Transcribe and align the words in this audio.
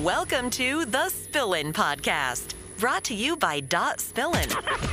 Welcome 0.00 0.48
to 0.52 0.86
the 0.86 1.10
Spillin' 1.10 1.74
Podcast, 1.74 2.54
brought 2.78 3.04
to 3.04 3.14
you 3.14 3.36
by 3.36 3.60
Dot 3.60 3.98
Spillin'. 3.98 4.48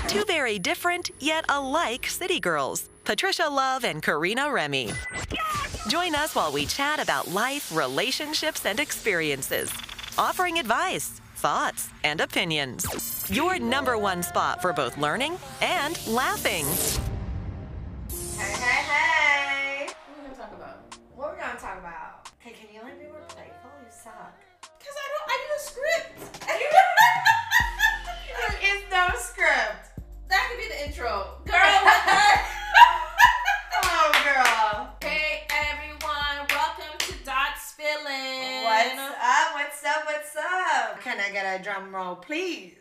Two 0.10 0.26
very 0.26 0.60
different 0.60 1.12
yet 1.22 1.46
alike 1.48 2.06
city 2.06 2.42
girls, 2.42 2.90
Patricia 3.06 3.48
Love 3.50 3.86
and 3.86 4.04
Karina 4.04 4.52
Remy. 4.52 4.92
Join 5.88 6.16
us 6.16 6.36
while 6.36 6.52
we 6.52 6.66
chat 6.66 7.02
about 7.02 7.30
life, 7.30 7.74
relationships, 7.74 8.66
and 8.66 8.78
experiences, 8.78 9.72
offering 10.18 10.60
advice, 10.60 11.22
thoughts, 11.38 11.88
and 12.04 12.20
opinions. 12.20 12.86
Your 13.30 13.58
number 13.58 13.98
one 13.98 14.22
spot 14.22 14.62
for 14.62 14.74
both 14.74 14.98
learning 14.98 15.38
and 15.62 15.98
laughing. 16.08 16.66
Hey, 18.38 18.52
hey, 18.52 18.84
hey! 18.84 19.09
Up? 40.00 40.06
What's 40.06 40.36
up? 40.36 41.02
Can 41.02 41.20
I 41.20 41.32
get 41.32 41.60
a 41.60 41.64
drum 41.64 41.94
roll, 41.94 42.16
please? 42.16 42.76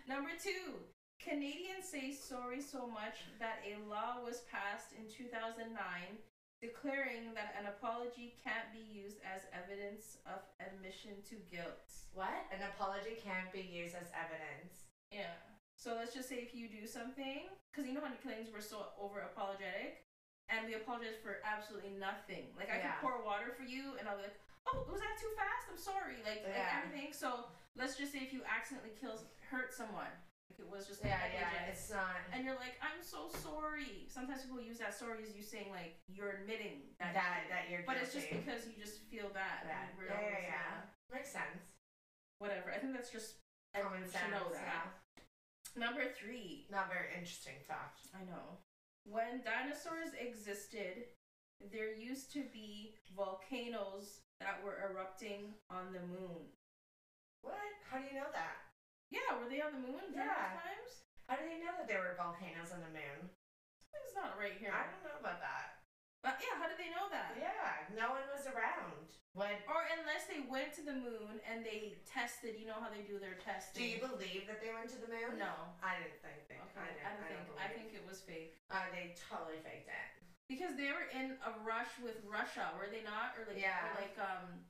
Number 0.09 0.31
two, 0.43 0.75
Canadians 1.23 1.87
say 1.89 2.11
sorry 2.13 2.61
so 2.61 2.87
much 2.87 3.23
that 3.39 3.63
a 3.65 3.77
law 3.89 4.21
was 4.25 4.41
passed 4.51 4.93
in 4.99 5.07
2009 5.09 6.19
declaring 6.65 7.37
that 7.37 7.53
an 7.61 7.69
apology 7.69 8.41
can't 8.41 8.73
be 8.73 8.81
used 8.81 9.21
as 9.21 9.45
evidence 9.53 10.17
of 10.25 10.41
admission 10.57 11.21
to 11.29 11.37
guilt. 11.53 11.93
What? 12.17 12.49
An 12.49 12.65
apology 12.73 13.21
can't 13.21 13.53
be 13.53 13.61
used 13.61 13.93
as 13.93 14.09
evidence. 14.17 14.89
Yeah. 15.13 15.37
So 15.77 15.93
let's 15.93 16.17
just 16.17 16.33
say 16.33 16.41
if 16.41 16.57
you 16.57 16.73
do 16.73 16.89
something, 16.89 17.53
because 17.69 17.85
you 17.85 17.93
know 17.93 18.01
how 18.01 18.09
many 18.09 18.17
Canadians 18.25 18.49
were 18.49 18.65
so 18.65 18.97
over 18.97 19.21
apologetic, 19.29 20.09
and 20.49 20.65
we 20.65 20.73
apologize 20.81 21.21
for 21.21 21.45
absolutely 21.45 21.93
nothing. 22.01 22.49
Like 22.57 22.73
I 22.73 22.81
Yeah. 22.81 22.97
can 22.97 23.05
pour 23.05 23.21
water 23.21 23.53
for 23.53 23.69
you, 23.69 24.01
and 24.01 24.09
I'll 24.09 24.17
be 24.17 24.25
like, 24.33 24.41
"Oh, 24.65 24.89
was 24.89 25.01
that 25.05 25.17
too 25.21 25.33
fast? 25.37 25.69
I'm 25.69 25.77
sorry." 25.77 26.17
Like, 26.25 26.41
like 26.49 26.57
everything. 26.57 27.13
So 27.13 27.51
let's 27.77 27.97
just 28.01 28.13
say 28.13 28.25
if 28.25 28.33
you 28.33 28.41
accidentally 28.49 28.95
kills 28.97 29.25
hurt 29.51 29.75
someone, 29.75 30.13
like 30.51 30.59
it 30.61 30.69
was 30.69 30.87
just 30.87 31.03
like 31.03 31.11
Yeah, 31.11 31.25
yeah, 31.33 31.41
negligence, 31.51 31.81
it's 31.81 31.91
not. 31.91 32.21
and 32.33 32.45
you're 32.45 32.59
like, 32.61 32.77
"I'm 32.85 33.01
so 33.03 33.29
sorry." 33.43 34.07
Sometimes 34.09 34.43
people 34.43 34.61
use 34.61 34.79
that 34.79 34.95
sorry 34.95 35.23
as 35.25 35.35
you 35.37 35.43
saying 35.43 35.71
like 35.71 35.97
you're 36.09 36.43
admitting 36.43 36.93
that. 37.01 37.15
That, 37.15 37.45
you- 37.45 37.51
that 37.51 37.65
you're 37.71 37.83
but 37.87 37.97
it's 37.97 38.13
just 38.15 38.29
because 38.31 38.67
you 38.69 38.77
just 38.79 39.01
feel 39.11 39.29
bad. 39.33 39.65
Yeah, 39.67 39.89
yeah, 39.99 40.21
yeah, 40.21 40.43
yeah. 40.55 40.73
Makes 41.13 41.33
sense. 41.33 41.65
Whatever. 42.39 42.71
I 42.75 42.79
think 42.79 42.93
that's 42.95 43.11
just 43.11 43.41
Common 43.75 44.07
sense. 44.07 44.31
know 44.31 44.53
that. 44.53 44.63
Yeah. 44.69 44.87
Number 45.77 46.05
three. 46.15 46.67
Not 46.71 46.89
very 46.93 47.11
interesting 47.17 47.59
fact. 47.67 48.07
I 48.15 48.23
know. 48.25 48.59
When 49.07 49.43
dinosaurs 49.45 50.15
existed, 50.19 51.09
there 51.73 51.93
used 51.95 52.33
to 52.35 52.45
be 52.53 52.95
volcanoes 53.17 54.21
that 54.41 54.63
were 54.65 54.79
erupting 54.91 55.55
on 55.71 55.93
the 55.93 56.01
moon. 56.01 56.51
What? 57.43 57.55
How 57.91 57.99
do 57.99 58.05
you 58.09 58.15
know 58.15 58.31
that? 58.33 58.64
Yeah, 59.13 59.37
were 59.41 59.49
they 59.49 59.61
on 59.61 59.73
the 59.77 59.83
moon 59.85 60.01
during 60.13 60.29
Yeah. 60.29 60.59
times? 60.61 60.93
How 61.29 61.37
do 61.37 61.45
they 61.49 61.59
know 61.61 61.73
that 61.77 61.89
there 61.89 62.01
were 62.01 62.15
volcanoes 62.17 62.73
on 62.73 62.81
the 62.85 62.93
moon? 62.93 63.31
Something's 63.93 64.15
not 64.17 64.37
right 64.39 64.57
here. 64.59 64.73
I 64.73 64.91
don't 64.91 65.05
know 65.05 65.17
about 65.21 65.41
that. 65.41 65.81
But 66.25 66.41
yeah, 66.41 66.57
how 66.57 66.69
did 66.69 66.81
they 66.81 66.89
know 66.89 67.09
that? 67.13 67.37
Yeah, 67.37 67.85
no 67.93 68.17
one 68.17 68.25
was 68.33 68.49
around. 68.49 69.13
What? 69.37 69.61
Or 69.69 69.85
unless 70.01 70.25
they 70.25 70.41
went 70.49 70.73
to 70.81 70.83
the 70.83 70.97
moon 70.97 71.37
and 71.45 71.61
they 71.61 72.01
tested, 72.09 72.57
you 72.57 72.65
know 72.65 72.81
how 72.81 72.89
they 72.89 73.05
do 73.05 73.21
their 73.21 73.37
testing. 73.37 73.77
Do 73.77 73.85
you 73.85 74.01
believe 74.01 74.49
that 74.49 74.65
they 74.65 74.73
went 74.73 74.89
to 74.97 75.01
the 75.05 75.09
moon? 75.13 75.37
No. 75.37 75.53
I 75.85 76.01
didn't 76.01 76.21
think. 76.25 76.49
they- 76.49 76.57
Okay, 76.65 76.81
I, 77.05 77.13
I, 77.13 77.29
didn't, 77.29 77.45
don't 77.45 77.57
think. 77.57 77.61
I 77.61 77.69
think 77.77 77.89
it 77.93 78.05
was 78.09 78.25
fake 78.25 78.57
Uh, 78.73 78.89
they 78.91 79.13
totally 79.21 79.61
faked 79.61 79.89
it. 79.93 80.09
because 80.49 80.77
they 80.81 80.89
were 80.93 81.09
in 81.13 81.37
a 81.45 81.53
rush 81.61 81.93
with 82.01 82.17
Russia, 82.25 82.73
were 82.81 82.89
they 82.89 83.03
not? 83.05 83.37
Or 83.37 83.45
like, 83.45 83.61
Yeah. 83.61 83.85
or 83.93 84.01
like 84.01 84.17
um. 84.17 84.65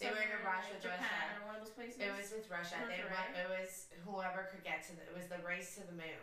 They 0.00 0.08
were 0.10 0.18
in 0.24 0.32
a 0.32 0.40
somewhere 0.40 0.56
rush 0.56 0.66
with 0.72 0.82
Japan 0.82 0.98
Russia. 1.02 1.36
or 1.36 1.46
one 1.46 1.54
of 1.56 1.62
those 1.62 1.74
places. 1.76 2.00
It 2.00 2.10
was 2.16 2.28
with 2.32 2.46
Russia. 2.50 2.76
They 2.88 3.04
went, 3.06 3.28
it 3.38 3.48
was 3.52 3.86
whoever 4.02 4.48
could 4.50 4.64
get 4.66 4.82
to 4.90 4.96
the. 4.98 5.04
It 5.06 5.14
was 5.14 5.28
the 5.30 5.38
race 5.46 5.76
to 5.78 5.86
the 5.86 5.94
moon. 5.94 6.22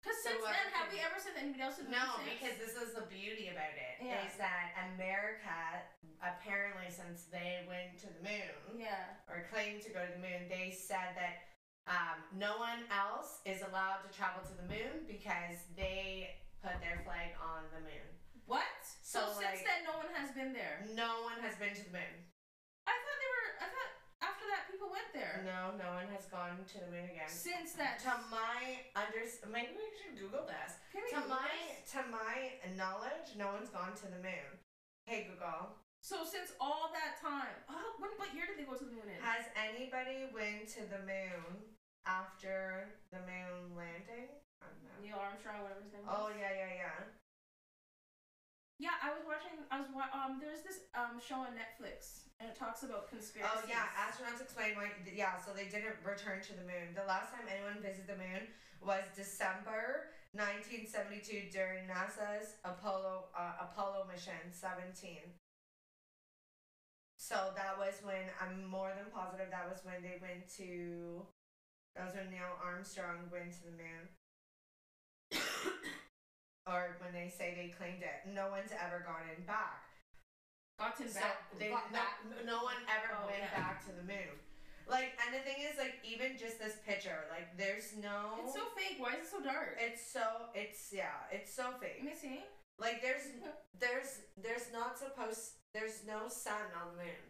Because 0.00 0.16
So 0.22 0.30
since 0.38 0.46
then, 0.46 0.68
have 0.78 0.88
we 0.94 1.02
ever 1.02 1.18
sent 1.18 1.34
anybody 1.36 1.60
else 1.66 1.76
to 1.82 1.84
the 1.84 1.90
No, 1.90 2.22
since? 2.22 2.30
because 2.38 2.54
this 2.62 2.74
is 2.78 2.94
the 2.94 3.04
beauty 3.10 3.50
about 3.50 3.74
it. 3.74 3.98
Is 3.98 4.06
Yeah. 4.06 4.22
is 4.30 4.34
that 4.38 4.66
America 4.94 5.82
apparently 6.22 6.86
since 6.90 7.26
they 7.30 7.66
went 7.66 7.98
to 8.02 8.08
the 8.10 8.22
moon 8.22 8.78
yeah, 8.78 9.18
or 9.30 9.46
claimed 9.50 9.82
to 9.86 9.90
go 9.90 10.02
to 10.06 10.12
the 10.14 10.22
moon, 10.22 10.46
they 10.50 10.70
said 10.70 11.14
that 11.18 11.50
um, 11.90 12.22
no 12.34 12.58
one 12.62 12.86
else 12.94 13.42
is 13.46 13.62
allowed 13.66 14.02
to 14.06 14.10
travel 14.14 14.42
to 14.46 14.54
the 14.54 14.66
moon 14.70 15.06
because 15.10 15.58
they 15.74 16.30
put 16.62 16.78
their 16.82 17.02
flag 17.06 17.34
on 17.42 17.66
the 17.74 17.82
moon. 17.82 18.06
what? 18.46 18.78
So, 19.02 19.18
So, 19.34 19.40
since 19.42 19.62
like- 19.62 19.66
then, 19.66 19.82
no 19.86 19.98
one 19.98 20.10
has 20.14 20.30
been 20.30 20.52
there. 20.54 20.84
No 20.94 21.22
one 21.26 21.38
has 21.42 21.56
been 21.58 21.74
to 21.74 21.84
the 21.84 21.94
moon. 21.98 22.14
I 22.86 22.92
thought 22.92 23.18
they 23.20 23.30
were. 23.34 23.48
I 23.60 23.66
thought 23.72 23.92
after 24.24 24.44
that 24.52 24.62
people 24.70 24.88
went 24.90 25.10
there. 25.12 25.44
No, 25.58 25.74
no 25.74 25.90
one 25.98 26.06
has 26.14 26.30
gone 26.30 26.54
to 26.62 26.76
the 26.78 26.86
moon 26.94 27.10
again. 27.10 27.26
Since 27.26 27.74
that. 27.82 27.98
To 28.06 28.14
my 28.30 28.86
under, 28.94 29.26
maybe 29.50 29.74
we 29.74 29.90
should 29.98 30.14
Google 30.14 30.46
this. 30.46 30.78
Can 30.94 31.02
we 31.02 31.10
To 31.18 31.26
Google 31.26 31.34
my 31.34 31.50
this? 31.74 31.90
to 31.98 32.00
my 32.14 32.34
knowledge, 32.78 33.34
no 33.34 33.50
one's 33.58 33.66
gone 33.74 33.98
to 33.98 34.06
the 34.06 34.22
moon. 34.22 34.50
Hey 35.10 35.26
Google, 35.26 35.74
So 35.98 36.22
since 36.22 36.54
all 36.62 36.94
that 36.94 37.18
time, 37.18 37.58
oh, 37.66 37.98
when, 37.98 38.14
what 38.22 38.30
year 38.38 38.46
did 38.46 38.54
they 38.62 38.68
go 38.70 38.78
to 38.78 38.86
the 38.86 38.94
moon 38.94 39.10
in? 39.10 39.18
has 39.18 39.50
anybody 39.58 40.30
went 40.30 40.70
to 40.78 40.86
the 40.86 41.02
moon 41.02 41.74
after 42.06 42.94
the 43.10 43.18
moon 43.26 43.74
landing? 43.74 44.30
I 44.62 44.70
don't 44.70 44.78
know. 44.86 44.94
Neil 45.02 45.18
Armstrong, 45.18 45.66
whatever 45.66 45.82
his 45.82 45.90
name 45.90 46.06
was. 46.06 46.14
Oh 46.14 46.28
yeah, 46.38 46.54
yeah, 46.54 46.72
yeah. 46.86 46.98
Yeah, 48.78 48.94
I 49.02 49.10
was 49.10 49.26
watching. 49.26 49.58
I 49.74 49.82
was 49.82 49.90
wa- 49.90 50.12
um. 50.14 50.38
There's 50.38 50.62
this 50.62 50.86
um 50.94 51.18
show 51.18 51.42
on 51.42 51.58
Netflix, 51.58 52.27
and 52.40 52.50
it 52.50 52.56
talks 52.56 52.82
about 52.86 53.10
conspiracy. 53.10 53.50
Oh 53.50 53.66
yeah, 53.66 53.90
astronauts 53.98 54.40
explain 54.40 54.78
why. 54.78 54.94
Yeah, 55.10 55.34
so 55.42 55.50
they 55.50 55.66
didn't 55.66 55.98
return 56.06 56.38
to 56.46 56.52
the 56.54 56.62
moon. 56.62 56.94
The 56.94 57.06
last 57.06 57.34
time 57.34 57.50
anyone 57.50 57.82
visited 57.82 58.06
the 58.06 58.18
moon 58.18 58.46
was 58.78 59.02
December 59.14 60.14
1972 60.38 61.50
during 61.50 61.90
NASA's 61.90 62.62
Apollo 62.62 63.34
uh, 63.34 63.66
Apollo 63.66 64.06
mission 64.06 64.38
17. 64.54 65.18
So 67.18 67.50
that 67.58 67.74
was 67.74 67.98
when 68.06 68.30
I'm 68.38 68.62
more 68.62 68.94
than 68.94 69.10
positive 69.10 69.50
that 69.50 69.66
was 69.66 69.82
when 69.82 69.98
they 70.02 70.22
went 70.22 70.46
to. 70.62 71.26
That 71.98 72.06
was 72.06 72.14
when 72.14 72.30
Neil 72.30 72.54
Armstrong 72.62 73.26
went 73.34 73.50
to 73.58 73.62
the 73.66 73.74
moon. 73.74 74.06
or 76.70 76.94
when 77.02 77.10
they 77.10 77.26
say 77.26 77.58
they 77.58 77.74
claimed 77.74 78.06
it. 78.06 78.30
No 78.30 78.46
one's 78.54 78.70
ever 78.70 79.02
gone 79.02 79.26
in 79.34 79.42
back. 79.42 79.87
Got 80.78 80.94
gotten 80.96 81.10
So 81.12 81.20
back. 81.20 81.42
they 81.58 81.68
got 81.70 81.90
no, 81.90 81.98
back. 81.98 82.22
no 82.46 82.62
one 82.62 82.78
ever 82.86 83.10
Oh, 83.18 83.26
went 83.26 83.42
yeah. 83.42 83.50
back 83.58 83.84
to 83.86 83.92
the 83.92 84.02
moon. 84.06 84.38
Like, 84.86 85.12
and 85.20 85.34
the 85.34 85.42
thing 85.44 85.60
is, 85.60 85.76
like, 85.76 86.00
even 86.06 86.38
just 86.38 86.58
this 86.58 86.76
picture, 86.86 87.26
like, 87.28 87.58
there's 87.58 87.92
no. 88.00 88.40
It's 88.46 88.54
so 88.54 88.64
fake. 88.78 88.96
Why 88.96 89.14
is 89.20 89.26
it 89.28 89.30
so 89.30 89.42
dark? 89.42 89.76
It's 89.76 90.00
so. 90.00 90.48
It's 90.54 90.88
yeah. 90.94 91.28
It's 91.30 91.52
so 91.52 91.74
fake. 91.80 92.00
Let 92.00 92.14
me 92.14 92.16
see. 92.16 92.40
Like, 92.78 93.02
there's, 93.02 93.26
there's, 93.78 94.22
there's 94.40 94.72
not 94.72 94.96
supposed. 94.96 95.58
There's 95.74 96.06
no 96.06 96.28
sun 96.30 96.62
on 96.80 96.96
the 96.96 97.02
moon. 97.04 97.24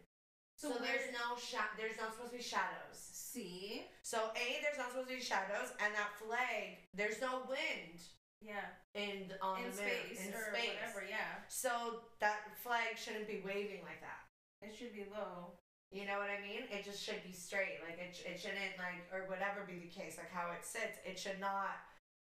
So, 0.54 0.70
So 0.70 0.78
there's 0.78 1.08
no 1.10 1.34
sha- 1.40 1.72
There's 1.78 1.96
not 1.98 2.12
supposed 2.14 2.32
to 2.32 2.36
be 2.38 2.42
shadows. 2.42 2.94
See? 3.00 3.86
So 4.02 4.18
a 4.36 4.46
there's 4.62 4.76
not 4.78 4.90
supposed 4.90 5.08
to 5.08 5.14
be 5.16 5.20
shadows, 5.22 5.70
and 5.82 5.94
that 5.94 6.14
flag 6.20 6.78
there's 6.94 7.20
no 7.20 7.42
wind 7.48 7.98
Yeah. 8.40 8.70
in 8.94 9.32
on 9.43 9.58
in 9.58 9.70
the 9.70 9.82
moon 9.82 9.90
space 9.90 10.26
in 10.26 10.35
or 10.35 10.55
space. 10.55 10.79
whatever. 10.79 11.02
Yeah. 11.08 11.43
So 11.49 12.06
that 12.20 12.55
flag 12.62 12.94
shouldn't 12.96 13.26
be 13.26 13.43
waving 13.44 13.82
like 13.82 14.00
that. 14.00 14.26
It 14.62 14.75
should 14.75 14.94
be 14.94 15.06
low. 15.11 15.58
You 15.90 16.05
know 16.05 16.20
what 16.20 16.29
I 16.29 16.38
mean? 16.44 16.69
It 16.69 16.85
just 16.85 17.00
should 17.00 17.25
be 17.25 17.32
straight. 17.32 17.81
Like 17.81 17.96
it, 17.96 18.12
it 18.23 18.37
shouldn't 18.37 18.76
like 18.76 19.08
or 19.11 19.25
whatever 19.26 19.64
be 19.64 19.81
the 19.81 19.88
case. 19.90 20.20
Like 20.20 20.31
how 20.31 20.52
it 20.52 20.62
sits, 20.62 21.00
it 21.02 21.19
should 21.19 21.40
not 21.40 21.81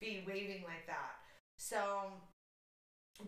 be 0.01 0.25
waving 0.25 0.65
like 0.65 0.89
that. 0.89 1.21
So, 1.61 2.09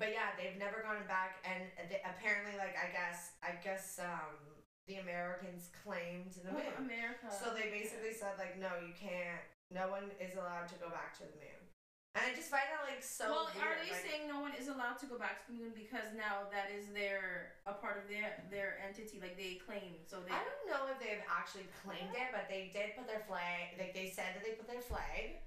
but 0.02 0.10
yeah, 0.10 0.34
they've 0.34 0.58
never 0.58 0.82
gone 0.82 1.06
back, 1.06 1.46
and 1.46 1.70
they, 1.88 2.02
apparently, 2.02 2.58
like 2.58 2.74
I 2.74 2.90
guess, 2.90 3.38
I 3.46 3.54
guess 3.62 4.02
um 4.02 4.34
the 4.90 4.98
Americans 4.98 5.70
claimed 5.86 6.34
the 6.42 6.52
moon. 6.54 6.74
America. 6.78 7.30
So 7.30 7.54
they 7.54 7.70
basically 7.70 8.14
said 8.14 8.38
like, 8.38 8.58
no, 8.58 8.70
you 8.82 8.94
can't. 8.98 9.42
No 9.74 9.90
one 9.90 10.10
is 10.22 10.38
allowed 10.38 10.70
to 10.74 10.78
go 10.82 10.90
back 10.90 11.14
to 11.22 11.26
the 11.26 11.38
moon. 11.42 11.65
And 12.16 12.24
I 12.24 12.32
just 12.32 12.48
find 12.48 12.64
that 12.72 12.88
like 12.88 13.04
so. 13.04 13.28
well, 13.28 13.52
weird. 13.52 13.60
are 13.60 13.76
they 13.84 13.92
like, 13.92 14.00
saying 14.08 14.24
no 14.32 14.40
one 14.40 14.56
is 14.56 14.72
allowed 14.72 14.96
to 15.04 15.08
go 15.12 15.20
back 15.20 15.44
to 15.44 15.52
the 15.52 15.60
moon 15.60 15.76
because 15.76 16.16
now 16.16 16.48
that 16.48 16.72
is 16.72 16.88
their 16.96 17.60
a 17.68 17.76
part 17.76 18.00
of 18.00 18.08
their 18.08 18.40
their 18.48 18.80
entity, 18.80 19.20
like 19.20 19.36
they 19.36 19.60
claim? 19.60 20.00
So 20.08 20.24
they. 20.24 20.32
I 20.32 20.40
don't 20.40 20.64
know 20.72 20.88
if 20.88 20.96
they've 21.04 21.20
actually 21.28 21.68
claimed 21.84 22.16
it, 22.16 22.32
but 22.32 22.48
they 22.48 22.72
did 22.72 22.96
put 22.96 23.04
their 23.12 23.20
flag. 23.28 23.76
Like 23.76 23.92
they 23.92 24.08
said 24.08 24.32
that 24.32 24.48
they 24.48 24.56
put 24.56 24.64
their 24.72 24.80
flag, 24.80 25.44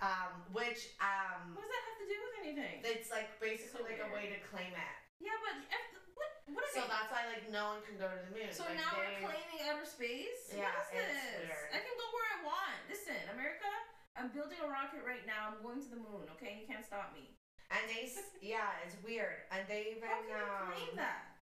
um, 0.00 0.40
which 0.56 0.96
um, 1.04 1.52
What 1.52 1.68
does 1.68 1.72
that 1.76 1.84
have 1.84 1.98
to 2.00 2.08
do 2.08 2.16
with 2.24 2.34
anything? 2.40 2.76
it's 2.80 3.12
like 3.12 3.28
basically 3.36 3.84
So 3.84 3.84
like 3.84 4.00
a 4.00 4.08
way 4.08 4.32
to 4.32 4.40
claim 4.48 4.72
it. 4.72 4.96
yeah, 5.20 5.36
but 5.44 5.52
if, 5.68 5.84
what 6.16 6.32
what 6.56 6.64
is 6.64 6.80
So 6.80 6.84
it? 6.84 6.88
that's 6.88 7.12
why 7.12 7.28
like 7.28 7.44
no 7.52 7.76
one 7.76 7.84
can 7.84 8.00
go 8.00 8.08
to 8.08 8.16
the 8.24 8.32
moon. 8.32 8.48
So 8.56 8.64
like, 8.64 8.80
now 8.80 8.88
they, 8.96 9.20
we're 9.20 9.28
claiming 9.36 9.68
outer 9.68 9.84
space? 9.84 10.48
Yeah, 10.48 10.72
what 10.72 10.96
is 10.96 11.12
it's 11.12 11.12
this? 11.12 11.44
weird. 11.44 11.68
I 11.76 11.78
can 11.84 11.92
go 12.00 12.06
where 12.16 12.28
I 12.32 12.36
want. 12.48 12.76
Listen, 12.88 13.20
America, 13.36 13.68
I'm 14.16 14.32
building 14.32 14.58
a 14.64 14.68
rocket 14.68 15.04
right 15.04 15.22
now. 15.28 15.52
I'm 15.52 15.60
going 15.60 15.84
to 15.84 15.90
the 15.92 16.00
moon, 16.00 16.26
okay? 16.36 16.56
You 16.58 16.66
can't 16.66 16.84
stop 16.84 17.12
me. 17.12 17.36
And 17.68 17.84
they, 17.86 18.08
yeah, 18.42 18.80
it's 18.82 18.96
weird. 19.04 19.44
And 19.52 19.68
they 19.68 19.96
even 19.96 20.08
How 20.08 20.24
can 20.24 20.32
you 20.32 20.40
um, 20.40 20.72
claim 20.72 20.94
that? 20.96 21.36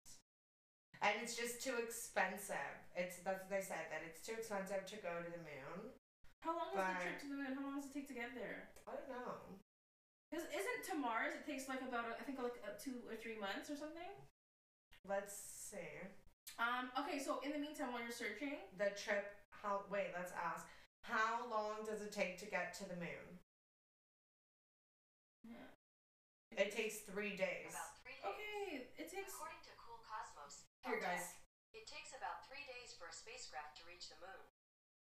and 1.04 1.20
it's 1.20 1.36
just 1.36 1.60
too 1.60 1.76
expensive. 1.84 2.74
It's 2.96 3.20
that's 3.28 3.44
what 3.44 3.52
they 3.52 3.60
said 3.60 3.92
that 3.92 4.02
it's 4.08 4.24
too 4.24 4.40
expensive 4.40 4.88
to 4.88 4.96
go 5.04 5.12
to 5.20 5.28
the 5.28 5.44
moon. 5.44 5.92
How 6.40 6.56
long 6.56 6.72
is 6.72 6.80
the 6.80 6.96
trip 7.04 7.20
to 7.24 7.28
the 7.28 7.40
moon? 7.40 7.52
How 7.60 7.64
long 7.68 7.84
does 7.84 7.92
it 7.92 7.94
take 7.94 8.08
to 8.08 8.16
get 8.16 8.32
there? 8.32 8.72
I 8.88 8.96
don't 8.96 9.12
know. 9.12 9.60
Because 10.32 10.48
isn't 10.50 10.82
to 10.90 10.94
Mars, 10.98 11.36
it 11.36 11.44
takes 11.46 11.68
like 11.68 11.84
about, 11.84 12.18
I 12.18 12.24
think, 12.24 12.40
like 12.40 12.58
two 12.80 13.04
or 13.06 13.14
three 13.20 13.38
months 13.38 13.70
or 13.70 13.78
something? 13.78 14.12
Let's 15.06 15.36
see. 15.36 16.08
Um, 16.58 16.90
okay, 17.00 17.20
so 17.20 17.38
in 17.44 17.52
the 17.52 17.62
meantime, 17.62 17.92
while 17.92 18.02
you're 18.02 18.16
searching, 18.16 18.64
The 18.80 18.96
trip. 18.96 19.28
How? 19.52 19.84
Wait. 19.92 20.12
Let's 20.16 20.34
ask. 20.36 20.66
How 21.04 21.44
long 21.52 21.84
does 21.86 22.02
it 22.02 22.12
take 22.16 22.40
to 22.40 22.48
get 22.48 22.74
to 22.80 22.88
the 22.88 22.96
moon? 22.96 23.40
It 26.54 26.70
takes 26.70 27.02
three 27.10 27.34
days. 27.34 27.74
About 27.74 27.98
three 28.06 28.14
days. 28.22 28.30
okay, 28.30 28.86
it 29.02 29.10
takes. 29.10 29.34
According 29.34 29.66
to 29.66 29.74
Cool 29.82 29.98
Cosmos, 30.06 30.70
Here, 30.86 31.02
guys. 31.02 31.34
it 31.74 31.90
takes 31.90 32.14
about 32.14 32.46
three 32.46 32.62
days 32.70 32.94
for 32.94 33.10
a 33.10 33.16
spacecraft 33.16 33.74
to 33.82 33.90
reach 33.90 34.06
the 34.14 34.22
moon. 34.22 34.46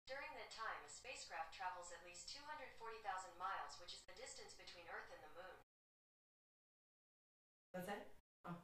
During 0.09 0.33
that 0.41 0.49
time, 0.49 0.81
a 0.81 0.89
spacecraft 0.89 1.53
travels 1.53 1.93
at 1.93 2.01
least 2.09 2.33
240,000 2.33 2.73
miles, 3.37 3.77
which 3.77 3.93
is 3.93 4.01
the 4.09 4.17
distance 4.17 4.57
between 4.57 4.89
Earth 4.89 5.13
and 5.13 5.21
the 5.21 5.33
moon. 5.37 5.57
That's 7.77 7.89
it. 7.93 8.03
Oh, 8.49 8.57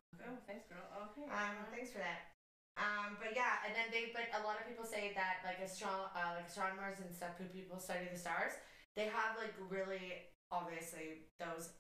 thanks, 0.50 0.66
girl. 0.66 0.82
Okay. 1.14 1.30
Um, 1.30 1.70
thanks 1.70 1.94
for 1.94 2.02
that. 2.02 2.33
Um, 2.78 3.22
but 3.22 3.38
yeah, 3.38 3.62
and 3.66 3.74
then 3.78 3.94
they, 3.94 4.10
but 4.16 4.26
a 4.34 4.42
lot 4.42 4.58
of 4.58 4.66
people 4.66 4.84
say 4.86 5.14
that 5.14 5.46
like 5.46 5.62
astro- 5.62 6.10
uh, 6.18 6.42
like 6.42 6.50
astronomers 6.50 6.98
and 7.00 7.14
stuff 7.14 7.38
who 7.38 7.46
people 7.54 7.78
study 7.78 8.10
the 8.12 8.18
stars, 8.18 8.54
they 8.98 9.06
have 9.06 9.38
like 9.38 9.54
really 9.70 10.26
obviously 10.50 11.30
those 11.42 11.74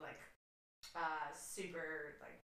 like 0.00 0.20
uh 0.96 1.28
super 1.32 2.16
like 2.20 2.40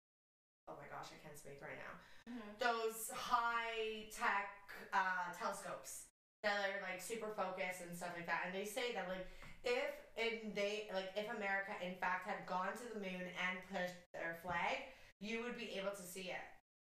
oh 0.70 0.74
my 0.78 0.86
gosh 0.90 1.10
I 1.14 1.18
can't 1.22 1.38
speak 1.38 1.62
right 1.62 1.78
now 1.78 1.94
Mhm. 2.28 2.60
those 2.60 3.08
high 3.16 4.10
tech 4.12 4.52
uh, 4.92 5.32
telescopes 5.32 6.12
that 6.44 6.60
are 6.76 6.84
like 6.84 7.00
super 7.02 7.32
focused 7.32 7.82
and 7.88 7.96
stuff 7.96 8.12
like 8.18 8.28
that. 8.28 8.44
And 8.46 8.54
they 8.54 8.66
say 8.66 8.92
that 8.94 9.08
like 9.08 9.26
if 9.64 9.96
in 10.20 10.52
they 10.54 10.90
like 10.94 11.16
if 11.16 11.30
America 11.32 11.72
in 11.82 11.96
fact 11.96 12.28
had 12.28 12.46
gone 12.46 12.76
to 12.76 12.86
the 12.94 13.00
moon 13.00 13.32
and 13.32 13.56
pushed 13.72 13.96
their 14.12 14.40
flag, 14.44 14.92
you 15.22 15.42
would 15.44 15.56
be 15.58 15.72
able 15.80 15.96
to 15.96 16.04
see 16.04 16.30
it 16.36 16.44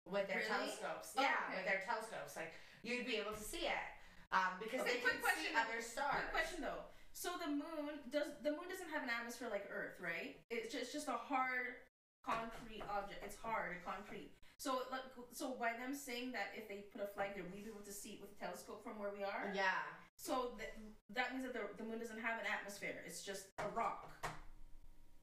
with 0.06 0.28
their 0.28 0.44
Really? 0.46 0.70
telescopes. 0.72 1.14
Oh, 1.18 1.22
yeah, 1.22 1.36
okay. 1.50 1.58
with 1.60 1.66
their 1.68 1.82
telescopes, 1.84 2.36
like 2.36 2.54
you'd 2.84 3.06
be 3.08 3.18
able 3.20 3.34
to 3.36 3.44
see 3.44 3.68
it 3.68 3.88
um, 4.32 4.56
because 4.62 4.82
Okay, 4.82 4.98
they 4.98 5.04
quick 5.04 5.20
could 5.20 5.36
see 5.36 5.52
question. 5.52 5.60
other 5.60 5.80
stars. 5.84 6.16
Quick 6.30 6.34
question 6.46 6.60
though. 6.64 6.88
So 7.12 7.36
the 7.42 7.50
moon 7.52 8.00
does 8.14 8.38
the 8.46 8.54
moon 8.56 8.70
doesn't 8.70 8.90
have 8.94 9.04
an 9.04 9.10
atmosphere 9.12 9.50
like 9.52 9.68
Earth, 9.68 9.98
right? 10.00 10.40
It's 10.54 10.72
just 10.72 10.94
just 10.94 11.08
a 11.10 11.18
hard 11.18 11.82
concrete 12.24 12.84
object. 12.88 13.20
It's 13.26 13.36
hard 13.36 13.82
concrete. 13.84 14.32
So 14.62 14.84
like 14.92 15.04
so 15.32 15.56
by 15.60 15.74
them 15.76 15.92
saying 15.96 16.32
that 16.38 16.52
if 16.56 16.68
they 16.70 16.86
put 16.94 17.02
a 17.02 17.08
flag 17.10 17.34
there, 17.36 17.44
we'd 17.52 17.66
be 17.66 17.72
able 17.72 17.84
to 17.84 17.92
see 17.96 18.16
it 18.16 18.22
with 18.22 18.32
a 18.36 18.40
telescope 18.40 18.84
from 18.84 19.00
where 19.00 19.12
we 19.12 19.24
are. 19.24 19.52
Yeah, 19.56 19.80
So 20.16 20.54
th- 20.60 20.72
that 21.16 21.32
means 21.34 21.44
that 21.48 21.54
the, 21.56 21.64
the 21.80 21.84
moon 21.88 21.98
doesn't 22.00 22.20
have 22.20 22.40
an 22.40 22.48
atmosphere. 22.48 22.92
It's 23.08 23.24
just 23.24 23.48
a 23.58 23.68
rock, 23.76 24.12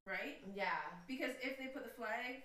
right? 0.09 0.41
yeah, 0.55 0.81
Because 1.07 1.37
if 1.45 1.59
they 1.59 1.67
put 1.69 1.85
the 1.85 1.93
flag 1.93 2.43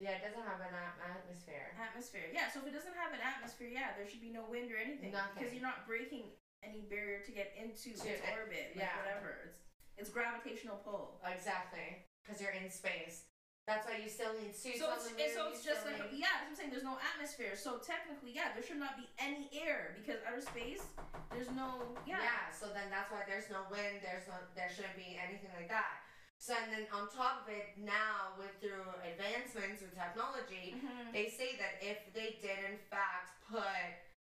yeah. 0.00 0.20
It 0.20 0.22
doesn't 0.28 0.44
have 0.44 0.60
an 0.60 0.74
atmosphere. 0.74 1.72
atmosphere, 1.78 2.28
yeah. 2.32 2.48
So 2.52 2.60
if 2.64 2.68
it 2.68 2.74
doesn't 2.76 2.96
have 2.96 3.12
an 3.16 3.22
atmosphere, 3.24 3.68
yeah, 3.72 3.96
there 3.96 4.04
should 4.08 4.20
be 4.24 4.32
no 4.32 4.44
wind 4.48 4.68
or 4.72 4.78
anything. 4.80 5.14
Because 5.34 5.52
you're 5.52 5.64
not 5.64 5.86
breaking 5.88 6.32
any 6.64 6.84
barrier 6.88 7.20
to 7.24 7.32
get 7.32 7.52
into 7.56 7.94
To 7.96 8.04
its 8.08 8.20
it, 8.24 8.32
orbit, 8.32 8.74
like 8.76 8.84
yeah. 8.88 8.96
whatever. 9.00 9.48
It's 9.48 9.58
it's 9.96 10.10
gravitational 10.12 10.76
pull. 10.84 11.16
Exactly, 11.24 12.04
because 12.20 12.36
you're 12.40 12.52
in 12.52 12.68
space. 12.68 13.24
That's 13.66 13.82
why 13.82 13.98
you 13.98 14.06
still 14.06 14.30
need 14.38 14.54
suits 14.54 14.78
So 14.78 14.86
on 14.86 14.94
it's, 15.02 15.10
the 15.10 15.18
moon. 15.18 15.26
so 15.34 15.40
it's 15.50 15.64
just 15.66 15.82
like 15.82 15.98
need- 15.98 16.22
yeah, 16.22 16.38
that's 16.38 16.46
what 16.46 16.54
I'm 16.54 16.56
saying. 16.56 16.70
There's 16.70 16.86
no 16.86 17.02
atmosphere. 17.02 17.58
So 17.58 17.82
technically, 17.82 18.30
yeah, 18.30 18.54
there 18.54 18.62
should 18.62 18.78
not 18.78 18.94
be 18.94 19.10
any 19.18 19.50
air 19.50 19.90
because 19.98 20.22
outer 20.22 20.38
space, 20.44 20.86
there's 21.34 21.50
no 21.50 21.98
yeah. 22.06 22.22
Yeah, 22.22 22.46
so 22.54 22.70
then 22.70 22.86
that's 22.94 23.10
why 23.10 23.26
there's 23.26 23.50
no 23.50 23.66
wind, 23.72 24.04
there's 24.06 24.28
no 24.30 24.38
there 24.54 24.70
shouldn't 24.70 24.94
be 24.94 25.18
anything 25.18 25.50
like 25.58 25.66
that. 25.72 26.05
So 26.46 26.54
and 26.54 26.70
then 26.70 26.86
on 26.94 27.10
top 27.10 27.42
of 27.42 27.50
it, 27.50 27.74
now 27.74 28.38
with 28.38 28.54
through 28.62 28.86
advancements 29.02 29.82
with 29.82 29.98
technology, 29.98 30.78
Mhm. 30.78 31.10
they 31.10 31.26
say 31.28 31.56
that 31.58 31.82
if 31.82 31.98
they 32.14 32.38
did 32.38 32.62
in 32.70 32.78
fact 32.86 33.34
put 33.50 33.66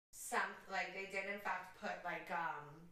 some 0.09 0.49
like 0.65 0.97
they 0.97 1.05
did 1.13 1.29
in 1.29 1.39
fact 1.45 1.77
put 1.77 1.93
like 2.03 2.25
um 2.33 2.89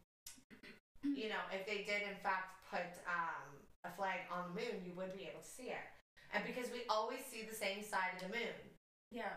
you 1.02 1.28
know, 1.30 1.42
if 1.52 1.66
they 1.66 1.82
did 1.90 2.04
in 2.06 2.18
fact 2.22 2.70
put 2.70 2.86
um 3.10 3.66
a 3.84 3.90
flag 3.98 4.30
on 4.30 4.54
the 4.54 4.62
moon, 4.62 4.86
you 4.86 4.94
would 4.94 5.18
be 5.18 5.26
able 5.26 5.42
to 5.42 5.48
see 5.58 5.74
it. 5.74 5.88
And 6.32 6.46
because 6.46 6.70
we 6.70 6.86
always 6.88 7.26
see 7.26 7.42
the 7.50 7.56
same 7.56 7.82
side 7.82 8.14
of 8.22 8.30
the 8.30 8.38
moon. 8.38 8.78
Yeah. 9.10 9.34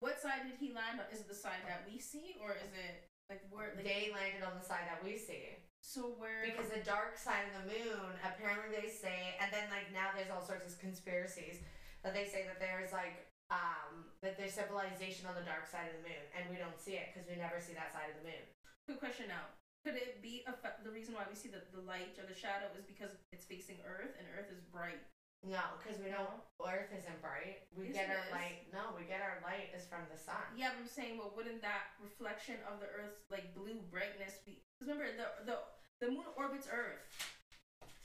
What 0.00 0.20
side 0.20 0.44
did 0.44 0.58
he 0.60 0.72
land 0.76 1.00
on? 1.00 1.06
Is 1.10 1.20
it 1.20 1.28
the 1.28 1.34
side 1.34 1.64
that 1.64 1.88
we 1.88 1.98
see, 1.98 2.36
or 2.42 2.52
is 2.52 2.72
it 2.76 3.08
like 3.30 3.40
where? 3.48 3.72
Like, 3.76 3.84
They 3.84 4.12
landed 4.12 4.42
on 4.44 4.58
the 4.60 4.64
side 4.64 4.84
that 4.92 5.02
we 5.02 5.16
see. 5.16 5.56
So 5.86 6.18
where? 6.18 6.42
Because 6.42 6.66
the 6.74 6.82
dark 6.82 7.14
side 7.14 7.46
of 7.46 7.62
the 7.62 7.64
moon, 7.70 8.10
apparently 8.26 8.74
they 8.74 8.90
say, 8.90 9.38
and 9.38 9.54
then 9.54 9.70
like 9.70 9.94
now 9.94 10.10
there's 10.18 10.34
all 10.34 10.42
sorts 10.42 10.66
of 10.66 10.82
conspiracies 10.82 11.62
that 12.02 12.10
they 12.10 12.26
say 12.26 12.42
that 12.42 12.58
there's 12.58 12.90
like 12.90 13.30
um 13.54 14.10
that 14.18 14.34
there's 14.34 14.58
civilization 14.58 15.30
on 15.30 15.38
the 15.38 15.46
dark 15.46 15.70
side 15.70 15.86
of 15.94 16.02
the 16.02 16.04
moon, 16.10 16.24
and 16.34 16.50
we 16.50 16.58
don't 16.58 16.74
see 16.74 16.98
it 16.98 17.14
because 17.14 17.22
we 17.30 17.38
never 17.38 17.62
see 17.62 17.70
that 17.78 17.94
side 17.94 18.10
of 18.10 18.18
the 18.18 18.26
moon. 18.26 18.42
Good 18.90 18.98
question 18.98 19.30
now. 19.30 19.46
Could 19.86 19.94
it 19.94 20.18
be 20.18 20.42
a 20.50 20.54
fa- 20.58 20.82
the 20.82 20.90
reason 20.90 21.14
why 21.14 21.22
we 21.30 21.38
see 21.38 21.46
the, 21.46 21.62
the 21.70 21.78
light 21.86 22.18
or 22.18 22.26
the 22.26 22.34
shadow 22.34 22.66
is 22.74 22.82
because 22.82 23.14
it's 23.30 23.46
facing 23.46 23.78
Earth 23.86 24.18
and 24.18 24.26
Earth 24.34 24.50
is 24.50 24.66
bright? 24.66 24.98
No, 25.46 25.62
because 25.78 26.02
we 26.02 26.10
know 26.10 26.26
Earth 26.58 26.90
isn't 26.90 27.22
bright. 27.22 27.70
We 27.70 27.94
Yes, 27.94 28.02
get 28.02 28.10
our 28.10 28.26
light. 28.34 28.66
No, 28.74 28.98
we 28.98 29.06
get 29.06 29.22
our 29.22 29.38
light 29.46 29.70
is 29.70 29.86
from 29.86 30.02
the 30.10 30.18
sun. 30.18 30.42
Yeah, 30.58 30.74
but 30.74 30.82
I'm 30.82 30.90
saying, 30.90 31.22
well, 31.22 31.30
wouldn't 31.38 31.62
that 31.62 31.94
reflection 32.02 32.58
of 32.66 32.82
the 32.82 32.90
Earth's 32.90 33.22
like 33.30 33.54
blue 33.54 33.78
brightness 33.86 34.42
be? 34.42 34.58
Because 34.74 34.90
remember, 34.90 35.14
the 35.14 35.54
the 35.54 35.58
the 36.00 36.08
moon 36.10 36.28
orbits 36.36 36.68
Earth. 36.70 37.04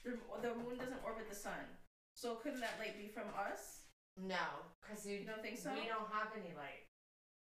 The 0.03 0.17
the 0.41 0.55
moon 0.55 0.77
doesn't 0.79 1.03
orbit 1.05 1.29
the 1.29 1.35
sun. 1.35 1.61
So 2.15 2.35
couldn't 2.35 2.61
that 2.61 2.75
light 2.79 2.97
be 2.97 3.07
from 3.07 3.29
us? 3.37 3.85
No, 4.19 4.67
because 4.81 5.05
you, 5.07 5.23
You 5.23 5.27
don't 5.27 5.41
think 5.41 5.57
so? 5.57 5.71
we 5.71 5.87
don't 5.87 6.09
have 6.11 6.35
any 6.35 6.51
light. 6.55 6.83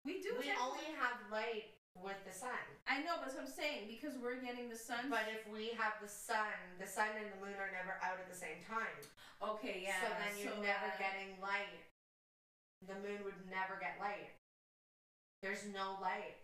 We 0.05 0.21
do. 0.21 0.38
We 0.38 0.50
technically. 0.50 0.62
only 0.62 0.89
have 0.98 1.17
light 1.33 1.74
with 1.98 2.17
the 2.24 2.31
sun. 2.33 2.62
I 2.88 3.01
know, 3.03 3.19
but 3.19 3.33
what 3.33 3.43
I'm 3.43 3.50
saying 3.50 3.89
because 3.89 4.15
we're 4.21 4.39
getting 4.39 4.69
the 4.69 4.77
sun. 4.79 5.10
But 5.10 5.27
if 5.29 5.43
we 5.51 5.74
have 5.77 5.98
the 6.01 6.07
sun, 6.10 6.53
the 6.81 6.88
sun 6.89 7.12
and 7.17 7.29
the 7.33 7.39
moon 7.41 7.57
are 7.62 7.69
never 7.74 7.98
out 8.01 8.17
at 8.21 8.29
the 8.29 8.38
same 8.38 8.62
time. 8.65 8.98
okay, 9.41 9.81
yeah. 9.86 10.00
So 10.01 10.07
then 10.17 10.33
you're 10.38 10.55
so 10.57 10.62
never 10.62 10.89
that- 10.89 11.01
getting 11.01 11.38
light. 11.41 11.81
the 12.88 12.98
moon 13.05 13.21
would 13.25 13.38
never 13.50 13.77
get 13.77 14.01
light. 14.01 14.33
There's 15.45 15.65
no 15.69 15.98
light. 16.01 16.40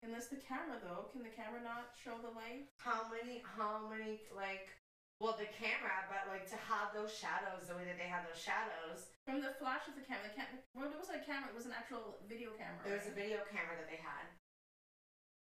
Unless 0.00 0.32
the 0.32 0.40
camera 0.40 0.80
though, 0.80 1.12
can 1.12 1.20
the 1.20 1.32
camera 1.32 1.60
not 1.60 1.92
show 1.92 2.16
the 2.24 2.32
light? 2.32 2.72
How 2.80 3.04
many? 3.12 3.44
How 3.44 3.84
many? 3.84 4.24
Like, 4.32 4.72
well, 5.20 5.36
the 5.36 5.52
camera, 5.52 6.08
but 6.08 6.24
like 6.32 6.48
to 6.48 6.56
have 6.56 6.96
those 6.96 7.12
shadows 7.12 7.68
the 7.68 7.76
way 7.76 7.84
that 7.84 8.00
they 8.00 8.08
have 8.08 8.24
those 8.24 8.40
shadows. 8.40 9.12
From 9.28 9.44
the 9.44 9.52
flash 9.60 9.84
of 9.92 10.00
the 10.00 10.04
camera, 10.08 10.32
the 10.32 10.36
camera. 10.40 10.56
Well, 10.72 10.88
it 10.88 10.96
wasn't 10.96 11.20
a 11.20 11.26
camera; 11.28 11.52
it 11.52 11.56
was 11.56 11.68
an 11.68 11.76
actual 11.76 12.16
video 12.24 12.56
camera. 12.56 12.80
There 12.80 12.96
was 12.96 13.12
a 13.12 13.16
video 13.16 13.44
camera 13.52 13.76
that 13.76 13.92
they 13.92 14.00
had. 14.00 14.24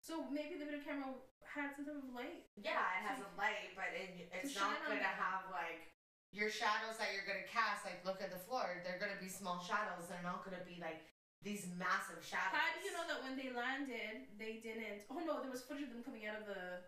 So 0.03 0.27
maybe 0.27 0.59
the 0.59 0.67
video 0.67 0.83
camera 0.83 1.15
had 1.47 1.71
some 1.79 1.87
type 1.87 2.03
of 2.03 2.11
light. 2.11 2.43
Yeah, 2.59 2.83
it 2.99 3.07
has 3.07 3.23
a 3.23 3.31
light, 3.39 3.71
but 3.79 3.95
it, 3.95 4.27
it's 4.27 4.59
To 4.59 4.59
not 4.59 4.83
going 4.83 4.99
to 4.99 5.15
have 5.15 5.47
like 5.55 5.87
your 6.35 6.51
shadows 6.51 6.99
that 6.99 7.15
you're 7.15 7.23
going 7.23 7.39
to 7.39 7.47
cast. 7.47 7.87
Like, 7.87 8.03
look 8.03 8.19
at 8.19 8.35
the 8.35 8.43
floor; 8.43 8.83
they're 8.83 8.99
going 8.99 9.15
to 9.15 9.23
be 9.23 9.31
small 9.31 9.63
shadows. 9.63 10.11
They're 10.11 10.19
not 10.19 10.43
going 10.43 10.59
to 10.59 10.67
be 10.67 10.83
like 10.83 11.07
these 11.41 11.67
massive 11.79 12.19
shadows. 12.19 12.51
How 12.51 12.75
do 12.75 12.83
you 12.83 12.91
know 12.91 13.07
that 13.07 13.23
when 13.23 13.39
they 13.39 13.49
landed, 13.55 14.27
they 14.35 14.59
didn't? 14.59 15.07
Oh 15.07 15.23
no, 15.23 15.39
there 15.39 15.51
was 15.51 15.63
footage 15.63 15.87
of 15.87 15.95
them 15.95 16.03
coming 16.03 16.27
out 16.27 16.39
of 16.43 16.45
the. 16.47 16.83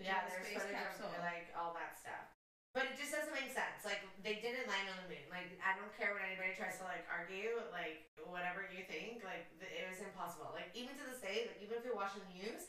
Yeah, 0.00 0.24
the 0.24 0.32
there's 0.32 0.48
space 0.48 0.64
footage 0.64 0.80
capsule. 0.80 1.12
of 1.12 1.20
like 1.20 1.52
all 1.52 1.76
that 1.76 1.92
stuff. 2.00 2.24
But 2.72 2.88
it 2.88 2.96
just 2.96 3.12
doesn't 3.12 3.34
make 3.36 3.50
sense. 3.52 3.84
Like 3.84 4.00
they 4.24 4.40
didn't 4.40 4.64
land 4.70 4.88
on 4.88 4.96
the 5.04 5.12
moon. 5.12 5.26
Like 5.28 5.52
I 5.60 5.76
don't 5.76 5.92
care 5.92 6.16
what 6.16 6.24
anybody 6.24 6.56
tries 6.56 6.80
to 6.80 6.88
like 6.88 7.04
argue. 7.10 7.60
Like 7.68 8.08
whatever 8.24 8.64
you 8.72 8.86
think. 8.88 9.20
Like 9.26 9.44
it 9.60 9.84
was 9.92 10.00
impossible. 10.00 10.56
Like 10.56 10.72
even 10.72 10.96
to 10.96 11.04
this 11.04 11.20
day. 11.20 11.52
Like 11.52 11.60
even 11.60 11.76
if 11.76 11.84
you're 11.84 11.98
watching 11.98 12.24
the 12.32 12.32
news, 12.40 12.64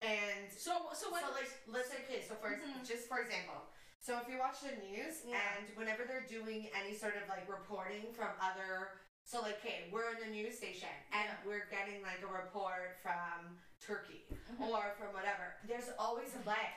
and 0.00 0.48
So 0.48 0.88
so 0.96 1.12
when 1.12 1.20
so 1.20 1.36
like 1.36 1.52
let's 1.68 1.92
say 1.92 2.00
okay. 2.08 2.24
So 2.24 2.32
for 2.40 2.56
Mhm. 2.56 2.80
just 2.86 3.04
for 3.12 3.20
example. 3.20 3.68
So 4.00 4.16
if 4.20 4.28
you 4.28 4.36
watch 4.40 4.60
the 4.64 4.72
news 4.80 5.24
Yeah. 5.24 5.36
and 5.60 5.68
whenever 5.76 6.04
they're 6.08 6.28
doing 6.28 6.68
any 6.72 6.92
sort 6.96 7.16
of 7.20 7.28
like 7.28 7.44
reporting 7.48 8.12
from 8.16 8.32
other 8.40 9.03
so 9.24 9.40
like 9.40 9.58
okay, 9.64 9.88
we're 9.92 10.12
in 10.12 10.20
the 10.20 10.30
news 10.30 10.56
station 10.56 10.88
and 11.12 11.26
Yeah. 11.28 11.36
we're 11.46 11.66
getting 11.70 12.02
like 12.02 12.20
a 12.22 12.30
report 12.30 13.00
from 13.02 13.58
Turkey 13.80 14.24
Mhm. 14.30 14.68
or 14.68 14.94
from 14.98 15.12
whatever. 15.12 15.56
There's 15.64 15.90
always 15.98 16.34
a 16.36 16.42
lag. 16.48 16.74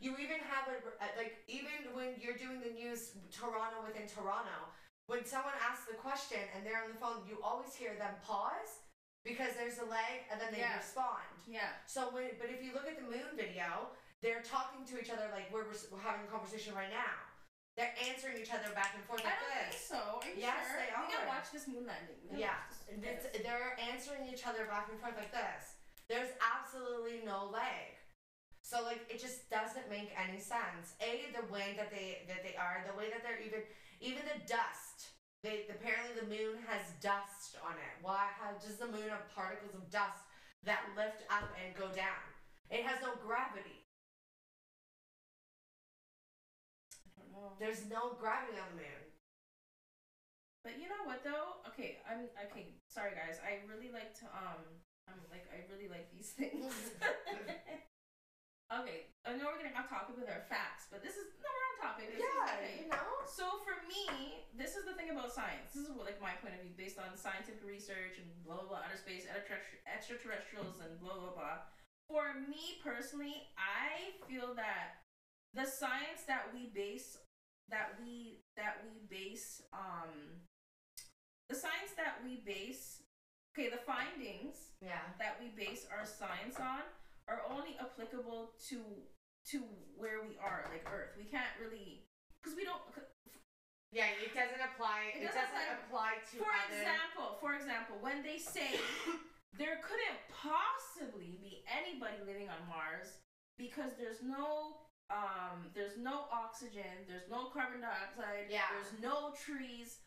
You 0.00 0.16
even 0.18 0.40
have 0.40 0.68
a 0.68 0.76
a- 1.04 1.16
like 1.16 1.44
even 1.46 1.94
when 1.94 2.18
you're 2.20 2.36
doing 2.36 2.60
the 2.60 2.70
news 2.70 3.16
Toronto 3.30 3.82
within 3.86 4.08
Toronto, 4.08 4.72
when 5.06 5.24
someone 5.24 5.54
asks 5.60 5.86
the 5.86 5.94
question 5.94 6.40
and 6.54 6.66
they're 6.66 6.82
on 6.82 6.88
the 6.90 6.98
phone, 6.98 7.26
you 7.28 7.40
always 7.42 7.74
hear 7.74 7.94
them 7.96 8.14
pause 8.24 8.80
because 9.22 9.54
there's 9.54 9.78
a 9.78 9.84
lag 9.84 10.24
and 10.30 10.40
then 10.40 10.52
they 10.52 10.58
Yeah. 10.60 10.76
respond. 10.76 11.22
yeah. 11.46 11.72
So 11.86 12.10
when 12.10 12.36
but 12.38 12.48
if 12.50 12.62
you 12.62 12.72
look 12.72 12.86
at 12.88 12.96
the 12.96 13.02
moon 13.02 13.36
video, 13.36 13.90
they're 14.22 14.42
talking 14.42 14.84
to 14.86 15.00
each 15.00 15.10
other 15.10 15.28
like 15.32 15.50
we're, 15.52 15.66
we're 15.90 16.00
having 16.00 16.26
a 16.26 16.30
conversation 16.30 16.74
right 16.74 16.90
now. 16.90 17.14
They're 17.76 17.94
answering 18.04 18.36
each 18.36 18.52
other 18.52 18.68
back 18.76 18.92
and 18.94 19.02
forth 19.08 19.24
I 19.24 19.32
like 19.32 19.40
don't 19.40 19.48
think 19.56 19.72
this. 19.72 19.88
so. 19.88 20.20
Are 20.20 20.28
you 20.28 20.36
Yes, 20.36 20.60
sure? 20.68 20.76
they 20.76 20.92
We 20.92 21.08
gotta 21.12 21.24
are. 21.24 21.32
watch 21.32 21.48
this 21.52 21.66
moon 21.68 21.86
landing. 21.88 22.20
We 22.22 22.28
gotta 22.36 22.40
Yeah, 22.40 22.58
watch 22.68 23.00
this- 23.00 23.24
it's, 23.32 23.42
they're 23.42 23.76
answering 23.80 24.28
each 24.28 24.44
other 24.46 24.66
back 24.66 24.88
and 24.92 25.00
forth 25.00 25.16
like 25.16 25.32
this. 25.32 25.76
There's 26.08 26.28
absolutely 26.42 27.22
no 27.24 27.46
leg. 27.48 27.96
So 28.60 28.82
like 28.84 29.08
it 29.10 29.18
just 29.20 29.48
doesn't 29.48 29.88
make 29.88 30.12
any 30.16 30.38
sense. 30.38 30.94
A 31.00 31.32
the 31.32 31.44
way 31.52 31.74
that 31.76 31.90
they 31.90 32.24
that 32.28 32.42
they 32.44 32.54
are, 32.56 32.84
the 32.86 32.96
way 32.96 33.08
that 33.10 33.22
they're 33.24 33.40
even 33.40 33.62
even 34.00 34.22
the 34.28 34.38
dust. 34.46 35.08
They 35.42 35.66
apparently 35.68 36.14
the 36.20 36.26
moon 36.28 36.62
has 36.68 36.92
dust 37.00 37.56
on 37.64 37.72
it. 37.74 37.94
Why 38.02 38.28
how 38.38 38.52
does 38.60 38.76
the 38.76 38.86
moon 38.86 39.08
have 39.08 39.28
particles 39.34 39.74
of 39.74 39.90
dust 39.90 40.20
that 40.64 40.84
lift 40.94 41.24
up 41.30 41.48
and 41.58 41.74
go 41.74 41.88
down? 41.90 42.20
It 42.70 42.84
has 42.86 43.00
no 43.02 43.16
gravity. 43.16 43.81
Know. 47.32 47.56
There's 47.58 47.88
no 47.88 48.14
gravity 48.20 48.60
on 48.60 48.68
the 48.76 48.84
moon. 48.84 49.02
But 50.62 50.78
you 50.78 50.86
know 50.86 51.02
what 51.02 51.26
though? 51.26 51.58
Okay, 51.74 51.98
I'm 52.06 52.30
okay. 52.50 52.78
Sorry 52.86 53.18
guys, 53.18 53.42
I 53.42 53.66
really 53.66 53.90
like 53.90 54.14
to 54.22 54.30
um, 54.30 54.62
I'm 55.10 55.18
like 55.34 55.50
I 55.50 55.66
really 55.66 55.90
like 55.90 56.06
these 56.14 56.30
things. 56.38 56.70
okay, 58.78 59.10
I 59.26 59.34
know 59.34 59.50
we're 59.50 59.58
getting 59.58 59.74
off 59.74 59.90
topic 59.90 60.14
with 60.14 60.30
our 60.30 60.46
facts, 60.46 60.86
but 60.86 61.02
this 61.02 61.18
is 61.18 61.34
no, 61.42 61.50
we're 61.50 61.66
on 61.66 61.76
topic. 61.82 62.14
This 62.14 62.22
is 62.22 62.46
okay. 62.46 62.74
you 62.78 62.88
know. 62.94 63.10
So 63.26 63.58
for 63.66 63.74
me, 63.90 64.46
this 64.54 64.78
is 64.78 64.86
the 64.86 64.94
thing 64.94 65.10
about 65.10 65.34
science. 65.34 65.74
This 65.74 65.90
is 65.90 65.90
what, 65.90 66.06
like 66.06 66.22
my 66.22 66.38
point 66.38 66.54
of 66.54 66.62
view, 66.62 66.78
based 66.78 67.02
on 67.02 67.18
scientific 67.18 67.66
research 67.66 68.22
and 68.22 68.30
blah 68.46 68.62
blah 68.62 68.78
blah, 68.78 68.86
outer 68.86 69.02
space, 69.02 69.26
extraterrestri- 69.26 69.82
extraterrestrials, 69.90 70.78
and 70.78 70.94
blah 71.02 71.18
blah 71.18 71.34
blah. 71.34 71.66
For 72.06 72.38
me 72.38 72.78
personally, 72.86 73.50
I 73.58 74.14
feel 74.30 74.54
that 74.54 75.01
the 75.54 75.64
science 75.66 76.24
that 76.26 76.48
we 76.54 76.66
base 76.74 77.18
that 77.68 77.94
we 78.02 78.40
that 78.56 78.84
we 78.84 79.00
base 79.08 79.62
um 79.72 80.40
the 81.48 81.54
science 81.54 81.92
that 81.96 82.20
we 82.24 82.40
base 82.44 83.02
okay 83.52 83.68
the 83.68 83.80
findings 83.84 84.72
Yeah. 84.80 85.00
that 85.18 85.36
we 85.40 85.48
base 85.52 85.86
our 85.92 86.04
science 86.06 86.56
on 86.58 86.82
are 87.28 87.42
only 87.50 87.76
applicable 87.80 88.52
to 88.68 88.78
to 89.52 89.62
where 89.96 90.22
we 90.26 90.36
are 90.38 90.68
like 90.72 90.84
earth 90.90 91.12
we 91.18 91.24
can't 91.24 91.52
really 91.60 92.04
because 92.40 92.56
we 92.56 92.64
don't 92.64 92.82
Yeah, 93.92 94.08
it 94.24 94.32
doesn't 94.32 94.56
apply. 94.72 95.12
It 95.12 95.20
It, 95.20 95.28
doesn't 95.28 95.52
doesn't 95.52 95.84
apply 95.84 96.16
to 96.32 96.36
for 96.40 96.48
other. 96.48 96.72
example 96.80 97.36
for 97.44 97.52
example 97.54 97.96
when 98.00 98.24
they 98.24 98.38
say 98.40 98.72
there 99.60 99.76
couldn't 99.84 100.16
possibly 100.32 101.36
be 101.44 101.60
anybody 101.68 102.16
living 102.24 102.48
on 102.48 102.56
mars 102.72 103.20
because 103.60 103.92
there's 104.00 104.24
no 104.24 104.80
um 105.12 105.68
there's 105.74 105.98
no 106.00 106.24
oxygen 106.32 107.04
there's 107.06 107.28
no 107.30 107.52
carbon 107.52 107.84
dioxide 107.84 108.48
Yeah. 108.48 108.66
there's 108.72 108.96
no 109.02 109.36
trees 109.36 110.00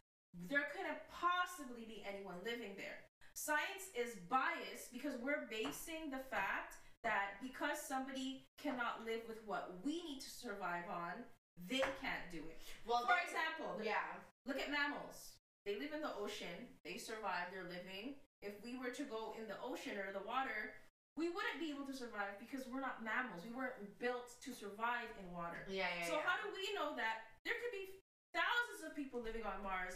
there 0.49 0.67
couldn't 0.73 0.99
possibly 1.13 1.85
be 1.85 2.03
anyone 2.03 2.41
living 2.43 2.73
there 2.75 3.05
science 3.33 3.93
is 3.93 4.17
biased 4.27 4.91
because 4.91 5.13
we're 5.21 5.47
basing 5.47 6.09
the 6.09 6.23
fact 6.33 6.75
that 7.03 7.37
because 7.39 7.77
somebody 7.77 8.49
cannot 8.57 9.05
live 9.05 9.21
with 9.29 9.39
what 9.45 9.77
we 9.85 10.01
need 10.03 10.19
to 10.19 10.31
survive 10.31 10.89
on 10.89 11.21
they 11.69 11.85
can't 12.01 12.27
do 12.33 12.41
it 12.49 12.59
well, 12.83 13.05
for 13.05 13.15
example 13.21 13.79
yeah. 13.83 14.19
Look 14.45 14.61
at 14.61 14.69
mammals. 14.69 15.41
They 15.65 15.73
live 15.81 15.89
in 15.97 16.01
the 16.05 16.13
ocean. 16.21 16.69
They 16.85 16.97
survive. 17.01 17.49
They're 17.49 17.65
living. 17.65 18.13
If 18.45 18.53
we 18.63 18.77
were 18.77 18.93
to 18.93 19.03
go 19.09 19.33
in 19.41 19.47
the 19.49 19.57
ocean 19.57 19.97
or 19.97 20.13
the 20.13 20.21
water, 20.21 20.77
we 21.15 21.31
wouldn't 21.31 21.59
be 21.63 21.71
able 21.71 21.87
to 21.87 21.95
survive 21.95 22.35
because 22.43 22.67
we're 22.67 22.83
not 22.83 22.99
mammals. 22.99 23.47
We 23.47 23.55
weren't 23.55 23.79
built 23.99 24.35
to 24.43 24.51
survive 24.51 25.07
in 25.15 25.31
water. 25.31 25.63
Yeah, 25.71 25.87
yeah, 25.87 26.11
so 26.11 26.19
yeah. 26.19 26.27
how 26.27 26.35
do 26.43 26.51
we 26.51 26.67
know 26.75 26.91
that 26.99 27.31
there 27.47 27.55
could 27.63 27.71
be 27.71 28.03
thousands 28.35 28.83
of 28.83 28.91
people 28.99 29.23
living 29.23 29.47
on 29.47 29.63
Mars, 29.63 29.95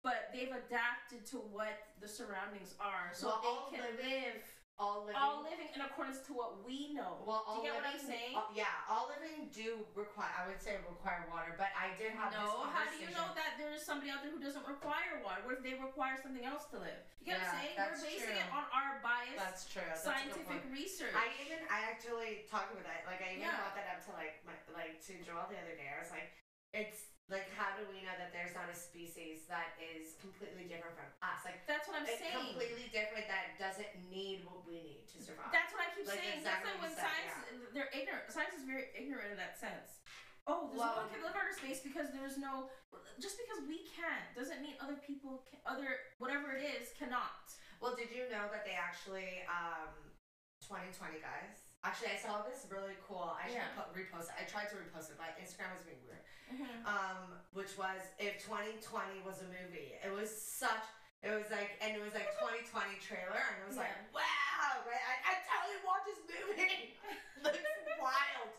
but 0.00 0.32
they've 0.32 0.48
adapted 0.48 1.28
to 1.36 1.44
what 1.52 1.92
the 2.00 2.08
surroundings 2.08 2.72
are, 2.80 3.12
so 3.12 3.28
Well, 3.28 3.40
they 3.40 3.48
all 3.48 3.68
can 3.68 3.84
live 4.00 4.40
all 4.80 5.04
living. 5.04 5.20
all 5.20 5.44
living 5.44 5.68
in 5.76 5.84
accordance 5.84 6.24
to 6.24 6.32
what 6.32 6.64
we 6.64 6.96
know. 6.96 7.20
well, 7.28 7.44
all 7.44 7.60
do 7.60 7.68
you 7.68 7.70
get 7.70 7.76
living, 7.84 7.92
what 7.92 8.00
I'm 8.00 8.08
saying? 8.08 8.34
all- 8.34 8.50
yeah, 8.56 8.88
all 8.88 9.12
living 9.12 9.52
do 9.52 9.84
require. 9.92 10.32
I 10.32 10.48
would 10.48 10.56
say 10.58 10.80
require 10.88 11.28
water, 11.28 11.52
but 11.60 11.68
I 11.76 11.92
did 12.00 12.16
have 12.16 12.32
this 12.32 12.40
No, 12.40 12.64
how 12.72 12.88
do 12.88 12.96
you 12.96 13.12
know 13.12 13.28
that 13.36 13.60
there's 13.60 13.84
somebody 13.84 14.08
out 14.08 14.24
there 14.24 14.32
who 14.32 14.40
doesn't 14.40 14.64
require 14.64 15.20
water? 15.20 15.44
What 15.44 15.60
if 15.60 15.62
they 15.62 15.76
require 15.76 16.16
something 16.16 16.42
else 16.48 16.64
to 16.72 16.80
live? 16.80 16.96
You 17.20 17.36
get 17.36 17.44
what 17.44 17.52
I'm 17.52 17.60
saying? 17.60 17.76
We're 17.76 18.00
basing 18.00 18.32
true. 18.32 18.40
it 18.40 18.48
on 18.50 18.64
our 18.72 19.04
biased 19.04 19.36
That's 19.36 19.62
true. 19.68 19.84
That's 19.84 20.00
scientific 20.02 20.64
research. 20.72 21.12
I 21.12 21.28
even 21.44 21.60
I 21.68 21.84
actually 21.84 22.48
talked 22.48 22.72
about 22.72 22.88
that. 22.88 23.04
Like 23.04 23.20
I 23.20 23.36
even 23.36 23.44
Yeah. 23.44 23.60
brought 23.60 23.76
that 23.76 23.86
up 23.92 24.00
to 24.08 24.10
like 24.16 24.40
my 24.48 24.56
like 24.72 24.98
to 25.12 25.12
Joel 25.20 25.44
the 25.52 25.60
other 25.60 25.76
day. 25.76 25.92
I 25.92 26.00
was 26.00 26.08
like, 26.08 26.32
it's 26.72 27.12
like 27.30 27.46
how 27.54 27.70
do 27.78 27.86
we 27.94 28.02
know 28.02 28.12
that 28.18 28.34
there's 28.34 28.52
not 28.58 28.66
a 28.66 28.74
species 28.76 29.46
that 29.46 29.78
is 29.78 30.18
completely 30.18 30.66
different 30.66 30.98
from 30.98 31.06
us? 31.22 31.46
Like 31.46 31.62
That's 31.70 31.86
what 31.86 32.02
I'm 32.02 32.06
it's 32.06 32.18
saying. 32.18 32.34
completely 32.34 32.90
different 32.90 33.30
that 33.30 33.54
doesn't 33.56 33.88
need 34.10 34.42
what 34.44 34.66
we 34.66 34.82
need 34.82 35.06
to 35.14 35.22
survive. 35.22 35.54
That's 35.54 35.70
what 35.70 35.86
I 35.86 35.88
keep 35.94 36.10
Like 36.10 36.18
saying. 36.18 36.42
exactly 36.42 36.74
That's 36.74 36.82
like 36.82 36.82
when 36.82 36.94
science, 36.98 37.34
they're 37.70 37.92
ignorant. 37.94 38.26
Science 38.34 38.54
is 38.58 38.66
very 38.66 38.90
ignorant 38.98 39.30
in 39.30 39.38
that 39.38 39.54
sense. 39.56 40.02
Oh, 40.50 40.68
there's 40.74 40.82
Well- 40.82 40.98
no 40.98 41.02
one 41.06 41.10
can 41.14 41.22
live 41.22 41.38
outer 41.38 41.54
space 41.54 41.78
because 41.86 42.10
there's 42.10 42.34
no. 42.34 42.66
Just 43.22 43.38
because 43.38 43.62
we 43.70 43.86
can't 43.94 44.26
doesn't 44.34 44.58
mean 44.64 44.74
other 44.82 44.98
people, 44.98 45.46
can, 45.46 45.62
other 45.62 46.02
whatever 46.18 46.50
it 46.50 46.66
is, 46.66 46.90
cannot. 46.98 47.46
Well, 47.78 47.94
did 47.94 48.10
you 48.10 48.26
know 48.28 48.50
that 48.50 48.66
they 48.66 48.74
actually, 48.74 49.46
um, 49.46 49.94
2020 50.66 51.20
guys? 51.22 51.69
Actually, 51.80 52.12
I 52.12 52.18
saw 52.20 52.44
this 52.44 52.68
really 52.68 52.92
cool. 53.08 53.24
I 53.32 53.48
should 53.48 53.56
Yeah. 53.56 53.72
put, 53.72 53.88
repost 53.96 54.28
it. 54.28 54.36
I 54.36 54.44
tried 54.44 54.68
to 54.68 54.76
repost 54.76 55.08
it, 55.08 55.16
but 55.16 55.32
Instagram 55.40 55.72
was 55.72 55.84
being 55.88 56.04
weird. 56.04 56.20
Mm-hmm. 56.52 56.84
Um, 56.84 57.40
which 57.56 57.72
was 57.80 58.04
if 58.20 58.36
2020 58.44 59.24
was 59.24 59.40
a 59.40 59.48
movie. 59.48 59.96
It 59.96 60.12
was 60.12 60.28
such. 60.28 60.84
It 61.24 61.32
was 61.32 61.48
like, 61.52 61.80
and 61.80 61.96
it 61.96 62.00
was 62.04 62.12
like 62.12 62.28
2020 62.36 62.96
trailer, 63.00 63.40
and 63.40 63.56
it 63.64 63.68
was 63.68 63.76
like, 63.80 63.92
wow! 64.12 64.84
Right? 64.88 65.04
I, 65.04 65.14
I 65.24 65.32
totally 65.44 65.80
watched 65.84 66.08
this 66.08 66.20
movie. 66.28 66.96
Looks 67.44 67.64
wild. 68.00 68.50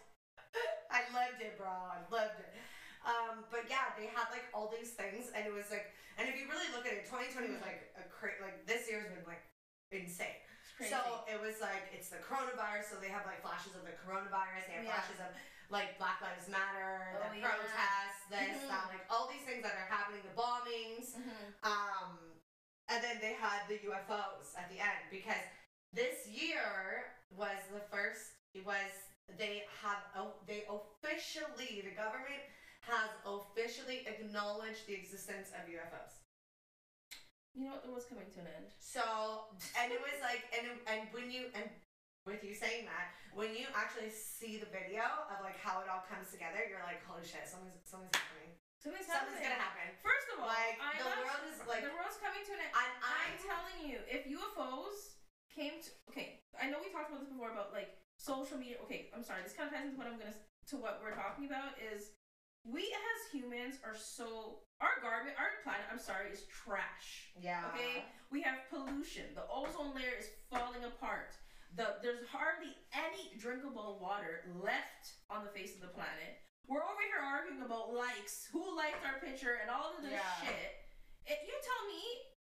I 0.90 1.01
loved 1.13 1.42
it, 1.42 1.58
bro. 1.58 1.70
I 1.70 2.01
loved 2.10 2.38
it. 2.42 2.54
Um, 3.01 3.46
but 3.50 3.66
yeah, 3.66 3.94
they 3.98 4.10
had 4.13 4.30
like 4.34 4.46
all 4.54 4.70
these 4.70 4.94
things, 4.94 5.30
and 5.34 5.46
it 5.46 5.54
was 5.54 5.70
like, 5.74 5.90
and 6.22 6.30
if 6.30 6.38
you 6.38 6.46
really 6.50 6.70
look 6.74 6.86
at 6.86 6.94
it, 6.94 7.06
2020 7.10 7.50
was 7.54 7.62
like 7.66 7.90
a 7.98 8.06
cra- 8.10 8.38
like 8.42 8.66
this 8.70 8.86
year's 8.90 9.10
been 9.10 9.25
like 9.25 9.42
insane. 9.90 10.38
Crazy. 10.81 10.97
So 10.97 11.21
it 11.29 11.38
was 11.38 11.61
like 11.61 11.93
it's 11.93 12.09
the 12.09 12.17
coronavirus, 12.25 12.89
so 12.89 12.95
they 12.97 13.13
have 13.13 13.21
like 13.29 13.45
flashes 13.45 13.77
of 13.77 13.85
the 13.85 13.93
coronavirus. 14.01 14.65
They 14.65 14.81
have 14.81 14.85
Yeah. 14.89 14.97
flashes 14.97 15.19
of 15.21 15.29
like 15.69 15.93
Black 16.01 16.17
Lives 16.25 16.50
Matter, 16.50 17.21
Oh, 17.21 17.29
the 17.29 17.38
yeah. 17.38 17.53
protests, 17.53 18.25
this, 18.33 18.57
Mhm. 18.65 18.67
that, 18.67 18.88
like 18.89 19.05
all 19.13 19.29
these 19.29 19.45
things 19.45 19.61
that 19.61 19.77
are 19.77 19.85
happening, 19.85 20.21
the 20.25 20.33
bombings. 20.33 21.13
Mhm. 21.15 21.53
Um, 21.63 22.41
and 22.89 23.03
then 23.03 23.21
they 23.21 23.33
had 23.33 23.67
the 23.69 23.77
UFOs 23.85 24.55
at 24.57 24.67
the 24.69 24.79
end 24.81 25.05
because 25.11 25.45
this 25.93 26.25
year 26.27 27.13
was 27.29 27.61
the 27.71 27.79
first. 27.93 28.33
It 28.53 28.65
was 28.65 28.89
they 29.38 29.67
have 29.81 30.01
oh, 30.15 30.33
they 30.47 30.65
officially 30.65 31.81
the 31.81 31.91
government 31.91 32.41
has 32.81 33.09
officially 33.23 34.07
acknowledged 34.07 34.88
the 34.88 34.95
existence 34.95 35.51
of 35.51 35.69
UFOs. 35.69 36.21
You 37.55 37.67
know 37.67 37.75
what? 37.75 37.84
The 37.84 37.91
world's 37.91 38.08
coming 38.08 38.27
to 38.31 38.39
an 38.41 38.50
end. 38.51 38.70
So 38.79 39.03
and 39.75 39.91
it 39.91 40.00
was 40.00 40.15
like 40.24 40.48
and 40.55 40.72
and 40.88 41.08
when 41.12 41.27
you 41.31 41.51
and 41.51 41.67
with 42.24 42.46
you 42.46 42.53
saying 42.53 42.86
that 42.86 43.12
when 43.34 43.51
you 43.58 43.65
actually 43.74 44.13
see 44.13 44.62
the 44.62 44.70
video 44.70 45.01
of 45.27 45.41
like 45.43 45.58
how 45.58 45.81
it 45.84 45.89
all 45.91 46.05
comes 46.08 46.29
together, 46.31 46.63
you're 46.70 46.84
like, 46.88 47.01
holy 47.03 47.25
shit, 47.27 47.43
something's 47.50 47.81
something's 47.84 48.13
happening. 48.15 48.55
Something's 48.79 49.05
Something's 49.05 49.38
happening. 49.41 49.51
gonna 49.51 49.62
happen. 49.62 49.88
First 50.01 50.27
of 50.34 50.36
all, 50.41 50.50
Like 50.50 50.77
I'm 50.81 50.96
the 50.98 51.05
not- 51.12 51.22
world 51.27 51.43
is 51.51 51.58
like 51.70 51.84
the 51.86 51.93
world's 51.93 52.17
coming 52.24 52.41
to 52.48 52.51
an 52.55 52.62
end. 52.65 52.74
and 52.74 52.91
I 53.03 53.20
I'm 53.29 53.38
telling 53.41 53.77
you, 53.86 53.98
if 54.10 54.25
UFOs 54.25 55.20
came 55.51 55.77
to 55.84 55.89
okay, 56.13 56.41
I 56.58 56.72
know 56.72 56.79
we 56.79 56.88
talked 56.89 57.12
about 57.12 57.20
this 57.22 57.29
before 57.29 57.51
about 57.51 57.75
like 57.75 57.93
social 58.15 58.55
media. 58.58 58.79
Okay, 58.88 59.12
I'm 59.12 59.22
sorry. 59.27 59.43
This 59.43 59.53
kind 59.53 59.67
of 59.67 59.75
ties 59.75 59.86
into 59.91 60.00
what 60.00 60.08
I'm 60.08 60.15
gonna 60.17 60.34
to 60.72 60.75
what 60.79 61.01
we're 61.03 61.13
talking 61.17 61.46
about 61.51 61.75
is 61.77 62.15
we 62.63 62.82
as 62.94 63.20
humans 63.34 63.75
are 63.86 63.96
so 63.98 64.62
our 64.82 64.98
garbage, 65.01 65.34
our 65.38 65.62
planet. 65.63 65.86
I'm 65.91 66.00
sorry, 66.01 66.30
is 66.34 66.46
trash. 66.50 67.34
yeah 67.39 67.70
Okay, 67.74 68.06
we 68.32 68.41
have 68.41 68.65
pollution. 68.70 69.34
The 69.36 69.46
ozone 69.50 69.94
layer 69.94 70.13
is 70.18 70.30
falling 70.50 70.84
apart. 70.86 71.34
The 71.75 71.98
there's 72.03 72.27
hardly 72.30 72.74
any 72.94 73.38
drinkable 73.39 73.98
water 74.01 74.46
left 74.62 75.18
on 75.30 75.46
the 75.46 75.53
face 75.53 75.74
of 75.75 75.82
the 75.82 75.94
planet. 75.94 76.41
We're 76.68 76.84
over 76.86 77.01
here 77.01 77.22
arguing 77.24 77.62
about 77.65 77.94
likes, 77.94 78.48
who 78.53 78.62
liked 78.77 79.01
our 79.06 79.20
picture, 79.20 79.60
and 79.62 79.70
all 79.70 79.98
of 79.98 80.03
this 80.03 80.13
Yeah. 80.13 80.36
shit. 80.46 80.72
If 81.25 81.39
you 81.46 81.53
tell 81.62 81.84
me 81.88 82.01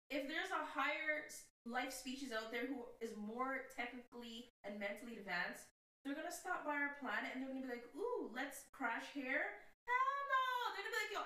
if 0.10 0.28
there's 0.28 0.52
a 0.52 0.64
higher 0.66 1.28
life 1.66 1.92
species 1.94 2.32
out 2.32 2.52
there 2.52 2.66
who 2.66 2.86
is 3.02 3.16
more 3.18 3.68
technically 3.76 4.54
and 4.64 4.80
mentally 4.80 5.18
advanced, 5.18 5.68
they're 6.04 6.16
gonna 6.16 6.32
stop 6.32 6.64
by 6.66 6.76
our 6.78 6.96
planet 7.02 7.32
and 7.36 7.44
they're 7.44 7.50
gonna 7.54 7.66
be 7.66 7.74
like, 7.74 7.90
"Ooh, 7.96 8.32
let's 8.34 8.66
crash 8.72 9.06
here." 9.14 9.60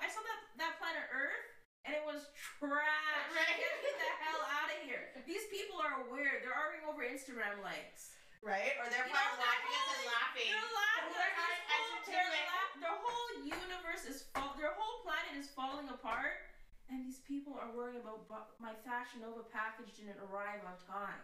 I 0.00 0.08
saw 0.08 0.22
that 0.24 0.40
that 0.56 0.72
planet 0.80 1.06
Earth." 1.12 1.48
And 1.82 1.98
it 1.98 2.04
was 2.06 2.30
trash. 2.62 3.26
Right. 3.34 3.58
Get 3.58 3.74
me 3.82 3.90
the 3.98 4.10
hell 4.24 4.38
out 4.46 4.70
of 4.70 4.78
here. 4.86 5.10
These 5.26 5.50
people 5.50 5.82
are 5.82 6.06
weird. 6.06 6.46
They're 6.46 6.54
arguing 6.54 6.86
over 6.86 7.02
Instagram 7.02 7.58
likes. 7.58 8.14
right 8.38 8.74
or 8.78 8.86
they're 8.86 9.02
You 9.02 9.10
probably 9.10 9.42
they're 9.42 9.50
watching 9.50 9.74
us 9.74 9.90
and 9.90 10.06
laughing. 10.06 10.50
They're 10.54 10.72
laughing. 10.78 11.10
They're 11.10 11.26
Their 11.26 11.42
having 11.42 11.62
entertainment. 11.74 12.44
la- 12.54 12.74
their 12.86 12.96
whole 13.02 13.28
universe 13.42 14.02
is 14.06 14.18
fall. 14.30 14.54
Their 14.54 14.74
whole 14.78 15.02
planet 15.02 15.34
is 15.34 15.50
falling 15.50 15.90
apart, 15.90 16.38
and 16.86 17.02
these 17.02 17.18
people 17.26 17.58
are 17.58 17.74
worrying 17.74 17.98
about 17.98 18.30
bu- 18.30 18.50
my 18.62 18.78
Fashion 18.86 19.26
Nova 19.26 19.42
package 19.50 19.90
didn't 19.98 20.22
arrive 20.30 20.62
on 20.62 20.78
time. 20.86 21.18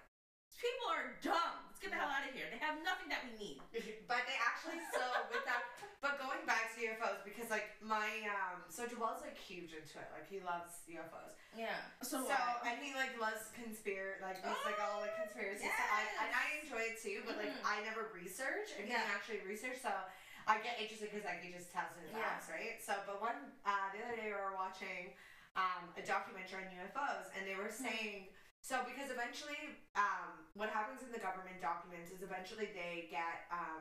These 0.59 0.75
people 0.75 0.91
are 0.91 1.15
dumb. 1.23 1.55
Let's 1.71 1.79
get 1.79 1.95
the 1.95 2.03
hell 2.03 2.11
out 2.11 2.27
of 2.27 2.35
here. 2.35 2.51
They 2.51 2.59
have 2.59 2.83
nothing 2.83 3.07
that 3.15 3.23
we 3.23 3.31
need. 3.39 3.63
But 4.11 4.27
they 4.27 4.35
actually 4.43 4.83
so 4.91 5.05
with 5.31 5.47
that. 5.47 5.63
But 6.03 6.19
going 6.19 6.43
back 6.49 6.75
to 6.75 6.83
UFOs 6.83 7.23
because 7.23 7.47
like 7.47 7.79
my 7.79 8.09
um 8.27 8.67
so 8.67 8.83
Joel's 8.91 9.23
like 9.23 9.39
huge 9.39 9.71
into 9.71 10.03
it. 10.03 10.11
Like 10.11 10.27
he 10.27 10.43
loves 10.43 10.83
UFOs. 10.91 11.39
Yeah. 11.55 11.79
So, 12.03 12.27
So 12.27 12.35
and 12.67 12.75
he 12.83 12.91
like 12.99 13.15
loves 13.23 13.55
conspiracy 13.55 14.19
like 14.19 14.43
these 14.43 14.63
like 14.67 14.81
all 14.83 14.99
like 14.99 15.15
conspiracy 15.15 15.63
stuff. 15.71 15.91
I, 15.95 16.03
and 16.27 16.33
I 16.35 16.47
enjoy 16.67 16.83
it 16.91 16.99
too. 16.99 17.23
But 17.23 17.39
like 17.39 17.55
Mhm. 17.55 17.63
I 17.63 17.79
never 17.87 18.11
research 18.11 18.75
and 18.75 18.91
Yeah. 18.91 18.99
he 19.07 19.15
actually 19.15 19.41
research. 19.47 19.79
So 19.79 19.95
I 20.51 20.59
get 20.65 20.81
interested 20.83 21.15
because 21.15 21.23
like 21.29 21.39
he 21.47 21.55
just 21.55 21.71
tells 21.71 21.95
me 21.95 22.11
the 22.11 22.19
Yeah. 22.19 22.35
facts, 22.35 22.51
right? 22.51 22.83
So 22.83 22.99
but 23.07 23.23
one 23.23 23.55
uh, 23.63 23.95
the 23.95 24.03
other 24.03 24.17
day 24.19 24.35
we 24.35 24.35
were 24.35 24.59
watching 24.59 25.15
um, 25.55 25.95
a 25.95 26.03
documentary 26.03 26.67
on 26.67 26.75
UFOs 26.75 27.31
and 27.39 27.47
they 27.47 27.55
were 27.55 27.71
Mm-hmm. 27.71 28.35
So 28.69 28.85
because 28.85 29.09
eventually, 29.09 29.81
um, 29.97 30.45
what 30.53 30.69
happens 30.69 31.01
in 31.01 31.09
the 31.09 31.17
government 31.17 31.57
documents 31.65 32.13
is 32.13 32.21
eventually 32.21 32.69
they 32.77 33.09
get 33.09 33.49
um, 33.49 33.81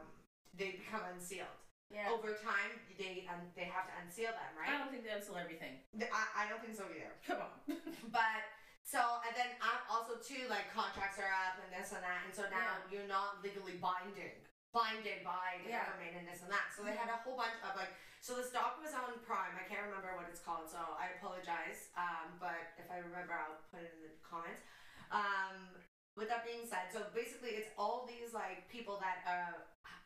they 0.56 0.80
become 0.80 1.04
unsealed. 1.12 1.52
yeah. 1.92 2.08
Over 2.08 2.40
time, 2.40 2.72
they 2.96 3.28
um, 3.28 3.52
they 3.60 3.68
have 3.68 3.92
to 3.92 3.94
unseal 4.00 4.32
them, 4.32 4.52
right? 4.56 4.72
I 4.72 4.80
don't 4.80 4.88
think 4.88 5.04
they 5.04 5.12
unseal 5.12 5.36
everything. 5.36 5.84
I, 5.92 6.24
I 6.40 6.44
don't 6.48 6.64
think 6.64 6.80
so 6.80 6.88
either. 6.88 7.12
Come 7.28 7.44
on. 7.44 7.52
But 8.16 8.48
so 8.88 9.04
and 9.28 9.36
then 9.36 9.52
uh, 9.60 9.92
also 9.92 10.16
too, 10.24 10.48
like 10.48 10.72
contracts 10.72 11.20
are 11.20 11.36
up 11.36 11.60
and 11.60 11.68
this 11.76 11.92
and 11.92 12.00
that, 12.00 12.24
and 12.24 12.32
so 12.32 12.48
now 12.48 12.80
you're 12.88 13.12
not 13.12 13.44
legally 13.44 13.76
binding 13.84 14.40
binded 14.72 15.20
by 15.28 15.60
the 15.68 15.76
Yeah. 15.76 15.84
government 15.84 16.16
and 16.16 16.24
this 16.32 16.40
and 16.48 16.52
that. 16.56 16.72
So 16.72 16.88
they 16.88 16.96
had 16.96 17.12
a 17.12 17.20
whole 17.28 17.36
bunch 17.36 17.60
of 17.60 17.76
like. 17.76 17.92
So 18.24 18.34
this 18.40 18.50
doc 18.56 18.80
was 18.82 18.96
on 18.98 19.20
Prime. 19.24 19.54
I 19.56 19.64
can't 19.68 19.84
remember 19.88 20.16
what 20.18 20.26
it's 20.32 20.42
called, 20.42 20.66
so 20.68 20.80
I 20.96 21.16
apologize. 21.20 21.94
Um, 21.96 22.36
but 22.42 22.74
if 22.82 22.88
I 22.90 23.04
remember, 23.04 23.36
I'll 23.38 23.62
put 23.72 23.84
it 23.84 23.94
in 23.94 24.10
the 24.10 24.12
comments. 24.26 24.64
Um, 25.12 25.56
with 26.17 26.30
that 26.34 26.41
being 26.43 26.65
said, 26.65 26.89
so 26.91 27.06
basically 27.13 27.54
it's 27.62 27.70
all 27.78 28.10
these 28.10 28.34
like 28.34 28.65
people 28.74 28.98
that 29.00 29.22
uh, 29.30 29.54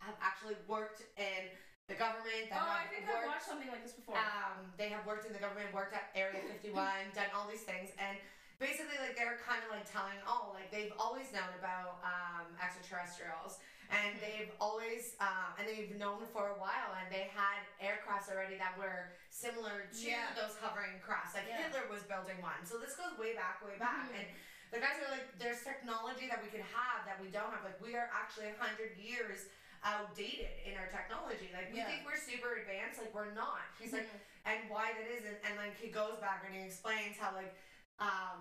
have 0.04 0.18
actually 0.20 0.60
worked 0.68 1.02
in 1.16 1.48
the 1.88 1.96
government. 1.96 2.52
That 2.52 2.60
oh, 2.60 2.68
I 2.68 2.86
think 2.92 3.08
worked, 3.08 3.24
I've 3.24 3.32
watched 3.32 3.48
something 3.48 3.72
like 3.72 3.80
this 3.84 3.96
before. 3.96 4.20
um, 4.20 4.76
they 4.76 4.92
have 4.92 5.08
worked 5.08 5.24
in 5.24 5.32
the 5.32 5.40
government, 5.40 5.72
worked 5.72 5.96
at 5.96 6.12
Area 6.14 6.44
51, 6.52 7.16
done 7.16 7.32
all 7.32 7.48
these 7.48 7.64
things, 7.64 7.96
and 7.96 8.20
basically, 8.60 9.00
like 9.00 9.16
they're 9.16 9.40
kind 9.40 9.64
of 9.64 9.72
like 9.72 9.88
telling, 9.88 10.20
oh, 10.28 10.52
like 10.52 10.68
they've 10.68 10.92
always 11.00 11.32
known 11.32 11.48
about 11.56 12.04
um, 12.04 12.52
extraterrestrials, 12.60 13.64
and 13.88 14.12
they've 14.20 14.52
always, 14.60 15.16
um, 15.24 15.56
and 15.56 15.64
they've 15.64 15.96
known 15.96 16.28
for 16.36 16.52
a 16.52 16.58
while, 16.60 16.92
and 17.00 17.08
they 17.08 17.32
had 17.32 17.64
aircrafts 17.80 18.28
already 18.28 18.60
that 18.60 18.76
were 18.76 19.16
similar 19.32 19.88
to 19.96 20.04
Yeah. 20.12 20.36
those 20.36 20.60
hovering 20.60 21.00
crafts. 21.00 21.40
Like 21.40 21.48
Yeah. 21.48 21.72
Hitler 21.72 21.88
was 21.88 22.04
building 22.04 22.40
one, 22.44 22.68
so 22.68 22.76
this 22.84 23.00
goes 23.00 23.16
way 23.16 23.32
back, 23.32 23.64
way 23.64 23.80
back, 23.80 24.12
Mhm. 24.12 24.20
and. 24.20 24.28
The 24.72 24.80
guys 24.80 24.96
are 25.04 25.12
like, 25.12 25.28
there's 25.38 25.62
technology 25.68 26.32
that 26.32 26.40
we 26.40 26.48
could 26.48 26.64
have 26.72 27.04
that 27.04 27.20
we 27.20 27.28
don't 27.28 27.52
have. 27.52 27.64
Like, 27.68 27.80
we 27.84 27.92
are 28.00 28.08
actually 28.16 28.56
100 28.56 28.96
years 28.96 29.52
outdated 29.84 30.48
in 30.64 30.80
our 30.80 30.88
technology. 30.88 31.52
Like, 31.52 31.72
we 31.76 31.84
Yeah. 31.84 31.92
think 31.92 32.08
we're 32.08 32.16
super 32.20 32.56
advanced. 32.56 33.04
Like, 33.04 33.12
we're 33.14 33.36
not. 33.36 33.68
He's 33.78 33.92
like, 33.92 34.08
Mhm. 34.08 34.20
and 34.46 34.60
why 34.70 34.94
that 34.94 35.08
isn't. 35.12 35.38
and 35.44 35.58
like 35.58 35.76
he 35.76 35.90
goes 35.92 36.18
back 36.20 36.44
and 36.46 36.56
he 36.56 36.62
explains 36.64 37.18
how 37.18 37.34
like 37.36 37.54
um, 38.00 38.40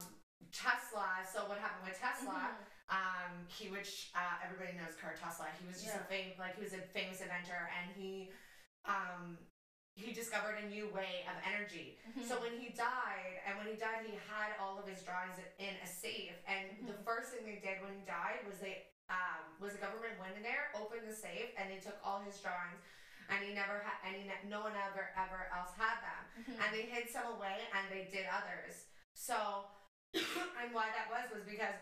Tesla. 0.52 1.20
So 1.30 1.44
what 1.48 1.58
happened 1.58 1.84
with 1.90 1.98
Tesla? 2.00 2.56
Mhm. 2.56 2.94
Um, 2.96 3.46
he 3.48 3.68
which 3.68 4.10
uh, 4.14 4.38
everybody 4.44 4.72
knows 4.78 4.96
Car 4.96 5.14
Tesla. 5.14 5.48
He 5.60 5.66
was 5.66 5.82
just 5.82 5.94
Yeah. 5.94 6.00
a 6.00 6.04
fame 6.04 6.32
like 6.38 6.54
he 6.56 6.62
was 6.62 6.72
a 6.72 6.80
famous 6.80 7.20
inventor, 7.20 7.68
and 7.76 7.90
he 7.92 8.32
um, 8.86 9.36
he 10.00 10.12
discovered 10.12 10.56
a 10.62 10.66
new 10.66 10.88
way 10.88 11.24
of 11.28 11.36
energy. 11.44 11.98
Mhm. 12.16 12.24
So 12.24 12.40
when 12.40 12.58
he 12.58 12.70
died, 12.70 13.40
and 13.46 13.58
when 13.58 13.66
he 13.68 13.76
died, 13.76 14.06
he 14.06 14.16
had 14.32 14.56
all 14.58 14.78
of 14.78 14.86
his 14.88 15.02
drawings 15.02 15.36
in 15.58 15.74
a 15.82 15.86
safe. 15.86 16.32
And 16.46 16.88
the 16.88 16.94
Mhm. 16.94 17.04
first 17.04 17.32
thing 17.32 17.44
they 17.44 17.60
did 17.60 17.80
when 17.82 17.98
he 17.98 18.04
died 18.04 18.46
was 18.46 18.58
they 18.60 18.86
um, 19.10 19.58
was 19.58 19.72
the 19.72 19.80
government 19.82 20.16
went 20.20 20.36
in 20.36 20.42
there, 20.44 20.70
opened 20.76 21.02
the 21.02 21.12
safe, 21.12 21.50
and 21.58 21.68
they 21.68 21.80
took 21.80 21.98
all 22.04 22.20
his 22.20 22.38
drawings. 22.40 22.78
And 23.28 23.44
he 23.44 23.52
never 23.52 23.80
had 23.80 23.98
any. 24.06 24.30
No 24.44 24.60
one 24.60 24.76
ever 24.76 25.10
ever 25.16 25.50
else 25.52 25.74
had 25.76 25.98
them 26.00 26.22
Mhm. 26.38 26.60
and 26.64 26.68
they 26.74 26.82
hid 26.82 27.10
some 27.10 27.26
away 27.34 27.58
and 27.74 27.90
they 27.90 28.04
did 28.04 28.26
others. 28.26 28.86
So, 29.14 29.68
and 30.14 30.72
why 30.72 30.90
that 30.90 31.10
was 31.10 31.28
was 31.30 31.42
because 31.44 31.74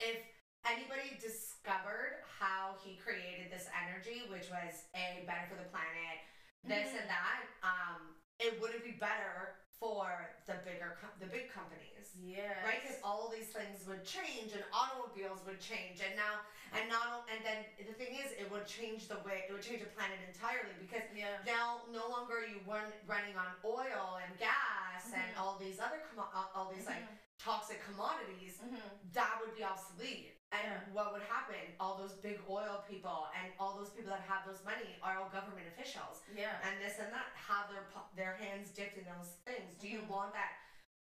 if 0.00 0.16
anybody 0.64 1.16
discovered 1.20 2.24
how 2.38 2.76
he 2.84 2.96
created 2.96 3.50
this 3.52 3.68
energy, 3.76 4.26
which 4.28 4.48
was 4.48 4.84
a 4.94 5.22
better 5.26 5.46
for 5.48 5.56
the 5.56 5.68
planet, 5.68 6.20
this 6.64 6.88
Mhm. 6.90 7.00
and 7.00 7.08
that, 7.10 7.42
um, 7.62 8.14
it 8.38 8.60
wouldn't 8.60 8.84
be 8.84 8.92
better 8.92 9.56
for 9.78 10.34
the 10.46 10.54
bigger 10.54 10.98
com- 11.00 11.12
the 11.18 11.26
big 11.26 11.50
companies. 11.50 12.12
Yeah. 12.14 12.62
Right, 12.64 12.82
because 12.82 12.98
all 13.02 13.28
these 13.28 13.48
things 13.48 13.86
would 13.86 14.04
change, 14.04 14.52
and 14.52 14.62
automobiles 14.72 15.42
would 15.46 15.58
change, 15.60 16.00
and 16.00 16.14
now, 16.16 16.40
and 16.72 16.88
not, 16.88 17.24
and 17.30 17.42
then 17.44 17.64
the 17.78 17.94
thing 17.94 18.14
is, 18.14 18.32
it 18.32 18.50
would 18.50 18.66
change 18.66 19.08
the 19.08 19.16
way, 19.20 19.46
it 19.48 19.52
would 19.52 19.62
change 19.62 19.80
the 19.80 19.88
planet 19.88 20.18
entirely 20.28 20.74
because 20.78 21.02
Yeah. 21.14 21.38
now 21.46 21.80
no 21.88 22.08
longer 22.08 22.38
are 22.40 22.44
you 22.44 22.60
run, 22.66 22.92
running 23.06 23.36
on 23.36 23.54
oil 23.64 24.16
and 24.22 24.38
gas 24.38 25.12
and 25.14 25.34
Mhm. 25.34 25.40
all 25.40 25.56
these 25.58 25.80
other 25.80 26.00
commo- 26.12 26.28
all, 26.54 26.70
these 26.72 26.86
like 26.86 27.02
Mhm. 27.02 27.18
Toxic 27.42 27.82
commodities 27.84 28.58
Mhm. 28.58 29.12
that 29.12 29.40
would 29.40 29.56
be 29.56 29.64
obsolete 29.64 30.36
and 30.52 30.62
Yeah. 30.66 30.92
what 30.92 31.12
would 31.12 31.22
happen 31.22 31.74
all 31.80 31.96
those 31.96 32.14
big 32.14 32.38
oil 32.48 32.84
people 32.88 33.28
and 33.34 33.52
all 33.58 33.76
those 33.78 33.90
people 33.90 34.10
that 34.10 34.20
have 34.22 34.44
those 34.44 34.62
money 34.64 34.98
are 35.02 35.16
all 35.18 35.28
government 35.30 35.66
officials 35.68 36.22
Yeah. 36.34 36.58
and 36.62 36.80
this 36.80 36.98
and 36.98 37.12
that 37.12 37.32
have 37.36 37.70
their 37.70 37.84
their 38.14 38.34
hands 38.34 38.70
dipped 38.72 38.96
in 38.98 39.04
those 39.04 39.36
things 39.46 39.74
do 39.78 39.88
you 39.88 40.00
Mhm. 40.02 40.08
want 40.08 40.32
that 40.34 40.58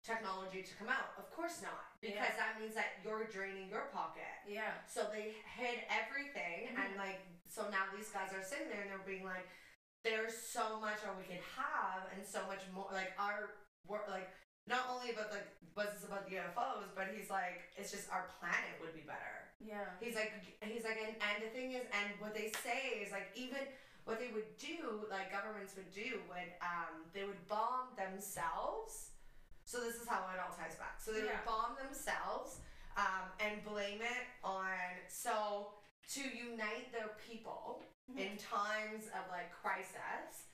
technology 0.03 0.63
to 0.63 0.75
come 0.75 0.89
out 0.89 1.13
of 1.17 1.29
course 1.31 1.61
not 1.61 1.99
because 2.01 2.15
Yeah. 2.15 2.35
that 2.35 2.59
means 2.59 2.73
that 2.75 3.03
you're 3.03 3.25
draining 3.25 3.69
your 3.69 3.85
pocket 3.87 4.41
Yeah. 4.45 4.83
so 4.85 5.09
they 5.11 5.31
hid 5.31 5.85
everything, 5.89 6.67
and 6.69 6.77
Mhm. 6.95 6.97
like, 6.97 7.21
so 7.47 7.69
now 7.69 7.89
these 7.95 8.09
guys 8.11 8.33
are 8.33 8.43
sitting 8.43 8.69
there 8.69 8.81
and 8.81 8.89
they're 8.91 8.97
being 8.99 9.23
like, 9.23 9.47
there's 10.03 10.35
so 10.49 10.79
much 10.81 11.01
that 11.03 11.15
we 11.15 11.23
could 11.23 11.41
have, 11.55 12.11
and 12.11 12.25
so 12.25 12.45
much 12.47 12.67
more. 12.67 12.91
Like 12.91 13.13
our 13.17 13.55
work, 13.85 14.07
like 14.09 14.29
not 14.67 14.87
only 14.91 15.11
about 15.11 15.31
like 15.31 15.47
was 15.75 15.89
this 15.97 16.05
about 16.05 16.29
the 16.29 16.37
UFOs, 16.37 16.93
but 16.95 17.09
he's 17.15 17.29
like, 17.29 17.65
it's 17.75 17.89
just 17.91 18.07
our 18.13 18.29
planet 18.39 18.77
would 18.79 18.93
be 18.93 19.01
better. 19.01 19.49
Yeah. 19.59 19.89
He's 19.99 20.13
like, 20.13 20.31
he's 20.61 20.83
like, 20.85 20.99
and, 21.01 21.15
and 21.17 21.37
the 21.41 21.49
thing 21.49 21.73
is, 21.73 21.81
and 21.89 22.13
what 22.21 22.35
they 22.37 22.53
say 22.61 23.01
is 23.01 23.11
like, 23.11 23.33
even 23.33 23.65
what 24.05 24.19
they 24.21 24.29
would 24.35 24.53
do, 24.61 25.07
like 25.09 25.31
governments 25.33 25.73
would 25.75 25.89
do, 25.91 26.21
would 26.29 26.51
um, 26.61 27.09
they 27.13 27.23
would 27.25 27.41
bomb 27.49 27.89
themselves. 27.97 29.09
So 29.65 29.79
this 29.79 29.95
is 29.95 30.07
how 30.07 30.27
it 30.29 30.37
all 30.37 30.53
ties 30.55 30.75
back. 30.77 30.99
So 31.01 31.11
they 31.11 31.25
Yeah. 31.25 31.41
would 31.41 31.45
bomb 31.49 31.73
themselves 31.81 32.59
um, 32.95 33.33
and 33.41 33.63
blame 33.65 34.01
it 34.05 34.25
on 34.43 34.69
so 35.09 35.73
to 36.15 36.21
unite 36.21 36.93
the 36.93 37.09
people 37.17 37.81
Mm-hmm. 38.11 38.19
in 38.19 38.35
times 38.35 39.07
of 39.15 39.23
like 39.31 39.47
crisis. 39.55 40.51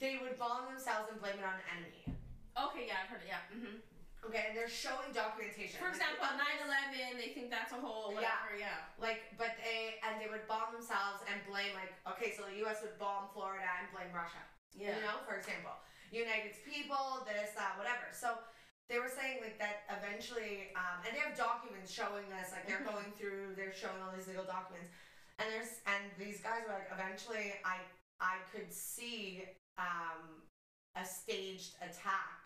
They 0.00 0.18
would 0.20 0.36
bomb 0.40 0.66
themselves 0.66 1.06
and 1.08 1.20
blame 1.22 1.38
it 1.38 1.46
on 1.46 1.54
an 1.54 1.66
enemy. 1.78 2.13
Okay, 2.54 2.86
yeah, 2.86 3.02
I've 3.02 3.10
heard 3.10 3.22
it. 3.26 3.30
Yeah. 3.30 3.42
hmm 3.50 3.78
Okay, 4.24 4.40
and 4.48 4.56
they're 4.56 4.72
showing 4.72 5.12
documentation. 5.12 5.76
For 5.76 5.92
example, 5.92 6.24
on 6.24 6.40
9/11, 6.40 7.20
they 7.20 7.36
think 7.36 7.52
that's 7.52 7.76
a 7.76 7.80
whole 7.80 8.16
whatever. 8.16 8.56
Yeah. 8.56 8.88
Like, 8.96 9.20
but 9.36 9.52
they 9.60 10.00
and 10.00 10.16
they 10.16 10.32
would 10.32 10.48
bomb 10.48 10.72
themselves 10.72 11.20
and 11.28 11.36
blame 11.44 11.76
like, 11.76 11.92
okay, 12.08 12.32
so 12.32 12.48
the 12.48 12.56
U.S. 12.64 12.80
would 12.80 12.96
bomb 12.96 13.28
Florida 13.36 13.68
and 13.68 13.84
blame 13.92 14.08
Russia. 14.16 14.40
Yeah. 14.72 14.96
You 14.96 15.04
know, 15.04 15.20
for 15.28 15.36
example, 15.36 15.76
unite 16.08 16.48
its 16.48 16.64
people, 16.64 17.20
this, 17.28 17.52
that, 17.52 17.76
whatever. 17.76 18.08
So 18.16 18.40
they 18.88 18.96
were 18.96 19.12
saying 19.12 19.44
like 19.44 19.60
that 19.60 19.84
eventually, 19.92 20.72
um, 20.72 21.04
and 21.04 21.12
they 21.12 21.20
have 21.20 21.36
documents 21.36 21.92
showing 21.92 22.24
this. 22.32 22.48
Like 22.48 22.64
they're 22.64 22.80
Mhm. 22.80 22.96
going 22.96 23.12
through, 23.20 23.52
they're 23.60 23.76
showing 23.76 24.00
all 24.00 24.08
these 24.16 24.24
legal 24.24 24.48
documents, 24.48 24.88
and 25.36 25.52
there's 25.52 25.84
and 25.84 26.08
these 26.16 26.40
guys 26.40 26.64
were 26.64 26.72
like, 26.72 26.88
eventually, 26.88 27.60
I 27.60 27.84
I 28.24 28.40
could 28.48 28.72
see 28.72 29.44
um, 29.76 30.48
a 30.96 31.04
staged 31.04 31.76
attack, 31.84 32.40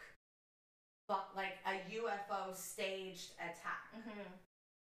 but 1.08 1.32
like 1.34 1.56
a 1.66 1.80
UFO 1.98 2.54
staged 2.54 3.32
attack 3.40 3.88
hmm 3.92 4.28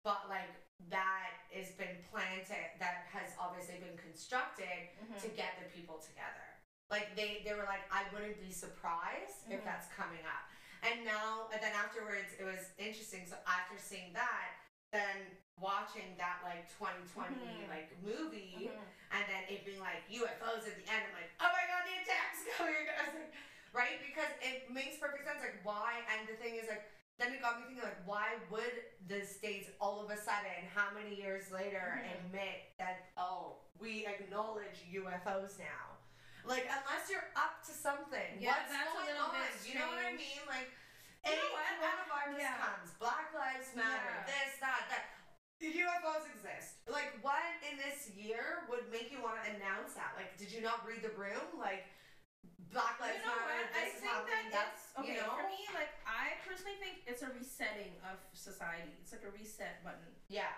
but 0.02 0.24
like 0.32 0.48
that 0.88 1.44
has 1.52 1.76
been 1.76 1.92
planted 2.08 2.72
that 2.80 3.04
has 3.12 3.36
obviously 3.36 3.76
been 3.84 3.96
constructed 4.00 4.88
Mhm. 4.96 5.20
to 5.20 5.28
get 5.36 5.60
the 5.60 5.68
people 5.76 5.98
together 6.00 6.46
like 6.88 7.12
they 7.16 7.42
they 7.44 7.52
were 7.52 7.68
like 7.68 7.84
i 7.92 8.04
wouldn't 8.12 8.40
be 8.40 8.48
surprised 8.52 9.44
if 9.52 9.60
Mhm. 9.60 9.64
that's 9.68 9.88
coming 9.92 10.24
up 10.24 10.44
and 10.88 11.04
now 11.04 11.48
and 11.52 11.60
then 11.62 11.74
afterwards 11.76 12.32
it 12.40 12.44
was 12.44 12.72
interesting 12.80 13.26
so 13.28 13.36
after 13.46 13.76
seeing 13.76 14.12
that 14.14 14.56
then 14.90 15.36
watching 15.60 16.16
that 16.16 16.40
like 16.48 16.64
2020 16.80 17.36
Mhm. 17.36 17.68
like 17.68 17.92
movie 18.00 18.72
Mhm. 18.72 18.80
and 19.12 19.24
then 19.28 19.42
it 19.52 19.66
being 19.68 19.80
like 19.84 20.00
UFOs 20.08 20.64
at 20.66 20.76
the 20.80 20.86
end. 20.90 21.04
I'm 21.08 21.12
like, 21.12 21.30
oh 21.44 21.50
my 21.52 21.64
god, 21.68 21.82
the 21.84 21.94
attack's 22.02 22.40
coming! 22.56 22.88
I 22.88 23.04
was 23.04 23.14
like, 23.20 23.34
right? 23.72 23.98
Because 24.02 24.30
it 24.42 24.70
makes 24.70 24.98
perfect 24.98 25.24
sense. 25.26 25.40
Like, 25.40 25.60
why? 25.62 26.02
And 26.10 26.26
the 26.28 26.36
thing 26.38 26.58
is, 26.58 26.66
like, 26.68 26.84
then 27.18 27.32
it 27.36 27.42
got 27.44 27.60
me 27.60 27.68
thinking, 27.68 27.84
like, 27.84 28.00
why 28.08 28.40
would 28.50 28.74
the 29.06 29.20
states 29.26 29.68
all 29.80 30.00
of 30.00 30.08
a 30.10 30.16
sudden, 30.16 30.64
how 30.72 30.88
many 30.96 31.14
years 31.14 31.52
later, 31.52 32.00
Mhm. 32.00 32.14
admit 32.24 32.72
that 32.78 33.12
oh, 33.16 33.60
we 33.78 34.06
acknowledge 34.06 34.80
UFOs 34.88 35.58
now? 35.58 35.98
Like, 36.44 36.64
unless 36.64 37.10
you're 37.12 37.28
up 37.36 37.60
to 37.68 37.72
something, 37.72 38.40
Yeah, 38.40 38.56
what's 38.56 38.72
that's 38.72 38.88
a 38.88 38.94
going 38.94 39.06
little 39.06 39.28
on? 39.28 39.36
bit 39.36 39.68
You 39.68 39.78
know 39.78 39.88
what 39.92 40.00
I 40.00 40.12
mean? 40.16 40.40
Like, 40.48 40.70
You 41.26 41.32
a 41.32 41.36
know 41.36 41.52
what? 41.52 41.66
coronavirus 41.76 42.38
Yeah. 42.40 42.56
comes, 42.56 42.90
Black 42.96 43.32
Lives 43.34 43.74
Matter, 43.76 44.14
Yeah. 44.16 44.24
this, 44.24 44.56
that, 44.60 44.88
that. 44.88 45.04
UFOs 45.60 46.24
exist. 46.32 46.76
Like, 46.88 47.22
what 47.22 47.42
in 47.70 47.76
this 47.76 48.08
year 48.16 48.64
would 48.70 48.90
make 48.90 49.12
you 49.12 49.20
want 49.20 49.44
to 49.44 49.50
announce 49.50 49.92
that? 49.92 50.16
Like, 50.16 50.38
did 50.38 50.50
you 50.50 50.62
not 50.62 50.86
read 50.86 51.02
the 51.02 51.10
room? 51.10 51.58
Like, 51.60 51.84
Black 52.70 52.96
Lives 53.02 53.18
You 53.18 53.26
know 53.26 53.34
Matter. 53.34 53.66
what? 53.66 53.74
I 53.74 53.82
think 53.90 54.06
happening. 54.06 54.46
that 54.54 54.70
That's 54.70 54.82
okay 54.98 55.14
you 55.14 55.20
know. 55.20 55.34
for 55.34 55.46
me. 55.50 55.60
Like 55.74 55.92
I 56.06 56.38
personally 56.46 56.78
think 56.78 57.02
it's 57.06 57.22
a 57.26 57.30
resetting 57.34 57.98
of 58.06 58.16
society. 58.32 58.94
It's 59.02 59.10
like 59.10 59.26
a 59.26 59.32
reset 59.34 59.82
button. 59.82 60.10
Yeah. 60.30 60.50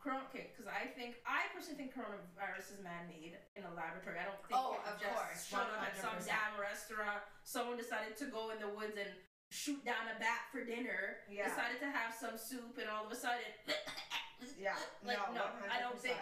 Corona, 0.00 0.24
okay, 0.32 0.48
because 0.48 0.64
I 0.64 0.88
think 0.96 1.20
I 1.28 1.44
personally 1.52 1.76
think 1.76 1.92
coronavirus 1.92 2.72
is 2.72 2.80
man-made 2.80 3.36
in 3.52 3.68
a 3.68 3.72
laboratory. 3.76 4.16
I 4.16 4.24
don't 4.32 4.40
think 4.48 4.56
Oh, 4.56 4.80
of 4.88 4.96
just 4.96 5.12
course, 5.12 5.40
showed 5.44 5.68
up 5.76 5.84
at 5.84 5.92
some 6.00 6.16
100%. 6.16 6.24
damn 6.24 6.56
restaurant. 6.56 7.20
Someone 7.44 7.76
decided 7.76 8.16
to 8.24 8.32
go 8.32 8.48
in 8.48 8.64
the 8.64 8.72
woods 8.72 8.96
and 8.96 9.12
shoot 9.52 9.76
down 9.84 10.08
a 10.08 10.16
bat 10.16 10.48
for 10.48 10.64
dinner. 10.64 11.20
Yeah. 11.28 11.52
Decided 11.52 11.84
to 11.84 11.90
have 11.92 12.16
some 12.16 12.40
soup, 12.40 12.80
and 12.80 12.88
all 12.88 13.04
of 13.04 13.12
a 13.12 13.18
sudden, 13.18 13.44
Yeah. 14.56 14.72
Like, 15.04 15.20
no, 15.36 15.44
no, 15.44 15.44
I 15.68 15.84
don't 15.84 16.00
think- 16.00 16.16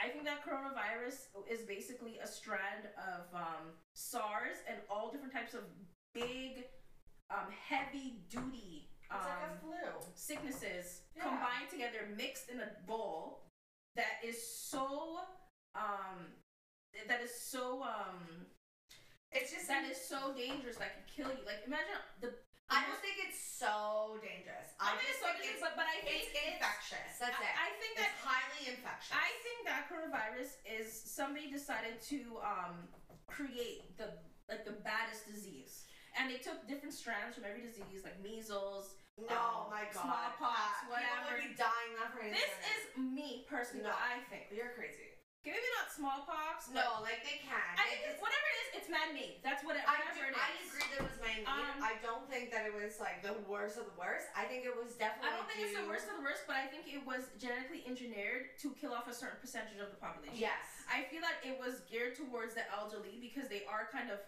I 0.00 0.08
think 0.08 0.24
that 0.24 0.44
coronavirus 0.44 1.28
is 1.50 1.60
basically 1.66 2.18
a 2.22 2.26
strand 2.26 2.88
of 2.96 3.34
um, 3.34 3.76
SARS 3.94 4.56
and 4.68 4.78
all 4.90 5.10
different 5.12 5.32
types 5.32 5.54
of 5.54 5.60
big, 6.14 6.64
um, 7.30 7.46
heavy 7.68 8.20
duty 8.30 8.88
um, 9.10 9.18
like 9.70 10.02
sicknesses 10.14 11.02
Yeah. 11.16 11.22
combined 11.24 11.68
together, 11.70 12.08
mixed 12.16 12.48
in 12.48 12.60
a 12.60 12.70
bowl 12.86 13.42
that 13.96 14.20
is 14.24 14.40
so 14.42 15.20
um, 15.74 16.32
that 17.08 17.20
is 17.22 17.34
so 17.34 17.82
um, 17.82 18.46
It's 19.32 19.52
just 19.52 19.68
that 19.68 19.84
is 19.90 19.96
so 19.96 20.32
dangerous. 20.34 20.76
That 20.76 20.92
can 20.94 21.04
kill 21.24 21.32
you. 21.34 21.44
Like 21.44 21.62
imagine 21.66 21.96
the. 22.20 22.32
I 22.72 22.80
don't 22.88 23.02
think 23.04 23.20
it's 23.20 23.36
so 23.38 24.16
dangerous. 24.24 24.72
I 24.80 24.92
I, 24.92 24.98
think 24.98 25.12
just 25.12 25.20
it's 25.20 25.22
so 25.22 25.28
think 25.28 25.44
dangerous, 25.44 25.60
it's, 25.60 25.64
but 25.64 25.72
but 25.76 25.86
I 25.86 25.96
think 26.02 26.24
it's 26.24 26.32
infectious. 26.32 27.12
That's 27.20 27.36
it. 27.36 27.52
I, 27.52 27.68
I 27.68 27.76
think 27.78 27.92
that 28.00 28.12
highly 28.24 28.62
infectious. 28.72 29.12
I 29.12 29.28
think 29.44 29.58
that 29.68 29.80
coronavirus 29.92 30.50
is 30.64 30.88
somebody 30.90 31.52
decided 31.52 32.00
to 32.08 32.18
um, 32.42 32.88
create 33.28 33.92
the 34.00 34.16
like 34.50 34.64
the 34.64 34.76
baddest 34.82 35.28
disease, 35.28 35.84
and 36.18 36.32
they 36.32 36.40
took 36.40 36.64
different 36.66 36.96
strands 36.96 37.36
from 37.36 37.44
every 37.46 37.62
disease, 37.62 38.02
like 38.02 38.18
measles. 38.24 38.96
no, 39.20 39.68
um, 39.68 39.70
my 39.70 39.86
God. 39.92 40.02
smallpox, 40.02 40.88
Uh, 40.88 40.96
whatever. 40.96 41.36
People 41.36 41.44
would 41.44 41.44
be 41.44 41.60
dying 41.60 41.92
left, 42.00 42.16
right, 42.16 42.32
This 42.32 42.52
is 42.72 42.82
me 42.96 43.44
personally. 43.48 43.84
No. 43.84 43.92
What 43.92 44.00
I 44.00 44.24
think. 44.32 44.48
You're 44.50 44.72
crazy. 44.74 45.12
Maybe 45.42 45.58
not 45.82 45.90
smallpox. 45.90 46.70
No, 46.70 47.02
like 47.02 47.26
they 47.26 47.42
can. 47.42 47.58
I 47.74 47.84
think 47.90 48.06
It- 48.06 48.14
it's, 48.14 48.22
whatever 48.22 48.46
it 48.46 48.58
is, 48.62 48.68
it's 48.78 48.88
man-made. 48.88 49.42
That's 49.42 49.66
what 49.66 49.74
it, 49.74 49.82
I, 49.82 49.98
do, 50.14 50.22
it. 50.22 50.30
I 50.38 50.54
agree 50.62 50.86
that 50.94 51.02
it 51.02 51.06
was 51.10 51.18
man 51.18 51.42
Um, 51.50 51.82
I 51.82 51.98
don't 51.98 52.30
think 52.30 52.54
that 52.54 52.62
it 52.62 52.74
was 52.74 53.02
like 53.02 53.26
the 53.26 53.34
worst 53.50 53.74
of 53.74 53.90
the 53.90 53.96
worst. 53.98 54.30
I 54.38 54.46
think 54.46 54.62
it 54.62 54.70
was 54.70 54.94
definitely. 54.94 55.34
I 55.34 55.36
don't 55.36 55.48
think 55.50 55.66
it's 55.66 55.74
the 55.74 55.90
worst 55.90 56.06
of 56.06 56.14
the 56.14 56.22
worst, 56.22 56.46
but 56.46 56.54
I 56.54 56.70
think 56.70 56.86
it 56.86 57.02
was 57.02 57.26
genetically 57.42 57.82
engineered 57.90 58.54
to 58.62 58.70
kill 58.78 58.94
off 58.94 59.10
a 59.10 59.14
certain 59.14 59.42
percentage 59.42 59.82
of 59.82 59.90
the 59.90 59.98
population. 59.98 60.38
Yes. 60.38 60.62
I 60.86 61.10
feel 61.10 61.20
that 61.26 61.42
it 61.42 61.58
was 61.58 61.82
geared 61.90 62.14
towards 62.14 62.54
the 62.54 62.62
elderly 62.70 63.18
because 63.18 63.50
they 63.50 63.66
are 63.66 63.90
kind 63.90 64.14
of 64.14 64.22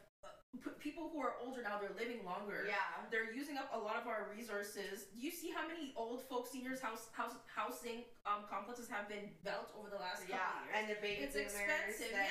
people 0.79 1.11
who 1.13 1.19
are 1.21 1.35
older 1.43 1.63
now. 1.63 1.79
They're 1.81 1.97
living 1.97 2.23
longer. 2.25 2.65
Yeah. 2.69 2.81
They're 3.11 3.33
using 3.33 3.57
up 3.59 3.71
a 3.75 3.79
lot 3.81 3.97
of 4.01 4.07
our 4.07 4.29
resources. 4.31 5.09
Do 5.15 5.21
you 5.25 5.31
see 5.33 5.51
how 5.51 5.67
many 5.67 5.93
old 5.97 6.23
folks 6.29 6.51
seniors 6.53 6.81
house 6.81 7.09
house 7.13 7.35
housing 7.49 8.05
um, 8.29 8.45
complexes 8.51 8.87
have 8.93 9.09
been 9.09 9.33
built 9.43 9.73
over 9.75 9.89
the 9.89 9.99
last 9.99 10.23
Yeah, 10.29 10.39
couple 10.39 10.53
of 10.53 10.65
years? 10.69 10.75
and 10.77 10.85
the 10.93 10.99
baby 11.01 11.21
It's 11.25 11.37
expensive, 11.37 12.13
yes. 12.13 12.31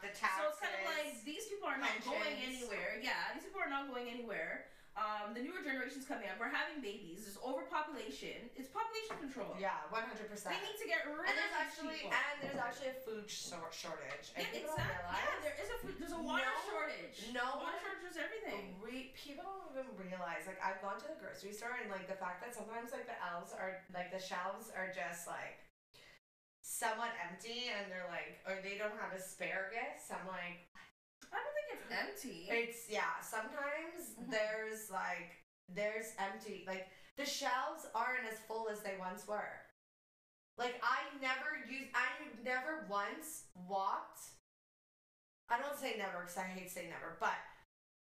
the 0.00 0.10
taxes. 0.16 0.40
So 0.40 0.42
it's 0.50 0.60
kind 0.64 0.74
of 0.80 0.84
like 0.88 1.12
these 1.28 1.44
people 1.52 1.68
are 1.68 1.78
not 1.78 1.92
going 2.02 2.36
anywhere. 2.40 2.98
Yeah, 3.04 3.18
these 3.36 3.44
people 3.44 3.60
are 3.60 3.70
not 3.70 3.86
going 3.92 4.08
anywhere. 4.08 4.72
Um, 4.92 5.32
the 5.32 5.40
newer 5.40 5.64
generations 5.64 6.04
coming 6.04 6.28
up, 6.28 6.36
we're 6.36 6.52
having 6.52 6.84
babies. 6.84 7.24
There's 7.24 7.40
overpopulation. 7.40 8.52
It's 8.56 8.68
control. 9.32 9.56
Yeah, 9.56 9.80
one 9.88 10.04
hundred 10.04 10.28
percent. 10.28 10.52
They 10.52 10.62
need 10.68 10.76
to 10.78 10.88
get 10.88 11.08
rid 11.08 11.24
And 11.24 11.32
of 11.32 11.36
there's 11.40 11.48
these 11.48 11.64
actually 11.64 11.98
people. 12.04 12.12
and 12.12 12.34
there's 12.44 12.60
actually 12.60 12.90
a 12.92 12.98
food 13.02 13.26
shor- 13.32 13.72
shortage. 13.72 14.26
Yeah, 14.36 14.52
exactly. 14.60 14.84
Yeah, 15.16 15.40
there 15.40 15.56
is 15.56 15.68
a 15.72 15.78
food, 15.80 15.96
there's 15.96 16.12
a 16.14 16.20
water 16.20 16.44
No- 16.44 16.64
shortage. 16.68 17.16
no 17.32 17.46
water 17.64 17.78
shortage 17.80 18.06
is 18.12 18.18
everything. 18.20 18.76
Re- 18.84 19.10
people 19.16 19.48
don't 19.48 19.72
even 19.72 19.88
realize. 19.96 20.44
Like 20.44 20.60
I've 20.60 20.84
gone 20.84 21.00
to 21.00 21.08
the 21.08 21.16
grocery 21.16 21.56
store 21.56 21.72
and 21.80 21.88
like 21.88 22.04
the 22.06 22.18
fact 22.20 22.44
that 22.44 22.52
sometimes 22.52 22.92
like 22.92 23.08
the 23.08 23.16
aisles 23.18 23.56
are 23.56 23.80
like 23.96 24.12
the 24.12 24.20
shelves 24.20 24.68
are 24.76 24.92
just 24.92 25.24
like 25.24 25.56
somewhat 26.62 27.10
empty 27.18 27.72
and 27.74 27.90
they're 27.90 28.06
like 28.12 28.38
or 28.46 28.60
they 28.62 28.78
don't 28.78 28.94
have 29.00 29.10
asparagus. 29.16 30.12
I'm 30.12 30.28
like 30.28 30.62
I 31.32 31.40
don't 31.40 31.54
think 31.56 31.68
it's 31.80 31.88
empty. 31.90 32.38
It's 32.52 32.80
yeah. 32.92 33.18
Sometimes 33.24 34.14
Mhm. 34.20 34.30
there's 34.30 34.90
like 34.90 35.32
there's 35.68 36.12
empty 36.18 36.64
like 36.66 36.86
the 37.16 37.24
shelves 37.24 37.86
aren't 37.94 38.26
as 38.30 38.38
full 38.48 38.68
as 38.70 38.80
they 38.80 38.94
once 38.98 39.26
were. 39.28 39.60
Like 40.58 40.80
I 40.82 41.00
never 41.20 41.64
used. 41.70 41.90
I 41.94 42.08
never 42.44 42.86
once 42.88 43.44
walked. 43.68 44.20
I 45.48 45.58
don't 45.58 45.78
say 45.78 45.96
never 45.98 46.20
because 46.20 46.36
I 46.36 46.44
hate 46.44 46.70
saying 46.70 46.90
never, 46.90 47.16
but 47.20 47.36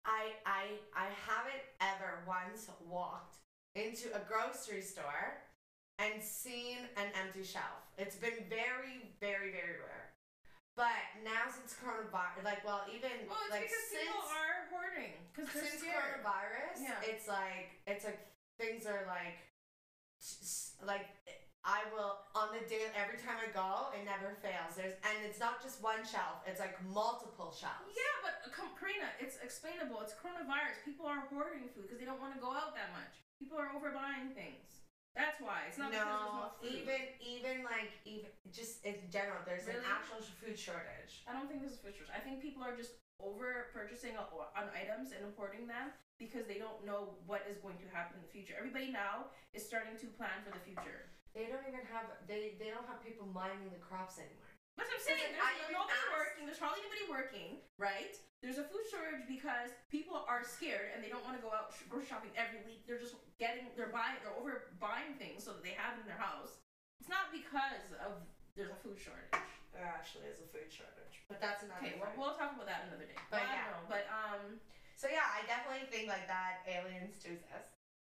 I 0.05 0.33
I 0.46 0.62
I 0.96 1.09
haven't 1.28 1.64
ever 1.81 2.24
once 2.26 2.68
walked 2.88 3.37
into 3.74 4.09
a 4.16 4.20
grocery 4.28 4.83
store 4.83 5.40
and 5.98 6.22
seen 6.22 6.78
an 6.96 7.09
empty 7.20 7.44
shelf. 7.44 7.85
It's 7.98 8.16
been 8.16 8.44
very 8.48 9.12
very 9.20 9.52
very 9.52 9.76
rare. 9.81 10.12
But 10.74 10.96
now 11.22 11.52
since 11.52 11.76
coronavirus, 11.76 12.44
like 12.44 12.64
well 12.64 12.85
even 12.88 13.12
well, 13.28 13.37
it's 13.44 13.52
like 13.52 13.68
because 13.68 13.87
since 13.92 14.09
people 14.09 14.24
are 14.24 14.57
hoarding 14.72 15.12
because 15.37 15.52
since 15.52 15.85
coronavirus, 15.85 16.81
Yeah. 16.81 16.96
it's 17.05 17.28
like 17.28 17.76
it's 17.87 18.05
like 18.05 18.20
things 18.59 18.87
are 18.87 19.05
like 19.07 19.38
like 20.85 21.07
I 21.62 21.87
will 21.95 22.19
on 22.35 22.51
the 22.51 22.62
day 22.67 22.91
every 22.99 23.23
time 23.23 23.38
I 23.38 23.47
go, 23.55 23.95
it 23.95 24.03
never 24.03 24.35
fails. 24.43 24.75
There's 24.75 24.99
and 25.07 25.23
it's 25.23 25.38
not 25.38 25.62
just 25.62 25.79
one 25.79 26.03
shelf; 26.03 26.43
it's 26.43 26.59
like 26.59 26.75
multiple 26.91 27.55
shelves. 27.55 27.95
Yeah, 27.95 28.15
but 28.27 28.43
uh, 28.43 28.51
come, 28.51 28.75
Karina, 28.75 29.07
it's 29.23 29.38
explainable. 29.38 30.03
It's 30.03 30.19
coronavirus. 30.19 30.83
People 30.83 31.07
are 31.07 31.23
hoarding 31.31 31.71
food 31.71 31.87
because 31.87 32.03
they 32.03 32.09
don't 32.09 32.19
want 32.19 32.35
to 32.35 32.43
go 32.43 32.51
out 32.51 32.75
that 32.75 32.91
much. 32.91 33.15
People 33.38 33.62
are 33.62 33.71
overbuying 33.71 34.35
things. 34.35 34.83
That's 35.15 35.38
why. 35.38 35.71
It's 35.71 35.79
not 35.79 35.95
because 35.95 36.03
there's 36.03 36.27
no 36.27 36.51
no, 36.51 36.57
food. 36.59 36.83
even 36.83 37.01
even 37.23 37.55
like 37.62 37.95
even 38.03 38.32
general, 39.12 39.38
there's 39.44 39.68
Really? 39.68 39.85
an 39.85 39.85
actual 39.92 40.25
food 40.40 40.57
shortage. 40.59 41.22
I 41.29 41.37
don't 41.37 41.46
think 41.46 41.61
this 41.61 41.77
is 41.77 41.81
food 41.85 41.92
shortage. 41.94 42.16
I 42.16 42.20
think 42.25 42.40
people 42.40 42.64
are 42.64 42.75
just 42.75 42.96
over 43.20 43.70
purchasing 43.77 44.16
on 44.16 44.66
items 44.75 45.12
and 45.12 45.22
importing 45.22 45.68
them 45.68 45.92
because 46.18 46.48
they 46.48 46.57
don't 46.59 46.83
know 46.88 47.14
what 47.29 47.44
is 47.46 47.59
going 47.61 47.79
to 47.79 47.87
happen 47.92 48.16
in 48.18 48.22
the 48.25 48.33
future. 48.33 48.57
Everybody 48.59 48.90
now 48.90 49.31
is 49.53 49.62
starting 49.62 49.94
to 50.01 50.07
plan 50.18 50.42
for 50.42 50.51
the 50.51 50.59
future. 50.64 51.07
They 51.37 51.46
don't 51.46 51.62
even 51.68 51.85
have 51.92 52.09
they 52.27 52.57
they 52.59 52.68
don't 52.72 52.85
have 52.88 53.01
people 53.05 53.29
minding 53.31 53.70
the 53.70 53.79
crops 53.81 54.18
anymore. 54.18 54.48
That's 54.77 54.88
what 54.88 54.98
I'm 55.01 55.05
saying. 55.05 55.33
There's 55.37 55.44
I 55.44 55.70
nobody 55.72 55.92
asked- 55.92 56.16
working. 56.16 56.42
There's 56.48 56.59
hardly 56.61 56.81
anybody 56.83 57.05
working, 57.12 57.51
right? 57.79 58.16
There's 58.42 58.59
a 58.59 58.66
food 58.66 58.85
shortage 58.90 59.29
because 59.29 59.70
people 59.92 60.18
are 60.27 60.42
scared 60.42 60.90
and 60.96 60.98
they 61.05 61.09
don't 61.12 61.22
want 61.22 61.37
to 61.38 61.42
go 61.44 61.53
out 61.55 61.72
grocery 61.88 62.09
shopping 62.11 62.33
every 62.35 62.59
week. 62.66 62.88
They're 62.88 62.98
just 62.98 63.14
getting, 63.38 63.70
they're 63.79 63.92
buying, 63.94 64.18
they're 64.25 64.35
over 64.35 64.75
buying 64.83 65.14
things 65.14 65.44
so 65.46 65.53
that 65.55 65.62
they 65.62 65.77
have 65.79 65.94
in 66.01 66.05
their 66.11 66.18
house. 66.18 66.59
It's 66.98 67.09
not 67.09 67.31
because 67.31 67.94
of 68.03 68.18
there's 68.57 68.71
a 68.73 68.79
food 68.85 68.99
shortage. 69.01 69.33
There 69.73 69.88
actually 69.88 70.29
is 70.29 70.37
a 70.45 70.49
food 70.53 70.69
shortage, 70.69 71.25
but 71.33 71.41
that's 71.41 71.65
another. 71.65 71.81
Okay, 71.81 71.97
well, 71.97 72.12
thing. 72.12 72.21
we'll 72.21 72.37
talk 72.37 72.53
about 72.53 72.69
that 72.69 72.85
another 72.93 73.09
day. 73.09 73.17
But 73.33 73.49
I 73.49 73.57
don't 73.57 73.57
yeah. 73.57 73.73
know, 73.73 73.83
but 73.88 74.05
um, 74.12 74.61
So 75.01 75.09
yeah, 75.09 75.25
I 75.33 75.41
definitely 75.49 75.88
think 75.88 76.12
like 76.12 76.29
that 76.29 76.61
aliens 76.69 77.17
do 77.25 77.33
this, 77.33 77.65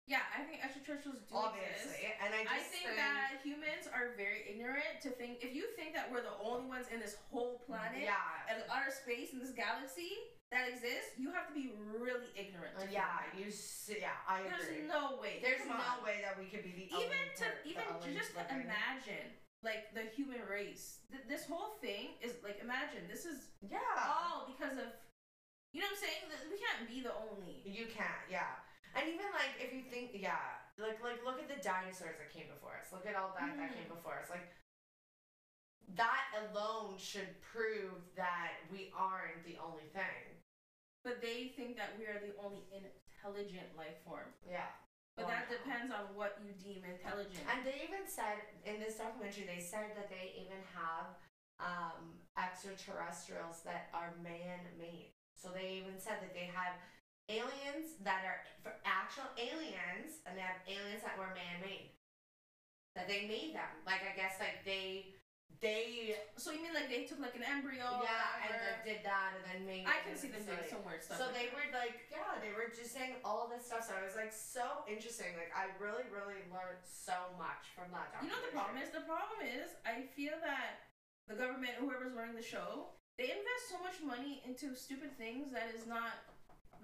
yeah, 0.07 0.23
I 0.37 0.45
think 0.47 0.63
extraterrestrials 0.63 1.19
do 1.27 1.35
obviously, 1.35 2.07
exist. 2.07 2.23
and 2.23 2.31
I 2.31 2.47
I 2.47 2.61
just 2.63 2.71
think 2.71 2.87
that 2.95 3.41
humans 3.43 3.91
are 3.91 4.15
very 4.15 4.47
ignorant 4.47 5.03
to 5.03 5.11
think. 5.11 5.41
If 5.43 5.51
you 5.57 5.67
think 5.75 5.97
that 5.99 6.07
we're 6.13 6.23
the 6.23 6.37
only 6.39 6.69
ones 6.71 6.87
in 6.93 7.01
this 7.03 7.19
whole 7.33 7.59
planet, 7.67 8.05
yeah, 8.07 8.47
and 8.47 8.63
outer 8.71 8.93
space 8.95 9.33
in 9.35 9.41
this 9.43 9.51
galaxy 9.57 10.15
that 10.55 10.69
exists, 10.71 11.17
you 11.19 11.33
have 11.35 11.49
to 11.51 11.55
be 11.57 11.75
really 11.91 12.31
ignorant. 12.39 12.77
uh, 12.79 12.87
To 12.87 12.93
yeah, 12.93 13.27
that. 13.27 13.35
you. 13.35 13.51
s- 13.51 13.91
Yeah, 13.91 14.15
I 14.31 14.45
There's 14.47 14.71
agree. 14.71 14.87
no 14.87 15.19
way. 15.19 15.43
There's 15.43 15.65
Come 15.67 15.75
no 15.75 15.99
on. 15.99 16.07
way 16.07 16.23
that 16.23 16.39
we 16.39 16.47
could 16.53 16.63
be 16.63 16.71
the 16.71 16.87
Even 16.87 17.03
only 17.03 17.35
to 17.41 17.45
per- 17.51 17.59
the 17.65 17.71
even 17.73 18.15
just 18.15 18.31
to 18.39 18.47
living- 18.47 18.63
imagine 18.63 19.27
like 19.63 19.93
the 19.95 20.05
human 20.15 20.41
race. 20.49 21.01
Th- 21.11 21.25
this 21.29 21.47
whole 21.47 21.77
thing 21.81 22.17
is 22.21 22.37
like 22.45 22.59
imagine 22.63 23.09
this 23.09 23.25
is 23.25 23.51
Yeah, 23.63 23.81
all 23.99 24.47
because 24.51 24.77
of 24.79 24.91
you 25.73 25.81
know 25.85 25.89
what 25.93 25.99
I'm 26.01 26.05
saying. 26.09 26.21
We 26.49 26.57
can't 26.57 26.89
be 26.89 27.01
the 27.05 27.13
only. 27.13 27.61
you 27.67 27.87
can't. 27.93 28.25
Yeah, 28.31 28.57
and 28.97 29.05
even 29.09 29.29
like 29.37 29.61
if 29.61 29.75
you 29.77 29.83
think, 29.89 30.13
yeah, 30.17 30.41
like 30.81 31.03
like 31.05 31.21
look 31.25 31.37
at 31.43 31.49
the 31.53 31.61
dinosaurs 31.61 32.17
that 32.21 32.33
came 32.33 32.49
before 32.53 32.77
us. 32.81 32.89
Look 32.93 33.05
at 33.05 33.17
all 33.17 33.35
that 33.37 33.53
that 33.57 33.71
Mhm. 33.73 33.77
came 33.77 33.89
before 33.93 34.17
us. 34.21 34.31
Like 34.31 34.47
that 35.95 36.25
alone 36.49 36.99
should 36.99 37.41
prove 37.43 38.03
that 38.17 38.59
we 38.73 38.91
aren't 38.97 39.45
the 39.45 39.57
only 39.63 39.87
thing. 39.95 40.43
But 41.05 41.23
they 41.23 41.55
think 41.57 41.77
that 41.77 41.95
we 41.99 42.07
are 42.07 42.19
the 42.19 42.35
only 42.43 42.67
intelligent 42.75 43.77
life 43.77 44.03
form. 44.05 44.35
Yeah. 44.49 44.67
But 45.17 45.27
Well, 45.27 45.33
that 45.33 45.49
depends 45.49 45.89
on 45.89 46.13
what 46.13 46.37
you 46.45 46.53
deem 46.61 46.85
intelligent. 46.85 47.41
And 47.49 47.65
they 47.65 47.81
even 47.89 48.05
said 48.05 48.45
in 48.69 48.77
this 48.85 49.01
documentary, 49.01 49.49
they 49.49 49.65
said 49.65 49.97
that 49.97 50.13
they 50.13 50.37
even 50.37 50.61
have 50.77 51.17
um, 51.57 52.21
extraterrestrials 52.37 53.65
that 53.65 53.89
are 53.97 54.13
man-made. 54.21 55.17
So 55.33 55.49
they 55.49 55.81
even 55.81 55.97
said 55.97 56.21
that 56.21 56.37
they 56.37 56.53
have 56.53 56.77
aliens 57.33 57.97
that 58.05 58.29
are 58.29 58.45
for 58.61 58.77
actual 58.85 59.33
aliens, 59.41 60.21
and 60.29 60.37
they 60.37 60.45
have 60.45 60.61
aliens 60.69 61.01
that 61.01 61.17
were 61.17 61.33
man-made. 61.33 61.97
That 62.93 63.09
they 63.09 63.25
made 63.25 63.57
them. 63.57 63.73
Like 63.89 64.05
I 64.05 64.13
guess 64.13 64.37
like 64.37 64.65
they 64.69 65.16
they 65.65 66.13
so 66.37 66.53
you 66.53 66.61
mean 66.61 66.77
like 66.77 66.93
they 66.93 67.09
took 67.09 67.17
like 67.17 67.33
an 67.33 67.45
embryo? 67.47 68.05
yeah, 68.05 68.45
and 68.45 68.53
then 68.53 68.77
did 68.85 69.01
that, 69.09 69.33
and 69.41 69.43
then 69.49 69.59
made. 69.65 69.89
I 69.89 70.05
can 70.05 70.13
see 70.13 70.29
the 70.29 70.37
them 70.45 70.53
doing 70.61 70.69
some 70.69 70.85
weird 70.85 71.01
stuff. 71.01 71.17
So 71.17 71.33
like 71.33 71.37
they 71.37 71.49
that. 71.49 71.57
were 71.57 71.69
like, 71.73 71.97
yeah, 72.13 72.37
they 72.45 72.53
were 72.53 72.69
just 72.69 72.93
saying 72.93 73.17
all 73.25 73.49
this 73.49 73.65
stuff. 73.65 73.89
So 73.89 73.97
I 73.97 74.05
was 74.05 74.13
like, 74.15 74.37
so 74.37 74.85
interesting. 74.85 75.33
Like 75.33 75.51
I 75.57 75.73
really, 75.81 76.05
really 76.13 76.45
learned 76.53 76.85
so 76.85 77.33
much 77.41 77.73
from 77.73 77.89
that. 77.97 78.13
You 78.21 78.29
know 78.29 78.41
the 78.45 78.53
problem 78.53 78.77
is? 78.77 78.93
The 78.93 79.07
problem 79.09 79.41
is 79.49 79.73
I 79.89 80.05
feel 80.13 80.37
that 80.45 80.93
the 81.25 81.35
government, 81.41 81.81
whoever's 81.81 82.13
running 82.13 82.37
the 82.37 82.45
show, 82.45 82.93
they 83.17 83.33
invest 83.33 83.73
so 83.73 83.81
much 83.81 83.97
money 84.05 84.45
into 84.45 84.77
stupid 84.77 85.17
things 85.17 85.51
that 85.57 85.73
is 85.73 85.89
not 85.89 86.21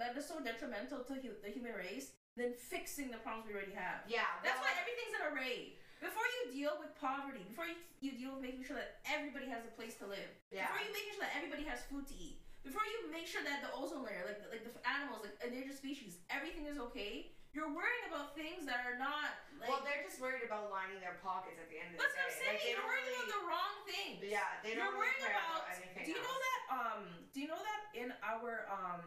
that 0.01 0.17
is 0.17 0.25
so 0.25 0.41
detrimental 0.41 1.05
to 1.05 1.15
hu- 1.21 1.37
the 1.45 1.53
human 1.53 1.77
race 1.77 2.17
than 2.41 2.57
fixing 2.57 3.13
the 3.13 3.21
problems 3.21 3.45
we 3.45 3.53
already 3.53 3.77
have. 3.77 4.01
Yeah, 4.09 4.25
That's 4.41 4.57
why 4.65 4.73
everything's 4.81 5.13
an 5.21 5.25
array. 5.37 5.77
Before 6.03 6.27
you 6.43 6.51
deal 6.51 6.75
with 6.83 6.91
poverty, 6.99 7.47
before 7.47 7.71
you, 7.71 7.79
you 8.03 8.11
deal 8.19 8.35
with 8.35 8.43
making 8.43 8.67
sure 8.67 8.75
that 8.75 8.99
everybody 9.07 9.47
has 9.47 9.63
a 9.63 9.71
place 9.79 9.95
to 10.03 10.07
live, 10.11 10.27
Yeah. 10.51 10.67
before 10.67 10.83
you 10.83 10.91
making 10.91 11.15
sure 11.15 11.23
that 11.23 11.35
everybody 11.39 11.63
has 11.71 11.87
food 11.87 12.11
to 12.11 12.17
eat, 12.19 12.43
before 12.67 12.83
you 12.83 13.07
make 13.15 13.31
sure 13.31 13.47
that 13.47 13.63
the 13.63 13.71
ozone 13.71 14.03
layer, 14.03 14.27
like 14.27 14.43
the, 14.43 14.51
like 14.51 14.67
the 14.67 14.75
animals, 14.83 15.23
like 15.23 15.39
endangered 15.47 15.79
species, 15.79 16.19
everything 16.27 16.67
is 16.67 16.75
okay, 16.91 17.31
you're 17.55 17.71
worrying 17.71 18.07
about 18.11 18.35
things 18.35 18.65
that 18.67 18.83
are 18.83 18.97
not 18.99 19.31
like. 19.61 19.69
well, 19.71 19.85
they're 19.87 20.03
just 20.03 20.19
worried 20.19 20.43
about 20.43 20.73
lining 20.75 20.99
their 21.05 21.21
pockets 21.23 21.61
at 21.61 21.69
the 21.71 21.79
end 21.79 21.95
of 21.95 22.01
the 22.01 22.03
day. 22.03 22.11
that's 22.11 22.17
what 22.19 22.27
I'm 22.27 22.35
saying. 22.35 22.59
Like, 22.59 22.65
you're 22.67 22.83
worrying 22.89 23.07
really, 23.13 23.23
about 23.23 23.31
the 23.39 23.43
wrong 23.47 23.75
things. 23.87 24.19
Yeah, 24.25 24.51
they 24.65 24.73
don't 24.75 24.89
You're 24.91 25.05
really 25.05 25.21
care 25.23 25.37
about. 25.37 25.69
about 25.69 25.77
anything 25.77 26.03
do 26.03 26.11
you 26.17 26.23
know 26.25 26.39
that? 26.43 26.61
Um. 26.73 27.03
Do 27.31 27.39
you 27.45 27.49
know 27.53 27.61
that 27.63 27.81
in 27.95 28.09
our 28.25 28.67
um. 28.73 29.05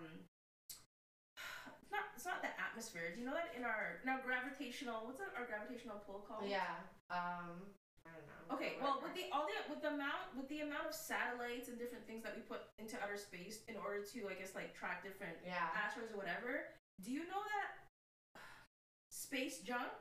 It's 1.82 1.90
not. 1.90 2.06
It's 2.14 2.24
not 2.30 2.40
the 2.46 2.54
atmosphere. 2.76 3.16
Do 3.16 3.24
you 3.24 3.26
know 3.26 3.32
that 3.40 3.56
in 3.56 3.64
our 3.64 4.04
in 4.04 4.12
our 4.12 4.20
gravitational? 4.20 5.08
What's 5.08 5.24
that, 5.24 5.32
our 5.40 5.48
gravitational 5.48 6.04
pull 6.04 6.28
called? 6.28 6.44
Yeah. 6.44 6.84
Um. 7.08 7.72
I 8.06 8.12
don't 8.14 8.28
know. 8.28 8.44
Okay, 8.54 8.78
well, 8.84 9.00
with 9.02 9.16
the 9.16 9.32
all 9.32 9.48
the 9.48 9.56
with 9.72 9.80
the 9.82 9.96
amount 9.96 10.36
with 10.36 10.52
the 10.52 10.62
amount 10.62 10.86
of 10.86 10.94
satellites 10.94 11.72
and 11.72 11.80
different 11.80 12.04
things 12.06 12.22
that 12.28 12.36
we 12.36 12.44
put 12.44 12.68
into 12.78 13.00
outer 13.00 13.18
space 13.18 13.64
in 13.72 13.80
order 13.80 14.04
to, 14.04 14.20
I 14.30 14.36
guess, 14.38 14.54
like 14.54 14.76
track 14.76 15.02
different 15.02 15.40
Yeah. 15.42 15.72
asteroids 15.74 16.12
or 16.12 16.20
whatever. 16.20 16.70
Do 17.02 17.10
you 17.16 17.26
know 17.32 17.42
that 17.42 17.82
space 19.10 19.64
junk 19.64 19.96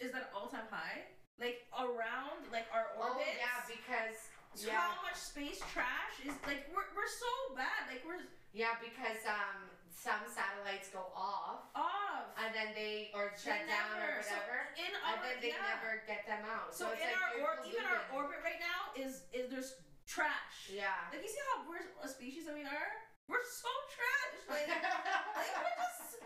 is 0.00 0.14
at 0.14 0.30
all 0.32 0.46
time 0.48 0.70
high? 0.70 1.04
Like 1.36 1.66
around 1.74 2.46
like 2.54 2.70
our 2.72 2.94
orbit. 2.96 3.26
Oh 3.28 3.42
yeah, 3.42 3.60
because 3.66 4.30
So 4.54 4.70
yeah, 4.72 4.80
How 4.80 5.02
much 5.04 5.18
space 5.20 5.60
trash 5.68 6.16
is 6.24 6.32
like 6.48 6.64
we're 6.72 6.88
we're 6.96 7.10
so 7.12 7.52
bad. 7.58 7.92
Like 7.92 8.06
we're 8.08 8.24
yeah, 8.56 8.80
because 8.80 9.20
um 9.28 9.68
some 9.92 10.24
satellites 10.26 10.88
go 10.90 11.04
off 11.14 11.68
off. 11.76 12.32
and 12.40 12.50
then 12.56 12.72
they 12.74 13.12
or 13.14 13.30
shut 13.36 13.60
They 13.62 13.68
down 13.70 13.92
or 14.00 14.18
never- 14.18 14.24
so 14.24 14.34
whatever, 14.40 14.58
in 14.80 14.90
and 14.90 15.16
then 15.22 15.36
they 15.44 15.52
yeah. 15.54 15.68
never 15.76 16.00
get 16.08 16.24
them 16.26 16.42
out. 16.48 16.72
So, 16.74 16.88
it's 16.90 17.04
in 17.04 17.12
like 17.12 17.20
our 17.20 17.32
or 17.44 17.52
even 17.68 17.84
our 17.86 18.02
orbit 18.16 18.40
right 18.42 18.58
now 18.58 18.90
is 18.96 19.28
is 19.36 19.52
there's 19.52 19.76
trash. 20.08 20.72
Yeah. 20.72 20.96
Like 21.12 21.22
you 21.22 21.30
see 21.30 21.42
how 21.54 21.68
we're 21.68 21.84
a 22.02 22.08
species 22.08 22.48
that 22.50 22.56
we 22.56 22.64
are? 22.66 22.88
We're 23.30 23.44
so 23.46 23.70
trash. 23.94 24.34
Like, 24.52 24.66
like 24.68 25.52
we're 25.60 25.76
just 25.80 26.18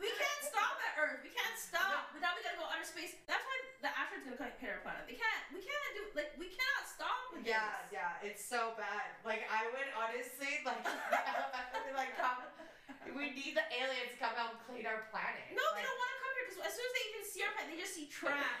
we 0.00 0.08
can't 0.12 0.42
stop 0.44 0.76
at 0.82 0.92
Earth. 1.00 1.20
We 1.24 1.30
can't 1.32 1.56
stop. 1.56 2.10
But 2.12 2.20
now 2.24 2.32
we 2.36 2.42
gotta 2.44 2.58
go 2.60 2.66
outer 2.68 2.84
space. 2.84 3.16
That's 3.28 3.40
why 3.44 3.56
the 3.84 3.90
asteroids 3.92 4.24
gonna 4.28 4.40
come 4.40 4.50
hit 4.60 4.72
our 4.72 4.80
planet. 4.84 5.04
They 5.08 5.16
can't. 5.20 5.42
We 5.52 5.60
can't 5.64 5.92
do 5.96 6.02
like 6.16 6.32
we 6.40 6.48
cannot 6.52 6.84
stop 6.88 7.18
with 7.32 7.44
Yeah, 7.48 7.84
this. 7.86 8.00
yeah, 8.00 8.26
it's 8.26 8.42
so 8.44 8.72
bad. 8.80 9.14
Like 9.24 9.44
I 9.52 9.68
would 9.72 9.88
honestly 9.94 10.64
like, 10.64 10.80
like 12.00 12.12
come. 12.18 12.40
We 13.16 13.32
need 13.32 13.56
the 13.56 13.64
aliens 13.72 14.12
to 14.12 14.18
come 14.20 14.36
out 14.36 14.52
and 14.52 14.60
clean 14.68 14.84
our 14.84 15.08
planet. 15.08 15.48
No, 15.56 15.64
they 15.72 15.80
don't 15.80 15.96
want 15.96 16.10
to 16.12 16.18
come 16.20 16.32
here 16.36 16.44
because 16.52 16.60
as 16.68 16.72
soon 16.76 16.84
as 16.84 16.92
they 16.92 17.04
even 17.08 17.24
see 17.24 17.40
our 17.48 17.52
planet, 17.56 17.68
they 17.72 17.80
just 17.80 17.96
see 17.96 18.06
trash. 18.12 18.60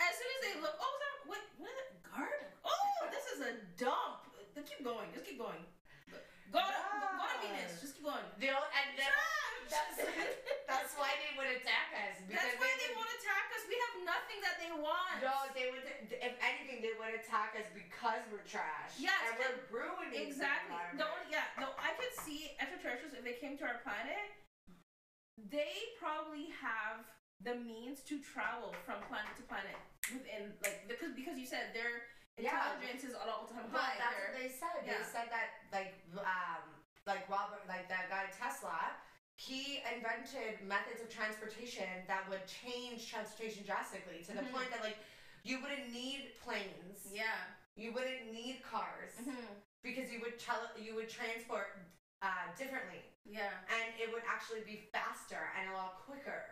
as 0.00 0.12
soon 0.16 0.30
as 0.32 0.40
they 0.40 0.54
look, 0.64 0.72
oh, 0.80 0.94
that, 0.96 1.14
what, 1.28 1.40
what 1.60 1.68
is 1.68 1.76
that? 1.76 1.92
Garden? 2.08 2.48
Oh, 2.64 2.88
this 3.12 3.28
is 3.36 3.44
a 3.44 3.52
dump. 3.76 4.24
Keep 4.56 4.80
going. 4.80 5.12
Just 5.12 5.28
keep 5.28 5.36
going. 5.36 5.60
Go 6.52 6.60
to, 6.60 6.72
go, 6.72 7.08
go 7.20 7.24
to 7.28 7.36
Venus. 7.44 7.80
Just 7.84 8.00
keep 8.00 8.04
going. 8.08 8.24
They'll, 8.40 8.56
and 8.72 8.88
then, 8.96 9.08
Trash. 9.12 9.72
that's, 9.72 9.96
that's 10.72 10.92
why 10.96 11.12
they 11.20 11.32
would 11.36 11.48
attack 11.52 11.92
us. 12.00 12.20
Because 12.28 12.40
That's 12.48 12.56
why 12.60 12.68
they 12.80 12.92
would- 12.92 13.00
want 13.00 13.08
to 13.12 13.16
attack 13.20 13.46
us. 13.56 13.62
We 13.68 13.76
have 13.76 13.96
nothing 14.08 14.38
that 14.44 14.56
they 14.60 14.72
want. 14.72 15.20
No, 15.24 15.32
they 15.56 15.68
would. 15.72 15.84
If 16.12 16.34
anything, 16.40 16.80
they 16.84 16.92
would 16.96 17.16
attack 17.16 17.56
us 17.56 17.64
because 18.02 18.26
we're 18.34 18.42
trash. 18.42 18.98
Yeah, 18.98 19.14
and 19.30 19.38
we're 19.38 19.62
ruining 19.70 20.26
Exactly. 20.26 20.74
The 20.98 21.06
only, 21.06 21.30
yeah, 21.30 21.46
no, 21.62 21.70
I 21.78 21.94
could 21.94 22.10
see 22.26 22.50
extraterrestrials 22.58 23.14
if 23.14 23.22
they 23.22 23.38
came 23.38 23.54
to 23.62 23.64
our 23.70 23.78
planet. 23.86 24.18
They 25.38 25.94
probably 26.02 26.50
have 26.58 27.06
the 27.46 27.54
means 27.62 28.02
to 28.10 28.18
travel 28.18 28.74
from 28.82 28.98
planet 29.06 29.30
to 29.38 29.42
planet 29.46 29.78
within 30.10 30.50
like 30.62 30.86
because 30.90 31.10
because 31.14 31.34
you 31.38 31.46
said 31.46 31.70
their 31.74 32.06
Yeah. 32.38 32.74
intelligence 32.74 33.02
is 33.06 33.14
at 33.18 33.26
all 33.30 33.46
the 33.46 33.54
time 33.54 33.66
But 33.70 33.82
high. 33.82 33.98
that's 33.98 34.14
They're- 34.14 34.30
what 34.30 34.38
they 34.38 34.50
said. 34.50 34.78
yeah. 34.86 34.98
They 34.98 35.04
said 35.06 35.26
that 35.30 35.48
like 35.74 35.94
um 36.18 36.62
like 37.06 37.26
Robert 37.30 37.66
like 37.66 37.88
that 37.90 38.06
guy 38.10 38.30
Tesla, 38.30 38.94
he 39.34 39.82
invented 39.94 40.62
methods 40.62 41.02
of 41.02 41.10
transportation 41.10 42.06
that 42.06 42.28
would 42.30 42.46
change 42.46 43.10
transportation 43.10 43.62
drastically 43.66 44.22
to 44.26 44.32
the 44.38 44.42
Mhm. 44.46 44.52
point 44.52 44.70
that 44.70 44.82
like 44.82 44.98
you 45.42 45.58
wouldn't 45.60 45.90
need 45.90 46.38
planes, 46.38 47.10
yeah. 47.10 47.58
You 47.76 47.92
wouldn't 47.92 48.32
need 48.32 48.62
cars 48.62 49.12
Mhm. 49.20 49.62
because 49.82 50.10
you 50.12 50.20
would 50.20 50.38
tele- 50.38 50.72
you 50.78 50.94
would 50.94 51.08
transport 51.08 51.78
uh, 52.22 52.54
differently 52.56 53.02
Yeah. 53.24 53.50
and 53.68 53.98
it 54.00 54.12
would 54.12 54.22
actually 54.28 54.60
be 54.62 54.76
faster 54.92 55.50
and 55.58 55.70
a 55.70 55.72
lot 55.74 55.98
quicker. 56.06 56.44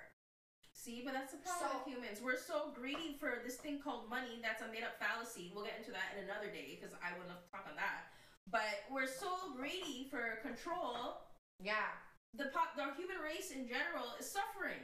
See, 0.72 1.02
but 1.04 1.12
that's 1.12 1.30
the 1.32 1.38
problem 1.38 1.70
So- 1.70 1.78
with 1.78 1.86
humans. 1.86 2.20
We're 2.20 2.36
so 2.36 2.72
greedy 2.72 3.16
for 3.18 3.40
this 3.44 3.58
thing 3.58 3.80
called 3.80 4.08
money 4.08 4.40
that's 4.42 4.62
a 4.62 4.66
made 4.68 4.82
up 4.82 4.98
fallacy. 4.98 5.52
We'll 5.54 5.64
get 5.64 5.78
into 5.78 5.92
that 5.92 6.16
in 6.16 6.24
another 6.24 6.50
day 6.50 6.74
because 6.74 6.92
I 7.02 7.16
would 7.16 7.28
love 7.28 7.44
to 7.44 7.50
talk 7.52 7.66
on 7.68 7.76
that. 7.76 8.06
But 8.48 8.82
we're 8.90 9.06
so 9.06 9.52
greedy 9.54 10.08
for 10.10 10.36
control. 10.42 11.22
Yeah. 11.60 11.92
The 12.34 12.46
po- 12.46 12.74
the 12.74 12.92
human 12.94 13.18
race 13.18 13.50
in 13.52 13.68
general 13.68 14.14
is 14.14 14.28
suffering. 14.30 14.82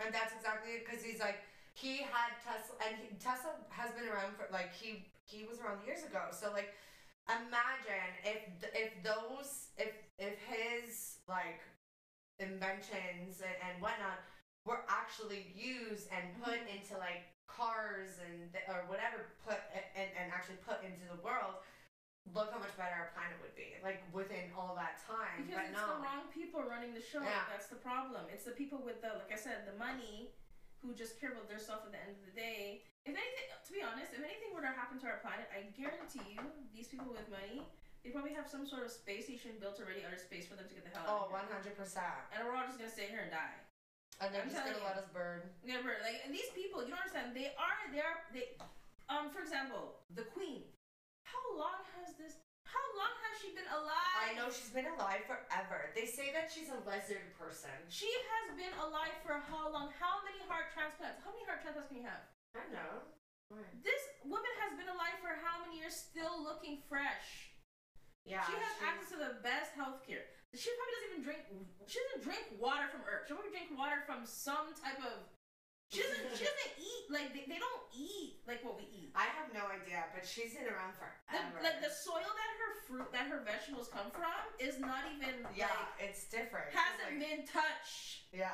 And 0.00 0.12
that's 0.14 0.34
exactly 0.34 0.72
it, 0.74 0.84
because 0.84 1.02
he's 1.02 1.20
like 1.20 1.42
he 1.72 1.98
had 1.98 2.38
Tesla, 2.42 2.76
and 2.84 2.96
he, 2.98 3.14
Tesla 3.16 3.64
has 3.70 3.92
been 3.92 4.08
around 4.08 4.36
for 4.36 4.48
like 4.50 4.72
he 4.72 5.10
he 5.26 5.44
was 5.44 5.58
around 5.60 5.84
years 5.84 6.06
ago. 6.06 6.30
So 6.30 6.54
like 6.54 6.72
imagine 7.26 8.10
if 8.22 8.42
if 8.72 8.90
those 9.02 9.74
if 9.76 9.92
if 10.18 10.38
his 10.46 11.18
like 11.28 11.60
inventions 12.38 13.42
and, 13.42 13.56
and 13.60 13.74
whatnot 13.82 14.22
were 14.64 14.86
actually 14.88 15.50
used 15.54 16.06
and 16.14 16.30
put 16.42 16.54
mm-hmm. 16.54 16.78
into 16.78 16.94
like 16.98 17.26
cars 17.46 18.18
and 18.22 18.50
th- 18.50 18.66
or 18.70 18.86
whatever 18.86 19.34
put 19.42 19.58
and, 19.94 20.10
and 20.14 20.30
actually 20.30 20.58
put 20.62 20.82
into 20.82 21.06
the 21.10 21.18
world 21.22 21.62
look 22.34 22.50
how 22.50 22.58
much 22.58 22.74
better 22.74 22.94
our 22.94 23.10
planet 23.14 23.38
would 23.38 23.54
be 23.54 23.78
like 23.86 24.02
within 24.10 24.50
all 24.58 24.74
that 24.74 24.98
time 25.06 25.46
Because 25.46 25.62
but 25.62 25.70
it's 25.70 25.78
no 25.78 25.86
the 25.94 26.02
wrong 26.02 26.26
people 26.34 26.60
running 26.66 26.90
the 26.90 27.04
show. 27.04 27.22
Yeah. 27.22 27.46
That's 27.46 27.70
the 27.70 27.78
problem. 27.78 28.26
It's 28.32 28.42
the 28.42 28.56
people 28.56 28.82
with 28.82 28.98
the, 28.98 29.14
like 29.14 29.30
I 29.30 29.38
said, 29.38 29.62
the 29.62 29.78
money, 29.78 30.34
who 30.82 30.92
just 30.94 31.18
care 31.20 31.32
about 31.32 31.48
themselves 31.48 31.84
at 31.88 31.92
the 31.92 32.00
end 32.00 32.16
of 32.18 32.22
the 32.26 32.34
day. 32.36 32.84
If 33.06 33.14
anything, 33.14 33.46
to 33.52 33.70
be 33.72 33.82
honest, 33.82 34.12
if 34.12 34.22
anything 34.22 34.50
were 34.50 34.62
to 34.66 34.72
happen 34.72 34.98
to 35.02 35.06
our 35.06 35.22
planet, 35.22 35.46
I 35.54 35.70
guarantee 35.74 36.36
you, 36.36 36.42
these 36.74 36.90
people 36.90 37.10
with 37.14 37.26
money, 37.30 37.62
they 38.02 38.10
probably 38.14 38.34
have 38.34 38.46
some 38.46 38.66
sort 38.66 38.86
of 38.86 38.90
space 38.94 39.26
station 39.30 39.58
built 39.58 39.78
already 39.82 40.02
out 40.06 40.14
of 40.14 40.22
space 40.22 40.46
for 40.46 40.54
them 40.54 40.66
to 40.70 40.74
get 40.74 40.86
the 40.86 40.94
hell 40.94 41.30
oh 41.30 41.34
out 41.34 41.46
of 41.46 41.50
here. 41.64 41.74
100% 41.74 42.34
And 42.34 42.38
we're 42.46 42.54
all 42.54 42.66
just 42.66 42.78
gonna 42.78 42.90
stay 42.90 43.10
here 43.10 43.26
and 43.26 43.34
die. 43.34 43.58
and 44.22 44.30
they're 44.30 44.46
I'm 44.46 44.50
just 44.50 44.62
gonna 44.62 44.78
telling 44.78 44.94
let 44.94 45.02
us 45.02 45.10
burn 45.10 45.42
Never 45.66 45.98
like 46.06 46.22
and 46.22 46.30
these 46.30 46.50
people. 46.54 46.86
You 46.86 46.94
don't 46.94 47.02
understand. 47.02 47.34
They 47.34 47.50
are. 47.58 47.78
They 47.90 48.02
are. 48.02 48.18
They. 48.30 48.54
Um. 49.10 49.30
For 49.34 49.42
example, 49.42 50.02
the 50.14 50.26
Queen. 50.34 50.66
How 51.26 51.42
long 51.58 51.82
has 51.98 52.14
this? 52.14 52.38
How 52.66 52.82
long 52.98 53.14
has 53.36 53.44
she 53.44 53.52
been 53.52 53.68
alive? 53.68 54.16
I 54.16 54.32
know 54.32 54.48
she's 54.48 54.72
been 54.72 54.88
alive 54.96 55.28
forever. 55.28 55.92
They 55.92 56.08
say 56.08 56.32
that 56.32 56.48
she's 56.48 56.72
a 56.72 56.80
lizard 56.88 57.36
person. 57.36 57.68
She 57.92 58.08
has 58.08 58.56
been 58.56 58.72
alive 58.80 59.12
for 59.20 59.36
how 59.44 59.68
long? 59.68 59.92
How 60.00 60.24
many 60.24 60.40
heart 60.48 60.72
transplants? 60.72 61.20
How 61.20 61.36
many 61.36 61.44
heart 61.44 61.60
transplants 61.60 61.92
can 61.92 62.00
you 62.00 62.08
have? 62.08 62.24
I 62.56 62.64
know. 62.72 63.04
This 63.84 64.02
woman 64.24 64.48
has 64.64 64.72
been 64.80 64.88
alive 64.88 65.20
for 65.20 65.36
how 65.44 65.60
many 65.60 65.78
years, 65.84 65.92
still 65.92 66.40
looking 66.40 66.80
fresh. 66.88 67.52
Yeah. 68.24 68.42
she 68.48 68.56
has 68.56 68.72
she's- 68.80 68.88
access 68.88 69.08
to 69.14 69.18
the 69.20 69.38
best 69.44 69.76
health 69.76 70.00
care. 70.02 70.26
She 70.56 70.72
probably 70.72 70.92
doesn't 70.96 71.10
even 71.12 71.22
drink. 71.22 71.40
She 71.84 71.98
doesn't 72.08 72.24
drink 72.24 72.44
water 72.56 72.88
from 72.88 73.04
Earth. 73.04 73.28
She 73.28 73.36
probably 73.36 73.52
drink 73.52 73.76
water 73.76 74.00
from 74.08 74.24
some 74.24 74.72
type 74.72 74.98
of. 75.04 75.28
She 75.92 76.02
doesn't. 76.02 76.34
she 76.34 76.42
doesn't 76.42 76.74
eat 76.82 77.04
like 77.14 77.30
they, 77.30 77.46
they 77.46 77.62
don't 77.62 77.84
eat 77.94 78.42
like 78.50 78.58
what 78.66 78.74
we 78.74 78.90
eat. 78.90 79.14
I 79.14 79.30
have 79.38 79.54
no 79.54 79.70
idea, 79.70 80.02
but 80.10 80.26
she's 80.26 80.58
been 80.58 80.66
around 80.66 80.98
The, 80.98 81.38
forever. 81.38 81.62
like 81.62 81.78
the 81.78 81.92
soil 81.94 82.26
that 82.26 82.50
her 82.58 82.70
fruit 82.90 83.08
that 83.14 83.30
her 83.30 83.46
vegetables 83.46 83.86
come 83.86 84.10
from 84.10 84.34
is 84.58 84.82
not 84.82 85.06
even 85.14 85.46
yeah, 85.54 85.70
like 85.70 86.10
it's 86.10 86.26
different. 86.26 86.74
hasn't 86.74 87.14
Like, 87.14 87.22
been 87.22 87.40
touched. 87.46 88.26
Yeah. 88.34 88.50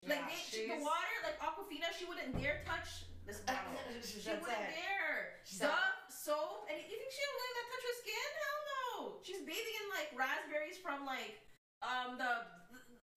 Like 0.00 0.24
Yeah, 0.24 0.32
they, 0.48 0.64
the 0.72 0.80
water, 0.80 1.16
like 1.28 1.36
Aquafina, 1.44 1.92
she 1.92 2.08
wouldn't 2.08 2.32
dare 2.40 2.64
touch 2.64 3.04
this 3.28 3.44
bottle. 3.46 3.76
She 4.00 4.24
she 4.24 4.32
wouldn't 4.32 4.48
it. 4.48 4.80
dare. 4.80 5.44
Dove, 5.60 5.76
soap, 6.08 6.64
and 6.72 6.80
you 6.80 6.88
think 6.88 7.12
she'll 7.12 7.36
let 7.36 7.52
that 7.52 7.66
touch 7.68 7.84
her 7.84 7.96
skin? 8.00 8.28
Hell 8.40 8.60
no. 8.64 8.88
She's 9.20 9.44
bathing 9.44 9.76
in 9.76 9.86
like 9.92 10.08
raspberries 10.16 10.80
from 10.80 11.04
like 11.04 11.36
um 11.84 12.16
the 12.16 12.48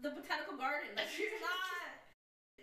the 0.04 0.12
botanical 0.12 0.60
garden. 0.60 0.92
Like 1.00 1.08
she's 1.08 1.32
not. 1.40 2.03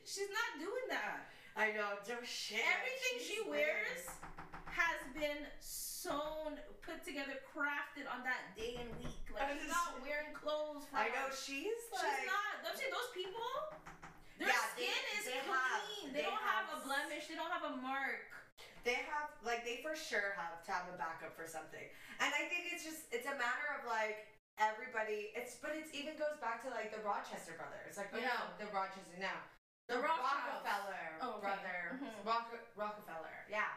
She's 0.05 0.31
not 0.33 0.51
doing 0.59 0.87
that. 0.91 1.29
I 1.57 1.73
know, 1.75 1.99
no 2.09 2.19
shit. 2.23 2.63
Uh, 2.63 2.75
Everything 2.79 3.15
she 3.21 3.39
wears 3.49 4.07
weird. 4.07 4.71
has 4.71 4.99
been 5.13 5.43
sewn, 5.61 6.57
put 6.81 7.03
together, 7.05 7.37
crafted 7.51 8.07
on 8.09 8.23
that 8.25 8.55
day 8.57 8.79
and 8.81 8.89
week. 9.03 9.19
Like 9.35 9.53
she's 9.59 9.69
not 9.69 9.99
wearing 10.01 10.33
clothes. 10.33 10.87
I 10.95 11.11
know 11.13 11.29
she's 11.35 11.77
like. 11.93 12.07
She's 12.07 12.27
not. 12.31 12.65
I'm 12.65 12.75
saying 12.79 12.95
those 12.95 13.13
people. 13.13 13.51
Their 14.41 14.49
Yeah, 14.49 14.63
they- 14.79 14.89
skin 14.89 15.03
is 15.21 15.25
they 15.29 15.41
clean. 15.45 15.53
have- 15.53 15.85
they, 15.85 16.23
they 16.23 16.25
don't 16.25 16.41
have, 16.41 16.65
have 16.71 16.81
a 16.81 16.87
blemish. 16.87 17.29
They 17.29 17.37
don't 17.37 17.53
have 17.53 17.67
a 17.67 17.77
mark. 17.83 18.25
They 18.87 18.97
have 19.13 19.29
like 19.45 19.69
they 19.69 19.85
for 19.85 19.93
sure 19.93 20.33
have 20.41 20.65
to 20.65 20.71
have 20.73 20.89
a 20.89 20.97
backup 20.97 21.37
for 21.37 21.45
something, 21.45 21.85
and 22.17 22.31
I 22.33 22.49
think 22.49 22.73
it's 22.73 22.81
just 22.81 23.05
it's 23.13 23.29
a 23.29 23.37
matter 23.37 23.69
of 23.77 23.85
like 23.85 24.25
everybody. 24.57 25.37
It's 25.37 25.61
but 25.61 25.77
it's 25.77 25.93
even 25.93 26.17
goes 26.17 26.41
back 26.41 26.65
to 26.65 26.73
like 26.73 26.89
the 26.89 27.05
Rochester 27.05 27.53
brothers, 27.61 28.01
like 28.01 28.09
oh 28.17 28.21
Yeah. 28.25 28.33
no, 28.33 28.65
the 28.65 28.69
Rochester 28.73 29.21
no, 29.21 29.29
The 29.91 29.99
Rothschilds. 29.99 30.63
Rockefeller 30.63 31.05
Oh, 31.21 31.31
okay. 31.35 31.41
brother, 31.43 31.79
Mhm. 31.99 32.25
Rock- 32.25 32.55
Rockefeller, 32.77 33.39
yeah. 33.51 33.75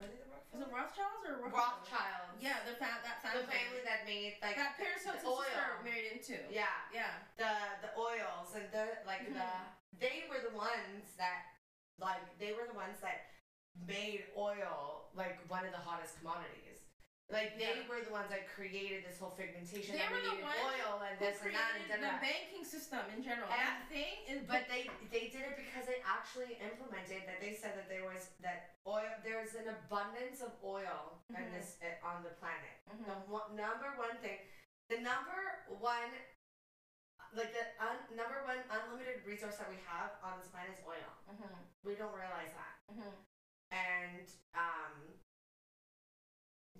Were 0.00 0.06
they 0.08 0.16
the 0.20 0.28
Is 0.52 0.60
it 0.60 0.68
Rothschilds 0.72 1.24
or 1.28 1.36
Rockefeller? 1.40 1.80
Rothschilds. 1.80 2.42
Yeah, 2.42 2.58
the 2.64 2.74
fa- 2.76 3.00
that 3.02 3.22
the 3.22 3.28
family. 3.28 3.46
family 3.48 3.80
that 3.84 4.04
made 4.04 4.38
like 4.42 4.56
that 4.56 4.76
Paris 4.76 5.02
Hilton's 5.04 5.22
the 5.24 5.28
oil. 5.30 5.42
sister 5.44 5.80
married 5.84 6.06
into. 6.12 6.36
Yeah, 6.52 6.68
Yeah. 6.92 7.12
the 7.36 7.52
the 7.88 7.92
oils 7.96 8.54
and 8.54 8.70
the 8.72 8.98
like 9.06 9.22
Mhm. 9.28 9.34
the 9.34 9.50
they 9.98 10.26
were 10.28 10.40
the 10.40 10.50
ones 10.56 11.14
that 11.16 11.56
like 11.98 12.38
they 12.38 12.52
were 12.52 12.66
the 12.66 12.74
ones 12.74 13.00
that 13.00 13.30
made 13.74 14.26
oil 14.36 15.10
like 15.14 15.38
one 15.48 15.64
of 15.64 15.72
the 15.72 15.78
hottest 15.78 16.18
commodities. 16.18 16.69
Like 17.30 17.54
they 17.62 17.78
Yeah. 17.78 17.86
were 17.86 18.02
the 18.02 18.10
ones 18.10 18.26
that 18.34 18.50
created 18.50 19.06
this 19.06 19.22
whole 19.22 19.30
fragmentation. 19.30 19.94
They 19.94 20.08
were 20.10 20.18
the 20.18 20.42
ones 20.42 20.58
oil 20.66 20.98
and 21.06 21.14
this 21.22 21.38
and 21.46 21.54
that 21.54 21.78
and 21.78 21.86
da, 21.86 21.94
da, 22.02 22.18
the 22.18 22.26
banking 22.26 22.64
system 22.66 23.06
in 23.14 23.22
general? 23.22 23.46
And- 23.46 23.54
that 23.62 23.86
thing 23.88 24.26
is. 24.26 24.42
But 24.50 24.66
they 24.66 24.90
they 25.14 25.30
did 25.30 25.46
it 25.46 25.54
because 25.54 25.86
they 25.86 26.02
actually 26.02 26.58
implemented 26.58 27.22
that 27.30 27.38
they 27.38 27.54
said 27.54 27.78
that 27.78 27.86
there 27.88 28.02
was 28.02 28.34
that 28.42 28.74
oil 28.84 29.06
there's 29.22 29.54
an 29.54 29.68
abundance 29.70 30.42
of 30.42 30.50
oil 30.64 31.22
in 31.30 31.36
Mhm. 31.38 31.52
this 31.54 31.78
uh, 31.86 32.02
on 32.02 32.24
the 32.26 32.30
planet. 32.42 32.82
Mhm. 32.90 33.06
The 33.06 33.14
one, 33.30 33.54
number 33.54 33.94
one 33.96 34.18
thing, 34.18 34.40
the 34.90 34.98
number 34.98 35.64
one, 35.78 36.10
like 37.32 37.52
the 37.54 37.62
un, 37.78 37.96
number 38.16 38.42
one 38.42 38.58
unlimited 38.74 39.22
resource 39.24 39.56
that 39.62 39.70
we 39.70 39.78
have 39.86 40.18
on 40.26 40.40
this 40.42 40.48
planet 40.50 40.74
is 40.76 40.82
oil. 40.84 41.10
Mhm. 41.30 41.46
We 41.84 41.94
don't 41.94 42.12
realize 42.12 42.50
that, 42.58 42.74
Mhm. 42.90 43.14
and 43.70 44.26
um, 44.54 45.14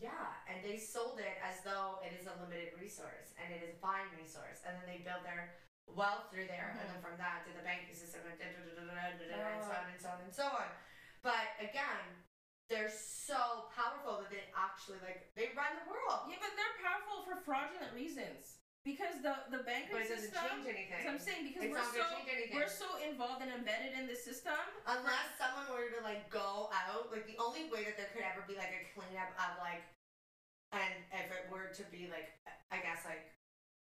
yeah, 0.01 0.33
and 0.49 0.65
they 0.65 0.81
sold 0.81 1.21
it 1.21 1.37
as 1.45 1.61
though 1.61 2.01
it 2.01 2.17
is 2.17 2.25
a 2.25 2.35
limited 2.41 2.73
resource 2.81 3.37
and 3.37 3.53
it 3.53 3.61
is 3.61 3.77
a 3.77 3.81
fine 3.85 4.09
resource, 4.17 4.65
and 4.65 4.73
then 4.81 4.89
they 4.89 5.05
built 5.05 5.23
their 5.23 5.61
wealth 5.85 6.33
through 6.33 6.49
there, 6.49 6.73
and 6.73 6.89
then 6.89 6.97
mm-hmm. 6.97 7.05
from 7.05 7.17
that 7.21 7.45
to 7.45 7.53
the 7.53 7.63
banking 7.63 7.93
system 7.93 8.25
and, 8.25 8.41
and 8.41 8.57
so 9.61 9.77
on 9.77 9.87
and 9.93 10.01
so 10.01 10.09
on 10.09 10.21
and 10.25 10.33
so 10.33 10.47
on. 10.49 10.69
But 11.21 11.53
again, 11.61 12.25
they're 12.71 12.93
so 12.93 13.69
powerful 13.75 14.23
that 14.23 14.31
they 14.31 14.47
actually 14.55 15.03
like 15.03 15.35
they 15.35 15.51
run 15.59 15.75
the 15.83 15.91
world. 15.91 16.31
Yeah, 16.31 16.39
but 16.39 16.55
they're 16.55 16.79
powerful 16.81 17.27
for 17.27 17.43
fraudulent 17.43 17.93
reasons. 17.93 18.60
Because 18.81 19.21
the 19.21 19.37
the 19.53 19.61
banking 19.69 19.93
But 19.93 20.09
it 20.09 20.13
doesn't 20.13 20.33
system. 20.33 20.41
change 20.65 20.65
anything. 20.73 21.01
So 21.05 21.09
I'm 21.13 21.21
saying 21.21 21.43
because 21.53 21.69
It's 21.69 21.73
we're 21.77 21.85
not 21.85 21.93
so 21.93 22.01
change 22.17 22.29
anything. 22.33 22.57
we're 22.57 22.73
so 22.73 22.89
involved 23.05 23.45
and 23.45 23.53
embedded 23.53 23.93
in 23.93 24.09
the 24.09 24.17
system. 24.17 24.57
Unless 24.89 25.37
someone 25.37 25.69
were 25.69 25.93
to 25.93 26.01
like 26.01 26.33
go 26.33 26.73
out, 26.73 27.13
like 27.13 27.29
the 27.29 27.37
only 27.37 27.69
way 27.69 27.85
that 27.85 28.01
there 28.01 28.09
could 28.17 28.25
ever 28.25 28.41
be 28.49 28.57
like 28.57 28.73
a 28.73 28.83
cleanup 28.97 29.37
of 29.37 29.61
like, 29.61 29.85
and 30.73 30.97
if 31.13 31.29
it 31.29 31.45
were 31.53 31.69
to 31.77 31.85
be 31.93 32.09
like, 32.09 32.33
I 32.73 32.81
guess 32.81 33.05
like 33.05 33.29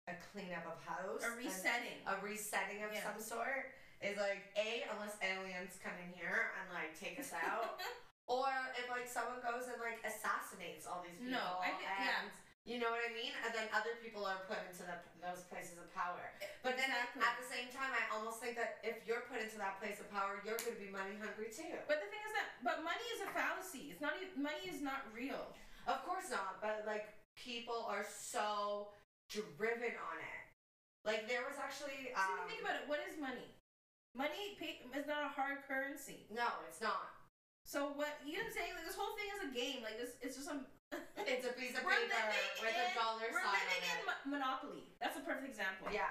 a 0.09 0.17
cleanup 0.33 0.65
of 0.65 0.81
house, 0.81 1.21
A 1.21 1.37
resetting. 1.37 2.01
a 2.09 2.17
resetting 2.25 2.81
of 2.81 2.89
Yeah. 2.89 3.05
some 3.05 3.21
sort 3.21 3.77
is 4.01 4.17
like 4.17 4.49
a 4.57 4.89
unless 4.97 5.21
aliens 5.21 5.77
come 5.85 5.93
in 6.01 6.17
here 6.17 6.57
and 6.57 6.65
like 6.73 6.97
take 6.97 7.21
us 7.21 7.37
out, 7.37 7.77
or 8.25 8.49
if 8.81 8.89
like 8.89 9.05
someone 9.05 9.45
goes 9.45 9.69
and 9.69 9.77
like 9.85 10.01
assassinates 10.01 10.89
all 10.89 11.05
these 11.05 11.21
people. 11.21 11.37
No, 11.37 11.61
I 11.61 11.77
think- 11.77 11.93
and, 11.93 12.33
yeah. 12.33 12.48
You 12.69 12.77
know 12.77 12.93
what 12.93 13.01
I 13.01 13.09
mean? 13.17 13.33
And 13.49 13.57
then 13.57 13.65
other 13.73 13.97
people 14.05 14.29
are 14.29 14.45
put 14.45 14.61
into 14.69 14.85
the, 14.85 15.01
those 15.25 15.41
places 15.49 15.81
of 15.81 15.89
power. 15.97 16.21
But 16.61 16.77
then 16.77 16.93
at- 16.93 17.09
Exactly. 17.17 17.25
at 17.25 17.35
the 17.41 17.49
same 17.49 17.69
time, 17.73 17.89
I 17.97 18.05
almost 18.13 18.45
think 18.45 18.61
that 18.61 18.77
if 18.85 19.01
you're 19.09 19.25
put 19.25 19.41
into 19.41 19.57
that 19.57 19.81
place 19.81 20.05
of 20.05 20.13
power, 20.13 20.45
you're 20.45 20.61
going 20.61 20.77
to 20.77 20.83
be 20.85 20.93
money 20.93 21.17
hungry 21.17 21.49
too. 21.49 21.81
But 21.89 22.05
the 22.05 22.09
thing 22.13 22.21
is 22.29 22.33
that 22.37 22.61
but 22.61 22.85
money 22.85 23.07
is 23.17 23.25
a 23.25 23.31
fallacy. 23.33 23.89
It's 23.89 24.05
not 24.05 24.21
money 24.37 24.69
is 24.69 24.85
not 24.85 25.09
real. 25.17 25.57
Of 25.89 26.05
course 26.05 26.29
not, 26.29 26.61
but 26.61 26.85
like 26.85 27.09
people 27.41 27.89
are 27.89 28.05
so 28.05 28.93
driven 29.33 29.97
on 29.97 30.17
it. 30.21 30.43
Like 31.09 31.25
there 31.25 31.49
was 31.49 31.57
actually 31.57 32.13
So 32.13 32.21
um, 32.21 32.45
you 32.45 32.53
think 32.53 32.61
about 32.61 32.85
it, 32.85 32.85
what 32.85 33.01
is 33.09 33.17
money? 33.17 33.49
Money 34.13 34.61
is 34.93 35.09
not 35.09 35.25
a 35.25 35.33
hard 35.33 35.65
currency. 35.65 36.29
no, 36.29 36.45
it's 36.69 36.85
not. 36.85 37.17
So 37.65 37.97
what 37.97 38.21
you 38.29 38.37
know 38.37 38.45
what 38.45 38.53
I'm 38.53 38.57
saying? 38.61 38.73
Like 38.77 38.85
this 38.85 38.97
whole 39.01 39.17
thing 39.17 39.29
is 39.33 39.41
a 39.49 39.51
game. 39.57 39.81
Like 39.81 39.97
this, 39.97 40.21
it's 40.21 40.37
just 40.37 40.45
some. 40.53 40.69
It's 41.29 41.45
a 41.45 41.53
piece 41.53 41.77
of 41.77 41.85
We're 41.85 41.93
paper 42.09 42.25
with 42.65 42.73
a 42.73 42.87
in- 42.89 42.97
dollar 42.97 43.29
We're 43.29 43.45
sign 43.45 43.61
living 43.69 43.85
in 43.85 43.99
it. 44.09 44.19
Monopoly. 44.25 44.83
That's 45.01 45.17
a 45.21 45.25
perfect 45.25 45.45
example. 45.53 45.93
Yeah. 45.93 46.09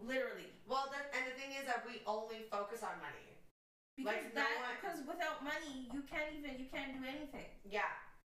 Literally. 0.00 0.48
Well, 0.64 0.88
the, 0.88 1.00
and 1.12 1.26
the 1.28 1.34
thing 1.36 1.52
is 1.58 1.66
that 1.68 1.84
we 1.84 2.00
only 2.08 2.48
focus 2.48 2.80
on 2.80 2.96
money. 3.04 3.28
Because 3.98 4.30
Like, 4.30 4.32
no 4.32 4.46
one- 4.62 4.76
because 4.80 4.98
without 5.04 5.42
money 5.44 5.90
you 5.92 6.00
can't 6.06 6.32
even 6.32 6.56
you 6.56 6.70
can't 6.70 6.96
do 6.96 7.02
anything. 7.04 7.50
Yeah. 7.66 7.90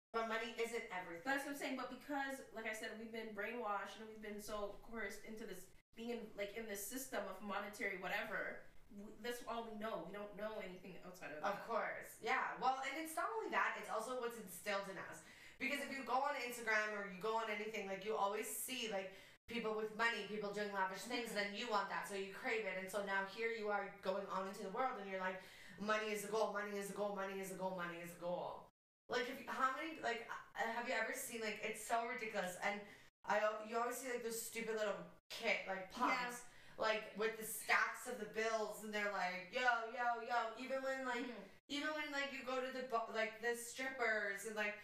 But 0.10 0.26
money 0.26 0.58
isn't 0.58 0.88
everything. 0.90 1.22
That's 1.30 1.46
what 1.46 1.54
I'm 1.54 1.62
saying. 1.62 1.78
But 1.78 1.94
because, 1.94 2.42
like 2.58 2.66
I 2.66 2.74
said, 2.74 2.98
we've 2.98 3.14
been 3.14 3.30
brainwashed 3.38 4.02
and 4.02 4.10
we've 4.10 4.24
been 4.26 4.42
so 4.42 4.82
coerced 4.82 5.22
into 5.30 5.46
this 5.46 5.70
being 5.94 6.10
in 6.18 6.22
like 6.34 6.58
in 6.58 6.66
this 6.66 6.82
system 6.82 7.22
of 7.30 7.38
monetary 7.46 8.02
whatever. 8.02 8.66
w- 8.90 9.14
That's 9.22 9.46
all 9.46 9.70
we 9.70 9.78
know. 9.78 10.10
We 10.10 10.16
don't 10.18 10.34
know 10.34 10.58
anything 10.66 10.98
outside 11.06 11.38
of 11.38 11.46
that. 11.46 11.54
Of 11.54 11.62
course, 11.70 12.18
yeah. 12.26 12.58
Well, 12.58 12.82
and 12.82 12.98
it's 12.98 13.14
not 13.14 13.30
only 13.38 13.54
that; 13.54 13.78
it's 13.78 13.92
also 13.94 14.18
what's 14.18 14.40
instilled 14.42 14.90
in 14.90 14.98
us. 14.98 15.22
Because 15.60 15.84
if 15.84 15.92
you 15.92 16.08
go 16.08 16.24
on 16.24 16.40
Instagram 16.40 16.96
or 16.96 17.12
you 17.12 17.20
go 17.22 17.36
on 17.36 17.52
anything, 17.52 17.86
like 17.88 18.08
you 18.08 18.16
always 18.16 18.48
see 18.48 18.88
like 18.92 19.12
people 19.52 19.76
with 19.76 19.92
money, 19.98 20.24
people 20.32 20.56
doing 20.56 20.72
lavish 20.74 21.04
things, 21.04 21.36
then 21.36 21.52
you 21.54 21.68
want 21.68 21.90
that, 21.92 22.08
so 22.08 22.16
you 22.16 22.32
crave 22.32 22.64
it, 22.64 22.80
and 22.80 22.88
so 22.90 23.04
now 23.04 23.28
here 23.36 23.52
you 23.52 23.68
are 23.68 23.92
going 24.02 24.24
on 24.32 24.48
into 24.48 24.64
the 24.64 24.72
world, 24.72 24.96
and 25.02 25.10
you're 25.12 25.20
like, 25.20 25.42
money 25.82 26.14
is 26.16 26.22
the 26.24 26.32
goal, 26.32 26.54
money 26.54 26.78
is 26.80 26.88
the 26.88 26.96
goal, 26.96 27.12
money 27.18 27.42
is 27.42 27.50
the 27.50 27.60
goal, 27.60 27.76
money 27.76 28.00
is 28.00 28.14
the 28.16 28.22
goal. 28.24 28.70
Like, 29.10 29.26
if 29.26 29.42
you, 29.42 29.50
how 29.50 29.74
many 29.74 29.98
like 30.06 30.30
uh, 30.30 30.70
have 30.70 30.86
you 30.88 30.94
ever 30.94 31.18
seen 31.18 31.42
like 31.42 31.60
it's 31.66 31.82
so 31.82 32.06
ridiculous 32.06 32.62
and 32.62 32.78
I 33.26 33.42
you 33.66 33.74
always 33.74 33.98
see 33.98 34.08
like 34.14 34.22
those 34.22 34.38
stupid 34.38 34.78
little 34.78 35.02
kid 35.34 35.66
like 35.66 35.90
punks 35.90 36.46
like 36.78 37.10
with 37.18 37.34
the 37.42 37.46
stacks 37.46 38.06
of 38.06 38.22
the 38.22 38.30
bills 38.38 38.86
and 38.86 38.94
they're 38.94 39.10
like 39.10 39.50
yo 39.50 39.66
yo 39.98 40.22
yo 40.22 40.54
even 40.62 40.86
when 40.86 41.10
like 41.10 41.26
Mhm. 41.26 41.42
even 41.74 41.90
when 41.98 42.06
like 42.14 42.30
you 42.38 42.46
go 42.46 42.62
to 42.62 42.70
the 42.70 42.86
like 43.18 43.42
the 43.42 43.58
strippers 43.58 44.46
and 44.46 44.54
like 44.54 44.78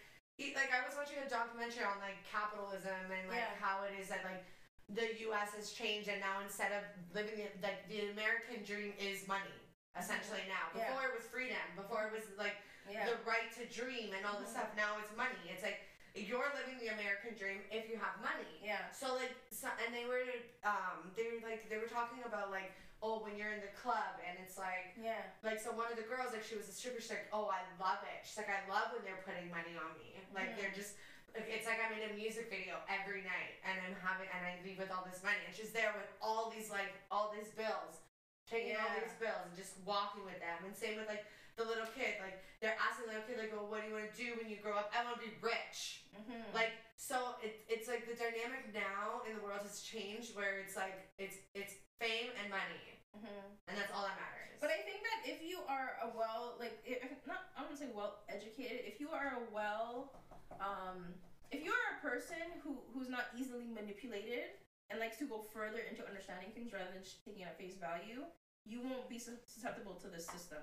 like 0.52 0.68
I 0.72 0.84
was 0.84 0.92
watching 0.96 1.16
a 1.24 1.28
documentary 1.28 1.84
on 1.88 1.96
like 2.04 2.20
capitalism 2.28 3.08
and 3.08 3.24
like 3.32 3.40
Yeah. 3.40 3.56
how 3.56 3.84
it 3.88 3.96
is 3.96 4.08
that 4.12 4.20
like 4.24 4.44
the 4.92 5.08
U.S. 5.32 5.50
has 5.56 5.72
changed 5.72 6.06
and 6.12 6.20
now 6.20 6.38
instead 6.44 6.70
of 6.76 6.84
living 7.16 7.40
the, 7.40 7.48
like 7.64 7.88
the 7.88 8.12
American 8.12 8.62
dream 8.62 8.92
is 9.00 9.26
money 9.26 9.56
essentially 9.96 10.44
now. 10.44 10.68
Yeah. 10.76 10.92
Before 10.92 11.08
it 11.08 11.12
was 11.16 11.24
freedom. 11.32 11.64
Before 11.74 12.06
it 12.06 12.12
was 12.12 12.28
like 12.36 12.60
Yeah. 12.86 13.08
the 13.08 13.16
right 13.26 13.48
to 13.58 13.64
dream 13.66 14.12
and 14.12 14.22
all 14.28 14.38
this 14.38 14.52
Mhm. 14.52 14.60
stuff. 14.60 14.70
Now 14.76 15.00
it's 15.00 15.10
money. 15.16 15.40
It's 15.48 15.64
like 15.64 15.80
you're 16.14 16.48
living 16.54 16.78
the 16.78 16.92
American 16.92 17.34
dream 17.36 17.64
if 17.72 17.88
you 17.88 17.96
have 17.96 18.20
money. 18.20 18.60
Yeah. 18.62 18.88
So 18.92 19.16
like, 19.16 19.32
so, 19.50 19.68
and 19.84 19.92
they 19.92 20.04
were, 20.04 20.22
um, 20.64 21.12
they 21.16 21.28
were 21.32 21.40
like, 21.48 21.68
they 21.68 21.76
were 21.80 21.88
talking 21.88 22.22
about 22.24 22.50
like, 22.52 22.72
oh, 23.06 23.22
when 23.22 23.38
you're 23.38 23.54
in 23.54 23.62
the 23.62 23.70
club 23.78 24.18
and 24.26 24.34
it's 24.42 24.58
like, 24.58 24.98
Yeah. 24.98 25.22
like 25.46 25.62
so 25.62 25.70
one 25.70 25.86
of 25.94 25.94
the 25.94 26.02
girls 26.10 26.34
like 26.34 26.42
she 26.42 26.58
was 26.58 26.66
a 26.66 26.74
stripper. 26.74 26.98
She's 26.98 27.14
like, 27.14 27.30
oh, 27.30 27.46
I 27.46 27.62
love 27.78 28.02
it. 28.02 28.26
She's 28.26 28.34
like, 28.34 28.50
I 28.50 28.66
love 28.66 28.90
when 28.90 29.06
they're 29.06 29.22
putting 29.22 29.46
money 29.54 29.78
on 29.78 29.94
me. 30.02 30.18
Like 30.34 30.50
Mhm. 30.52 30.56
they're 30.58 30.74
just. 30.74 30.98
Like, 31.36 31.52
it's 31.52 31.68
like 31.68 31.76
I'm 31.84 31.92
in 31.92 32.08
a 32.08 32.16
music 32.16 32.48
video 32.48 32.80
every 32.88 33.20
night, 33.20 33.60
and 33.60 33.76
I'm 33.84 33.92
having, 34.00 34.24
and 34.32 34.40
I 34.40 34.56
leave 34.64 34.80
with 34.80 34.88
all 34.88 35.04
this 35.04 35.20
money, 35.20 35.36
and 35.44 35.52
she's 35.52 35.68
there 35.68 35.92
with 35.92 36.08
all 36.24 36.48
these 36.48 36.72
like 36.72 36.96
all 37.12 37.28
these 37.28 37.52
bills, 37.52 38.00
taking 38.48 38.72
all 38.80 38.88
these 38.96 39.12
bills 39.20 39.44
and 39.44 39.52
just 39.52 39.76
walking 39.84 40.24
with 40.24 40.40
them. 40.40 40.64
And 40.64 40.72
same 40.72 40.96
with 40.96 41.04
like 41.12 41.28
the 41.60 41.68
little 41.68 41.84
kid, 41.92 42.16
like 42.24 42.40
they're 42.64 42.80
asking 42.80 43.12
the 43.12 43.20
little 43.20 43.28
kid, 43.28 43.36
like, 43.36 43.52
"Oh, 43.52 43.68
what 43.68 43.84
do 43.84 43.92
you 43.92 43.96
want 44.00 44.08
to 44.08 44.16
do 44.16 44.32
when 44.40 44.48
you 44.48 44.56
grow 44.64 44.80
up?" 44.80 44.88
I 44.96 45.04
want 45.04 45.20
to 45.20 45.28
be 45.28 45.36
rich. 45.44 46.08
Mm-hmm. 46.16 46.56
Like 46.56 46.72
so, 46.96 47.36
it, 47.44 47.68
it's 47.68 47.84
like 47.84 48.08
the 48.08 48.16
dynamic 48.16 48.72
now 48.72 49.20
in 49.28 49.36
the 49.36 49.42
world 49.44 49.60
has 49.60 49.84
changed, 49.84 50.32
where 50.32 50.64
it's 50.64 50.72
like 50.72 51.12
it's 51.20 51.36
it's 51.52 51.76
fame 52.00 52.32
and 52.40 52.48
money, 52.48 52.95
mm-hmm. 53.16 53.48
and 53.68 53.74
that's 53.74 53.92
all 53.92 54.04
that 54.04 54.16
matters. 54.20 54.60
But 54.60 54.72
I 54.72 54.80
think 54.84 55.04
that 55.04 55.28
if 55.28 55.44
you 55.44 55.60
are 55.68 56.00
a 56.04 56.08
well, 56.12 56.56
like, 56.56 56.80
if, 56.84 57.00
not, 57.28 57.52
I 57.56 57.64
wouldn't 57.64 57.80
say 57.80 57.92
well 57.92 58.24
educated, 58.28 58.84
if 58.88 59.00
you 59.00 59.12
are 59.12 59.36
a 59.36 59.44
well, 59.52 60.16
um, 60.60 61.12
if 61.52 61.64
you 61.64 61.72
are 61.72 61.88
a 61.96 62.00
person 62.00 62.40
who 62.64 62.80
who's 62.92 63.08
not 63.08 63.32
easily 63.36 63.68
manipulated 63.68 64.56
and 64.90 64.98
likes 64.98 65.18
to 65.18 65.26
go 65.26 65.42
further 65.42 65.82
into 65.84 66.06
understanding 66.06 66.54
things 66.54 66.72
rather 66.72 66.88
than 66.94 67.02
just 67.02 67.24
taking 67.26 67.42
it 67.42 67.52
at 67.52 67.58
face 67.58 67.76
value, 67.76 68.24
you 68.64 68.80
won't 68.82 69.08
be 69.08 69.18
susceptible 69.18 69.94
to 70.00 70.08
this 70.08 70.26
system. 70.26 70.62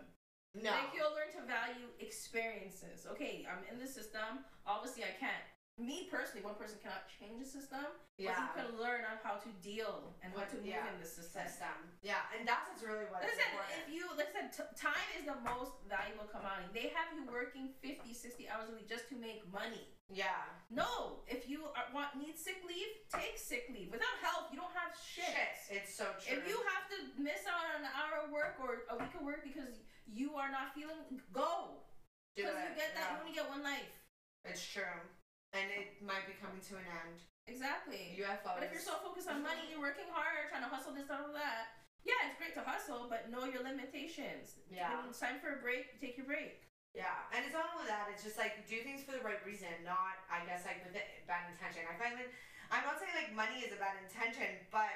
no, 0.56 0.72
Like 0.72 0.95
you'll 0.95 1.14
learn 1.14 1.32
to 1.38 1.43
value 1.45 1.91
experiences. 1.99 3.06
Okay, 3.14 3.45
I'm 3.45 3.64
in 3.72 3.80
the 3.80 3.88
system. 3.88 4.43
Obviously, 4.66 5.04
I 5.04 5.14
can't. 5.20 5.45
Me 5.82 6.06
personally, 6.06 6.46
one 6.46 6.54
person 6.54 6.78
cannot 6.86 7.10
change 7.10 7.42
the 7.42 7.50
system, 7.50 7.82
yeah, 8.22 8.38
but 8.38 8.38
you 8.38 8.50
can 8.54 8.70
learn 8.78 9.02
on 9.10 9.18
how 9.26 9.42
to 9.42 9.50
deal 9.58 10.14
and 10.22 10.30
how 10.30 10.46
to 10.46 10.62
move 10.62 10.70
yeah, 10.70 10.86
in 10.94 11.02
the 11.02 11.10
system. 11.10 11.50
system. 11.50 11.74
Yeah, 12.06 12.22
and 12.30 12.46
that's 12.46 12.70
what's 12.70 12.86
really 12.86 13.10
what 13.10 13.26
Like 13.26 13.34
I 13.34 13.34
is 13.34 13.42
important. 13.42 13.74
if 13.82 13.88
you, 13.90 14.06
said, 14.14 14.54
t- 14.54 14.74
time 14.78 15.08
is 15.18 15.26
the 15.26 15.34
most 15.42 15.82
valuable 15.90 16.30
commodity. 16.30 16.70
They 16.78 16.94
have 16.94 17.10
you 17.18 17.26
working 17.26 17.74
50, 17.82 18.06
60 18.06 18.46
hours 18.54 18.70
a 18.70 18.78
week 18.78 18.86
just 18.86 19.10
to 19.10 19.18
make 19.18 19.42
money. 19.50 19.82
yeah, 20.14 20.46
No, 20.70 21.26
if 21.26 21.50
you 21.50 21.66
are, 21.74 21.90
want 21.90 22.22
need 22.22 22.38
sick 22.38 22.62
leave, 22.70 22.94
take 23.10 23.42
sick 23.42 23.66
leave. 23.74 23.90
Without 23.90 24.14
help, 24.22 24.54
you 24.54 24.62
don't 24.62 24.78
have 24.78 24.94
shit. 24.94 25.26
shit, 25.26 25.82
it's 25.82 25.98
so 25.98 26.06
true. 26.22 26.38
If 26.38 26.46
you 26.46 26.62
have 26.70 26.86
to 26.94 26.98
miss 27.18 27.50
out 27.50 27.66
on 27.74 27.82
an 27.82 27.90
hour 27.98 28.22
of 28.22 28.30
work 28.30 28.62
or 28.62 28.86
a 28.94 28.96
week 29.02 29.18
of 29.18 29.26
work 29.26 29.42
because 29.42 29.82
you 30.06 30.38
are 30.38 30.54
not 30.54 30.78
feeling, 30.78 31.02
go. 31.34 31.82
Because 32.38 32.54
you 32.62 32.78
get 32.78 32.94
that, 32.94 33.10
yeah. 33.10 33.14
you 33.18 33.26
only 33.26 33.34
get 33.34 33.50
one 33.50 33.66
life. 33.66 33.90
It's 34.46 34.62
true, 34.62 35.02
and 35.54 35.70
it 35.70 36.01
might 36.01 36.26
be 36.26 36.34
coming 36.41 36.60
to 36.60 36.74
an 36.82 36.86
end. 37.06 37.22
Exactly. 37.45 38.18
UFOs. 38.18 38.58
But 38.58 38.66
if 38.66 38.74
you're 38.74 38.84
so 38.84 38.97
focused 39.06 39.30
on 39.30 39.45
money, 39.45 39.70
you're 39.70 39.84
working 39.84 40.10
hard, 40.10 40.49
trying 40.49 40.66
to 40.66 40.72
hustle 40.72 40.97
this, 40.97 41.08
all 41.14 41.30
that. 41.38 41.78
Yeah, 42.04 42.20
it's 42.28 42.36
great 42.36 42.58
to 42.60 42.66
hustle, 42.66 43.08
but 43.08 43.32
know 43.32 43.47
your 43.47 43.64
limitations. 43.64 44.60
Yeah. 44.68 44.91
When 44.99 45.14
it's 45.14 45.22
time 45.22 45.39
for 45.39 45.56
a 45.56 45.60
break, 45.64 46.01
take 46.04 46.20
your 46.20 46.28
break. 46.28 46.68
Yeah, 46.93 47.26
and 47.34 47.41
it's 47.41 47.58
not 47.58 47.74
only 47.74 47.89
that. 47.89 48.12
It's 48.14 48.22
just 48.22 48.38
like 48.38 48.70
do 48.70 48.78
things 48.86 49.01
for 49.01 49.18
the 49.18 49.24
right 49.26 49.41
reason, 49.41 49.72
not 49.82 50.22
I 50.30 50.45
guess 50.45 50.62
like 50.62 50.86
with 50.86 50.93
it, 50.93 51.26
bad 51.26 51.49
intention. 51.49 51.89
I 51.89 51.97
find 51.97 52.14
that 52.22 52.30
I'm 52.70 52.86
not 52.86 53.01
saying 53.01 53.18
like 53.18 53.34
money 53.34 53.66
is 53.66 53.74
a 53.74 53.82
bad 53.82 53.97
intention, 53.97 54.62
but 54.70 54.93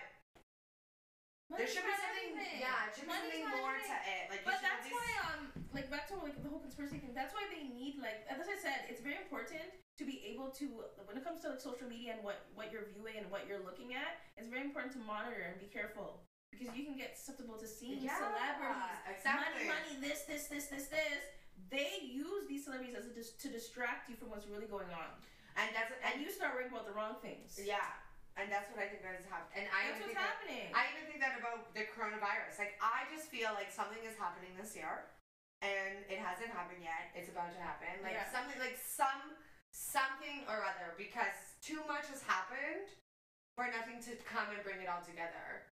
there 1.56 1.64
should 1.70 1.88
be 1.88 1.96
something. 1.96 2.36
everything. 2.36 2.60
Yeah, 2.60 2.88
it 2.88 2.92
should 2.92 3.08
be 3.08 3.14
Money's 3.16 3.40
something 3.40 3.64
more 3.64 3.72
everything. 3.80 4.04
to 4.04 4.12
it. 4.12 4.24
Like, 4.36 4.44
But 4.44 4.60
that's 4.60 4.88
why, 4.92 5.08
um, 5.32 5.42
like 5.72 5.88
back 5.88 6.12
to 6.12 6.20
like 6.20 6.36
the 6.44 6.52
whole 6.52 6.60
conspiracy 6.60 7.00
thing. 7.00 7.16
That's 7.16 7.32
why 7.32 7.48
they 7.48 7.64
need 7.72 8.04
like, 8.04 8.28
as 8.28 8.44
I 8.44 8.58
said, 8.60 8.92
it's 8.92 9.00
very 9.00 9.16
important 9.24 9.64
to 9.98 10.04
be 10.04 10.22
able 10.28 10.52
to, 10.60 10.66
when 11.08 11.16
it 11.16 11.24
comes 11.24 11.42
to 11.48 11.56
like 11.56 11.64
social 11.64 11.88
media 11.88 12.14
and 12.20 12.22
what 12.22 12.52
what 12.54 12.70
you're 12.76 12.92
viewing 12.92 13.16
and 13.18 13.32
what 13.32 13.48
you're 13.48 13.64
looking 13.64 13.96
at, 13.96 14.20
it's 14.36 14.52
very 14.52 14.68
important 14.68 14.92
to 14.94 15.02
monitor 15.02 15.48
and 15.48 15.56
be 15.58 15.72
careful 15.72 16.22
because 16.52 16.70
you 16.76 16.84
can 16.88 16.96
get 17.00 17.16
susceptible 17.18 17.56
to 17.60 17.68
seeing 17.68 18.00
Yeah, 18.04 18.16
celebrities, 18.20 19.04
exactly. 19.08 19.68
money, 19.68 19.68
money, 19.68 19.94
this, 20.04 20.24
this, 20.30 20.48
this, 20.48 20.68
this, 20.72 20.88
this. 20.92 21.22
They 21.74 22.06
use 22.06 22.46
these 22.48 22.64
celebrities 22.70 22.96
as 22.96 23.08
a 23.10 23.14
dis- 23.16 23.36
to 23.44 23.50
distract 23.50 24.08
you 24.08 24.16
from 24.16 24.30
what's 24.30 24.46
really 24.48 24.70
going 24.70 24.88
on, 24.94 25.10
and 25.58 25.68
that's 25.76 25.92
and 26.06 26.14
and 26.14 26.16
you 26.22 26.30
start 26.32 26.54
worrying 26.54 26.70
about 26.72 26.86
the 26.86 26.94
wrong 26.94 27.18
things. 27.20 27.58
yeah, 27.60 27.98
and 28.38 28.48
that's 28.54 28.70
what 28.70 28.78
I 28.80 28.88
think 28.88 29.02
that 29.02 29.18
is 29.18 29.26
happening. 29.26 29.66
And 29.66 29.68
I 29.74 29.90
That's 29.90 29.98
even 29.98 30.14
what's 30.14 30.14
think 30.14 30.22
that, 30.22 30.30
happening. 30.38 30.68
I 30.78 30.82
even 30.94 31.04
think 31.10 31.20
that 31.26 31.34
about 31.42 31.74
the 31.74 31.84
coronavirus. 31.92 32.62
Like 32.62 32.78
I 32.80 33.10
just 33.10 33.28
feel 33.34 33.50
like 33.58 33.74
something 33.74 34.00
is 34.06 34.14
happening 34.16 34.54
this 34.54 34.78
year, 34.78 35.10
and 35.66 36.06
it 36.06 36.22
hasn't 36.22 36.54
happened 36.54 36.86
yet. 36.86 37.12
It's 37.18 37.28
about 37.34 37.50
to 37.52 37.60
happen. 37.62 37.90
Like 38.06 38.14
Yeah. 38.16 38.30
something, 38.30 38.56
like 38.62 38.78
some 38.78 39.36
something 39.74 40.46
or 40.50 40.62
other, 40.64 40.94
because 40.98 41.58
too 41.62 41.82
much 41.90 42.08
has 42.14 42.22
happened 42.24 42.88
for 43.58 43.66
nothing 43.74 43.98
to 44.06 44.14
come 44.26 44.54
and 44.54 44.62
bring 44.64 44.82
it 44.82 44.88
all 44.90 45.02
together. 45.02 45.70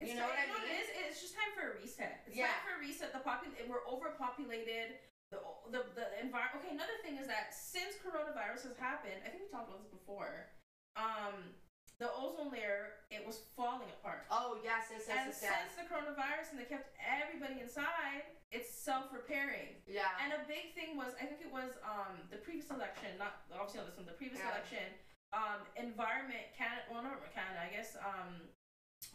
It's 0.00 0.12
You 0.12 0.20
know 0.20 0.28
what 0.28 0.36
I 0.36 0.44
mean? 0.48 0.64
It 0.68 0.76
is, 0.84 0.88
it's 0.92 1.20
just 1.24 1.32
time 1.32 1.52
for 1.56 1.72
a 1.72 1.80
reset. 1.80 2.24
It's 2.28 2.36
Yeah. 2.36 2.52
time 2.52 2.64
for 2.68 2.74
a 2.76 2.80
reset. 2.84 3.12
The 3.16 3.20
popul- 3.24 3.52
we're 3.68 3.84
overpopulated. 3.88 5.00
The, 5.32 5.40
the 5.72 5.82
the 5.96 6.06
environment. 6.22 6.62
Okay, 6.62 6.72
another 6.72 6.96
thing 7.02 7.16
is 7.18 7.26
that 7.26 7.50
since 7.52 7.96
coronavirus 7.98 8.70
has 8.70 8.76
happened, 8.78 9.18
I 9.24 9.28
think 9.28 9.42
we 9.42 9.48
talked 9.50 9.68
about 9.68 9.82
this 9.82 9.90
before. 9.90 10.52
Um, 10.94 11.56
the 11.98 12.12
ozone 12.12 12.52
layer 12.52 13.00
it 13.10 13.24
was 13.24 13.40
falling 13.56 13.88
apart. 14.00 14.26
Oh 14.30 14.58
yes, 14.62 14.92
yes, 14.92 15.08
and 15.08 15.32
yes, 15.32 15.40
yes, 15.40 15.48
yes. 15.48 15.56
since 15.64 15.72
the 15.80 15.86
coronavirus 15.88 16.52
and 16.52 16.58
they 16.60 16.68
kept 16.68 16.92
everybody 17.00 17.60
inside, 17.62 18.26
it's 18.52 18.68
self-repairing. 18.68 19.80
Yeah. 19.88 20.12
And 20.20 20.32
a 20.36 20.42
big 20.46 20.76
thing 20.76 20.96
was, 20.96 21.16
I 21.16 21.24
think 21.24 21.40
it 21.40 21.50
was 21.52 21.72
um, 21.82 22.20
the 22.30 22.36
previous 22.36 22.68
election, 22.68 23.16
not 23.18 23.48
obviously 23.54 23.80
not 23.80 23.88
this 23.88 23.96
one, 23.96 24.04
the 24.06 24.18
previous 24.18 24.42
Yeah. 24.44 24.52
election, 24.52 24.86
um, 25.32 25.60
environment 25.80 26.52
Canada, 26.52 26.84
well 26.92 27.02
not 27.02 27.16
Canada, 27.32 27.64
I 27.64 27.70
guess, 27.72 27.96
um, 27.98 28.44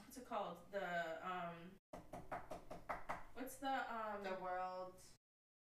what's 0.01 0.17
it 0.17 0.25
called? 0.25 0.57
The 0.73 1.21
um, 1.21 1.55
what's 3.37 3.55
the 3.61 3.85
um, 3.93 4.25
the 4.25 4.35
world, 4.41 4.97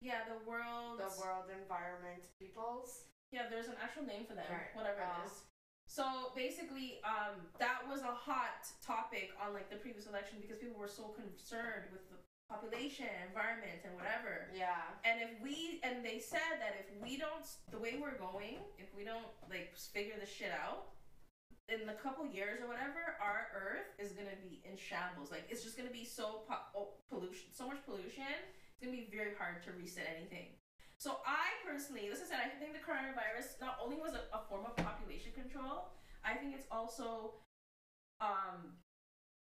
yeah, 0.01 0.25
the 0.27 0.39
world, 0.49 0.97
the 0.99 1.13
world 1.21 1.47
environment 1.53 2.25
peoples. 2.41 3.05
yeah, 3.31 3.49
there's 3.49 3.67
an 3.67 3.77
actual 3.81 4.03
name 4.05 4.25
for 4.25 4.33
them, 4.35 4.45
Right. 4.49 4.69
whatever 4.73 5.01
Oh. 5.01 5.21
it 5.23 5.27
is. 5.29 5.45
So 5.87 6.33
basically, 6.35 6.99
um, 7.05 7.37
that 7.59 7.85
was 7.89 8.01
a 8.01 8.13
hot 8.13 8.65
topic 8.85 9.31
on 9.37 9.53
like 9.53 9.69
the 9.69 9.77
previous 9.77 10.07
election 10.07 10.39
because 10.41 10.57
people 10.57 10.79
were 10.79 10.91
so 10.91 11.13
concerned 11.13 11.91
with 11.91 12.09
the 12.09 12.17
population, 12.49 13.09
environment, 13.27 13.81
and 13.85 13.93
whatever. 13.95 14.49
Yeah. 14.53 14.93
And 15.05 15.21
if 15.21 15.31
we 15.41 15.79
and 15.83 16.03
they 16.03 16.19
said 16.19 16.59
that 16.59 16.75
if 16.79 16.89
we 17.01 17.17
don't 17.17 17.45
the 17.71 17.77
way 17.77 17.99
we're 18.01 18.17
going, 18.17 18.57
if 18.77 18.89
we 18.95 19.03
don't 19.03 19.29
like 19.49 19.73
figure 19.77 20.15
this 20.19 20.29
shit 20.31 20.51
out, 20.51 20.93
in 21.69 21.87
a 21.87 21.95
couple 21.95 22.25
years 22.27 22.59
or 22.61 22.67
whatever, 22.67 23.15
our 23.21 23.47
Earth 23.55 23.87
is 23.99 24.11
gonna 24.11 24.37
be 24.43 24.61
in 24.67 24.75
shambles. 24.75 25.31
Like 25.31 25.47
it's 25.49 25.63
just 25.63 25.77
gonna 25.77 25.93
be 25.93 26.05
so 26.05 26.43
po- 26.47 26.67
oh, 26.75 26.89
pollution, 27.09 27.47
so 27.51 27.67
much 27.67 27.79
pollution. 27.85 28.33
It's 28.73 28.81
gonna 28.83 28.95
be 28.95 29.07
very 29.13 29.33
hard 29.37 29.63
to 29.63 29.71
reset 29.71 30.07
anything. 30.17 30.57
So 31.03 31.19
I 31.27 31.51
personally, 31.67 32.07
as 32.07 32.23
I 32.23 32.31
said, 32.31 32.39
I 32.39 32.47
think 32.47 32.71
the 32.71 32.79
coronavirus 32.79 33.59
not 33.59 33.75
only 33.83 33.99
was 33.99 34.15
a, 34.15 34.23
a 34.31 34.39
form 34.47 34.63
of 34.63 34.71
population 34.79 35.35
control, 35.35 35.91
I 36.23 36.31
think 36.31 36.55
it's 36.55 36.63
also, 36.71 37.43
um, 38.23 38.79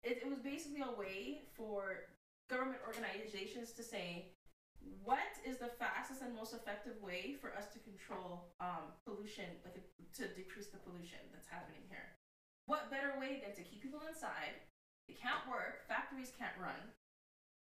it, 0.07 0.23
it 0.23 0.31
was 0.31 0.39
basically 0.39 0.87
a 0.87 0.95
way 0.95 1.51
for 1.59 2.15
government 2.47 2.79
organizations 2.87 3.75
to 3.75 3.83
say, 3.83 4.31
what 5.03 5.27
is 5.43 5.59
the 5.59 5.75
fastest 5.75 6.23
and 6.23 6.39
most 6.39 6.55
effective 6.55 6.95
way 7.03 7.35
for 7.35 7.51
us 7.59 7.67
to 7.75 7.83
control 7.83 8.55
um, 8.63 8.95
pollution, 9.03 9.51
like 9.67 9.75
to 9.75 10.31
decrease 10.39 10.71
the 10.71 10.79
pollution 10.87 11.19
that's 11.35 11.51
happening 11.51 11.83
here? 11.91 12.15
What 12.71 12.95
better 12.95 13.19
way 13.19 13.43
than 13.43 13.59
to 13.59 13.67
keep 13.67 13.83
people 13.83 14.07
inside? 14.07 14.55
It 15.11 15.19
can't 15.19 15.43
work, 15.51 15.83
factories 15.91 16.31
can't 16.31 16.55
run, 16.63 16.95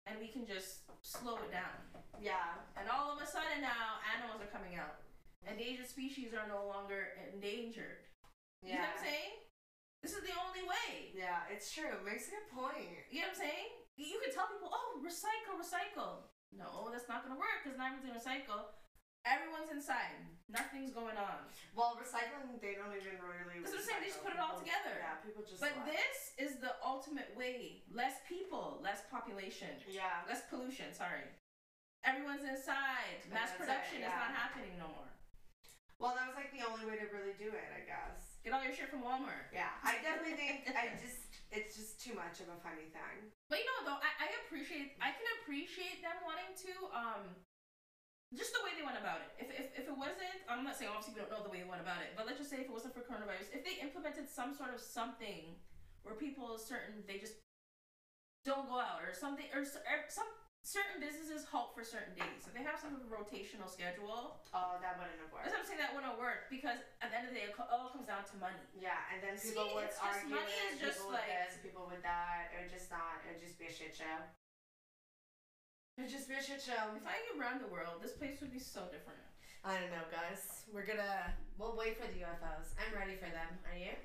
and 0.06 0.22
we 0.22 0.30
can 0.30 0.46
just 0.46 0.86
slow 1.02 1.42
it 1.42 1.52
down. 1.52 1.78
Yeah. 2.22 2.62
And 2.78 2.90
all 2.90 3.14
of 3.14 3.22
a 3.22 3.28
sudden 3.28 3.62
now, 3.62 4.02
animals 4.06 4.42
are 4.42 4.52
coming 4.54 4.78
out. 4.78 5.02
Endangered 5.46 5.90
species 5.90 6.34
are 6.34 6.50
no 6.50 6.66
longer 6.66 7.14
endangered. 7.34 8.06
Yeah. 8.62 8.66
You 8.66 8.74
know 8.82 8.90
what 8.90 8.98
I'm 8.98 9.06
saying? 9.06 9.34
This 10.02 10.14
is 10.14 10.22
the 10.22 10.38
only 10.38 10.62
way. 10.66 11.14
Yeah, 11.18 11.50
it's 11.50 11.74
true. 11.74 11.98
Makes 12.06 12.30
a 12.30 12.38
good 12.38 12.50
point. 12.54 12.94
You 13.10 13.26
know 13.26 13.34
what 13.34 13.42
I'm 13.42 13.50
saying? 13.50 13.70
You 13.98 14.22
can 14.22 14.30
tell 14.34 14.50
people, 14.50 14.70
oh, 14.70 15.02
recycle, 15.02 15.58
recycle. 15.58 16.30
No, 16.54 16.94
that's 16.94 17.10
not 17.10 17.26
gonna 17.26 17.42
work 17.42 17.66
because 17.66 17.78
not 17.78 17.94
everything's 17.94 18.22
gonna 18.22 18.22
recycle. 18.22 18.70
Everyone's 19.26 19.74
inside. 19.74 20.14
Nothing's 20.46 20.94
going 20.94 21.18
on. 21.18 21.50
Well, 21.74 21.98
recycling, 21.98 22.62
they 22.62 22.78
don't 22.78 22.94
even 22.94 23.18
really. 23.18 23.66
That's 23.66 23.74
what 23.74 23.82
I'm 23.82 23.90
saying, 23.90 24.02
they 24.06 24.14
just 24.14 24.22
put 24.22 24.38
it 24.38 24.40
all 24.40 24.62
People- 24.62 24.70
together. 24.70 24.96
Yeah, 25.02 25.18
people 25.26 25.42
just. 25.42 25.58
But 25.58 25.74
this 25.90 26.38
is 26.38 26.62
the 26.62 26.78
ultimate 26.86 27.34
way. 27.34 27.82
Less 27.90 28.22
people, 28.30 28.78
less 28.86 29.02
population, 29.10 29.82
Yeah. 29.90 30.22
less 30.30 30.46
pollution. 30.46 30.94
Sorry. 30.94 31.26
Everyone's 32.06 32.46
inside. 32.46 33.26
But 33.26 33.34
Mass 33.34 33.50
that's 33.50 33.58
it, 33.58 33.58
production 33.66 33.98
is 34.06 34.14
not 34.14 34.30
happening 34.38 34.78
no 34.78 34.88
more. 34.94 35.10
Well, 35.98 36.14
that 36.14 36.28
was 36.30 36.38
like 36.38 36.54
the 36.54 36.62
only 36.62 36.86
way 36.86 37.02
to 37.02 37.08
really 37.10 37.34
do 37.40 37.50
it, 37.50 37.70
I 37.74 37.82
guess. 37.82 38.38
Get 38.46 38.54
all 38.54 38.62
your 38.62 38.76
shit 38.78 38.94
from 38.94 39.02
Walmart. 39.02 39.50
Yeah, 39.50 39.74
I 39.82 39.98
definitely 40.06 40.38
think 40.38 40.70
I 40.70 40.94
just 41.02 41.26
it's 41.50 41.74
just 41.74 41.98
too 42.04 42.14
much 42.14 42.38
of 42.46 42.52
a 42.54 42.58
funny 42.62 42.94
thing. 42.94 43.32
But 43.50 43.58
you 43.58 43.66
know 43.66 43.90
though, 43.90 44.02
I, 44.04 44.12
I 44.22 44.28
appreciate 44.46 44.94
I 45.02 45.10
can 45.18 45.26
appreciate 45.42 46.06
them 46.06 46.14
wanting 46.22 46.54
to 46.70 46.74
um 46.94 47.24
just 48.38 48.52
the 48.54 48.62
way 48.64 48.72
they 48.76 48.86
went 48.86 49.00
about 49.00 49.24
it. 49.24 49.32
If, 49.40 49.50
if 49.52 49.68
if 49.80 49.86
it 49.88 49.98
wasn't 49.98 50.36
I'm 50.48 50.64
not 50.64 50.76
saying 50.78 50.92
obviously 50.92 51.16
we 51.18 51.24
don't 51.24 51.32
know 51.32 51.44
the 51.44 51.52
way 51.52 51.64
they 51.64 51.70
went 51.70 51.82
about 51.82 52.04
it, 52.04 52.14
but 52.16 52.28
let's 52.28 52.38
just 52.40 52.52
say 52.52 52.62
if 52.64 52.68
it 52.70 52.76
wasn't 52.76 52.94
for 52.94 53.02
coronavirus, 53.02 53.52
if 53.56 53.64
they 53.64 53.80
implemented 53.82 54.28
some 54.30 54.54
sort 54.54 54.76
of 54.76 54.80
something 54.80 55.56
where 56.04 56.16
people 56.16 56.60
certain 56.60 57.02
they 57.08 57.18
just 57.18 57.40
don't 58.46 58.70
go 58.70 58.78
out 58.78 59.02
or 59.02 59.10
something 59.16 59.50
or, 59.56 59.66
or 59.66 59.84
er, 59.90 60.06
some 60.12 60.30
certain 60.66 60.98
businesses 60.98 61.46
halt 61.46 61.78
for 61.78 61.86
certain 61.86 62.18
days. 62.18 62.42
If 62.50 62.54
they 62.58 62.66
have 62.66 62.82
some 62.82 62.90
sort 62.94 63.06
of 63.06 63.14
rotational 63.14 63.70
schedule, 63.70 64.42
Oh, 64.50 64.82
that 64.82 64.98
wouldn't 64.98 65.22
have 65.22 65.30
that's 65.30 65.46
worked. 65.46 65.54
what 65.54 65.62
I'm 65.62 65.66
saying 65.66 65.82
that 65.82 65.94
wouldn't 65.94 66.18
work 66.18 66.50
because 66.50 66.82
at 67.06 67.14
the 67.14 67.16
end 67.22 67.30
of 67.30 67.34
the 67.34 67.38
day 67.38 67.46
it 67.50 67.54
all 67.70 67.94
comes 67.94 68.10
down 68.10 68.26
to 68.26 68.36
money. 68.42 68.58
Yeah, 68.74 68.98
and 69.14 69.22
then 69.22 69.38
See, 69.38 69.54
people 69.54 69.78
would 69.78 69.90
it's 69.90 70.02
just- 70.02 70.26
argue 70.26 70.42
money 70.42 70.58
is 70.74 70.82
just 70.82 70.98
people 71.06 71.14
with 71.14 71.22
like- 71.22 71.30
this, 71.30 71.54
people 71.62 71.86
with 71.86 72.02
that. 72.02 72.50
It 72.54 72.66
would 72.66 72.74
just 72.74 72.90
not. 72.90 73.22
It 73.30 73.38
would 73.38 73.44
just 73.46 73.62
be 73.62 73.70
a 73.70 73.74
shit 73.74 73.94
show. 73.94 74.18
It 75.98 76.02
would 76.02 76.12
just 76.12 76.28
be 76.28 76.36
a 76.36 76.44
shit 76.44 76.62
show. 76.62 76.92
If 76.96 77.08
I 77.08 77.14
get 77.24 77.40
around 77.40 77.62
the 77.64 77.68
world, 77.72 78.02
this 78.04 78.12
place 78.12 78.42
would 78.42 78.52
be 78.52 78.60
so 78.60 78.82
different. 78.92 79.18
I 79.64 79.80
don't 79.80 79.90
know, 79.90 80.04
guys. 80.12 80.64
We're 80.74 80.86
gonna. 80.86 81.32
We'll 81.58 81.74
wait 81.78 81.96
for 81.96 82.06
the 82.12 82.20
UFOs. 82.20 82.76
I'm 82.76 82.92
ready 82.94 83.16
for 83.16 83.30
them. 83.32 83.48
Are 83.64 83.78
you? 83.80 83.96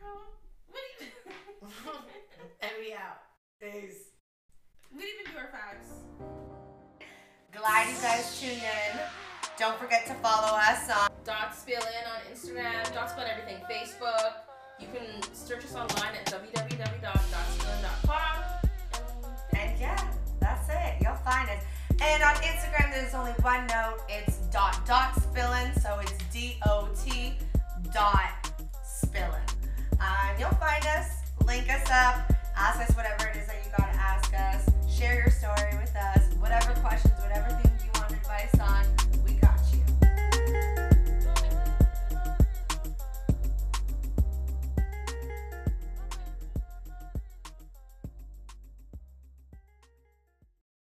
How? 0.00 0.16
What 0.66 0.80
do 0.80 0.86
you? 1.04 1.12
doing? 1.12 1.20
and 2.62 2.72
we 2.80 2.94
out. 2.94 3.20
Peace. 3.60 4.12
we 4.92 5.00
didn't 5.04 5.20
even 5.20 5.32
do 5.32 5.38
our 5.38 5.48
facts. 5.52 5.90
Glad 7.52 7.88
you 7.92 8.00
guys 8.00 8.40
tuned 8.40 8.62
in. 8.64 8.98
Don't 9.58 9.76
forget 9.78 10.06
to 10.06 10.14
follow 10.14 10.56
us 10.56 10.88
on. 10.90 11.10
Dot 11.22 11.52
Spillin 11.52 12.06
on 12.08 12.22
Instagram. 12.32 12.82
Dot 12.94 13.10
Spill 13.10 13.26
everything. 13.28 13.62
Facebook. 13.70 14.32
You 14.80 14.88
can 14.88 15.22
search 15.34 15.64
us 15.64 15.74
online 15.74 16.14
at 16.16 16.24
www.dotspillin.com. 16.26 18.42
And 19.52 19.78
yeah. 19.78 20.13
You'll 21.04 21.14
find 21.16 21.48
us. 21.50 21.62
And 22.00 22.22
on 22.22 22.34
Instagram, 22.36 22.90
there's 22.90 23.12
only 23.12 23.32
one 23.42 23.66
note. 23.66 23.98
It's 24.08 24.38
dot 24.48 24.80
dot 24.86 25.12
spillin. 25.16 25.78
So 25.82 25.98
it's 26.00 26.12
D 26.32 26.56
O 26.66 26.88
T 27.04 27.34
dot 27.92 28.50
spillin. 28.82 29.46
Um, 30.00 30.30
you'll 30.38 30.48
find 30.56 30.84
us, 30.96 31.08
link 31.46 31.70
us 31.70 31.84
up, 31.90 32.32
ask 32.56 32.80
us 32.80 32.96
whatever 32.96 33.28
it 33.28 33.36
is 33.36 33.46
that 33.46 33.56
you 33.64 33.70
gotta 33.76 33.96
ask 33.96 34.32
us, 34.34 34.70
share 34.90 35.14
your 35.14 35.30
story 35.30 35.76
with 35.78 35.94
us, 35.94 36.22
whatever 36.40 36.72
questions, 36.80 37.14
whatever 37.20 37.50
things 37.62 37.84
you 37.84 37.90
want 38.00 38.10
advice 38.10 38.58
on. 38.60 39.03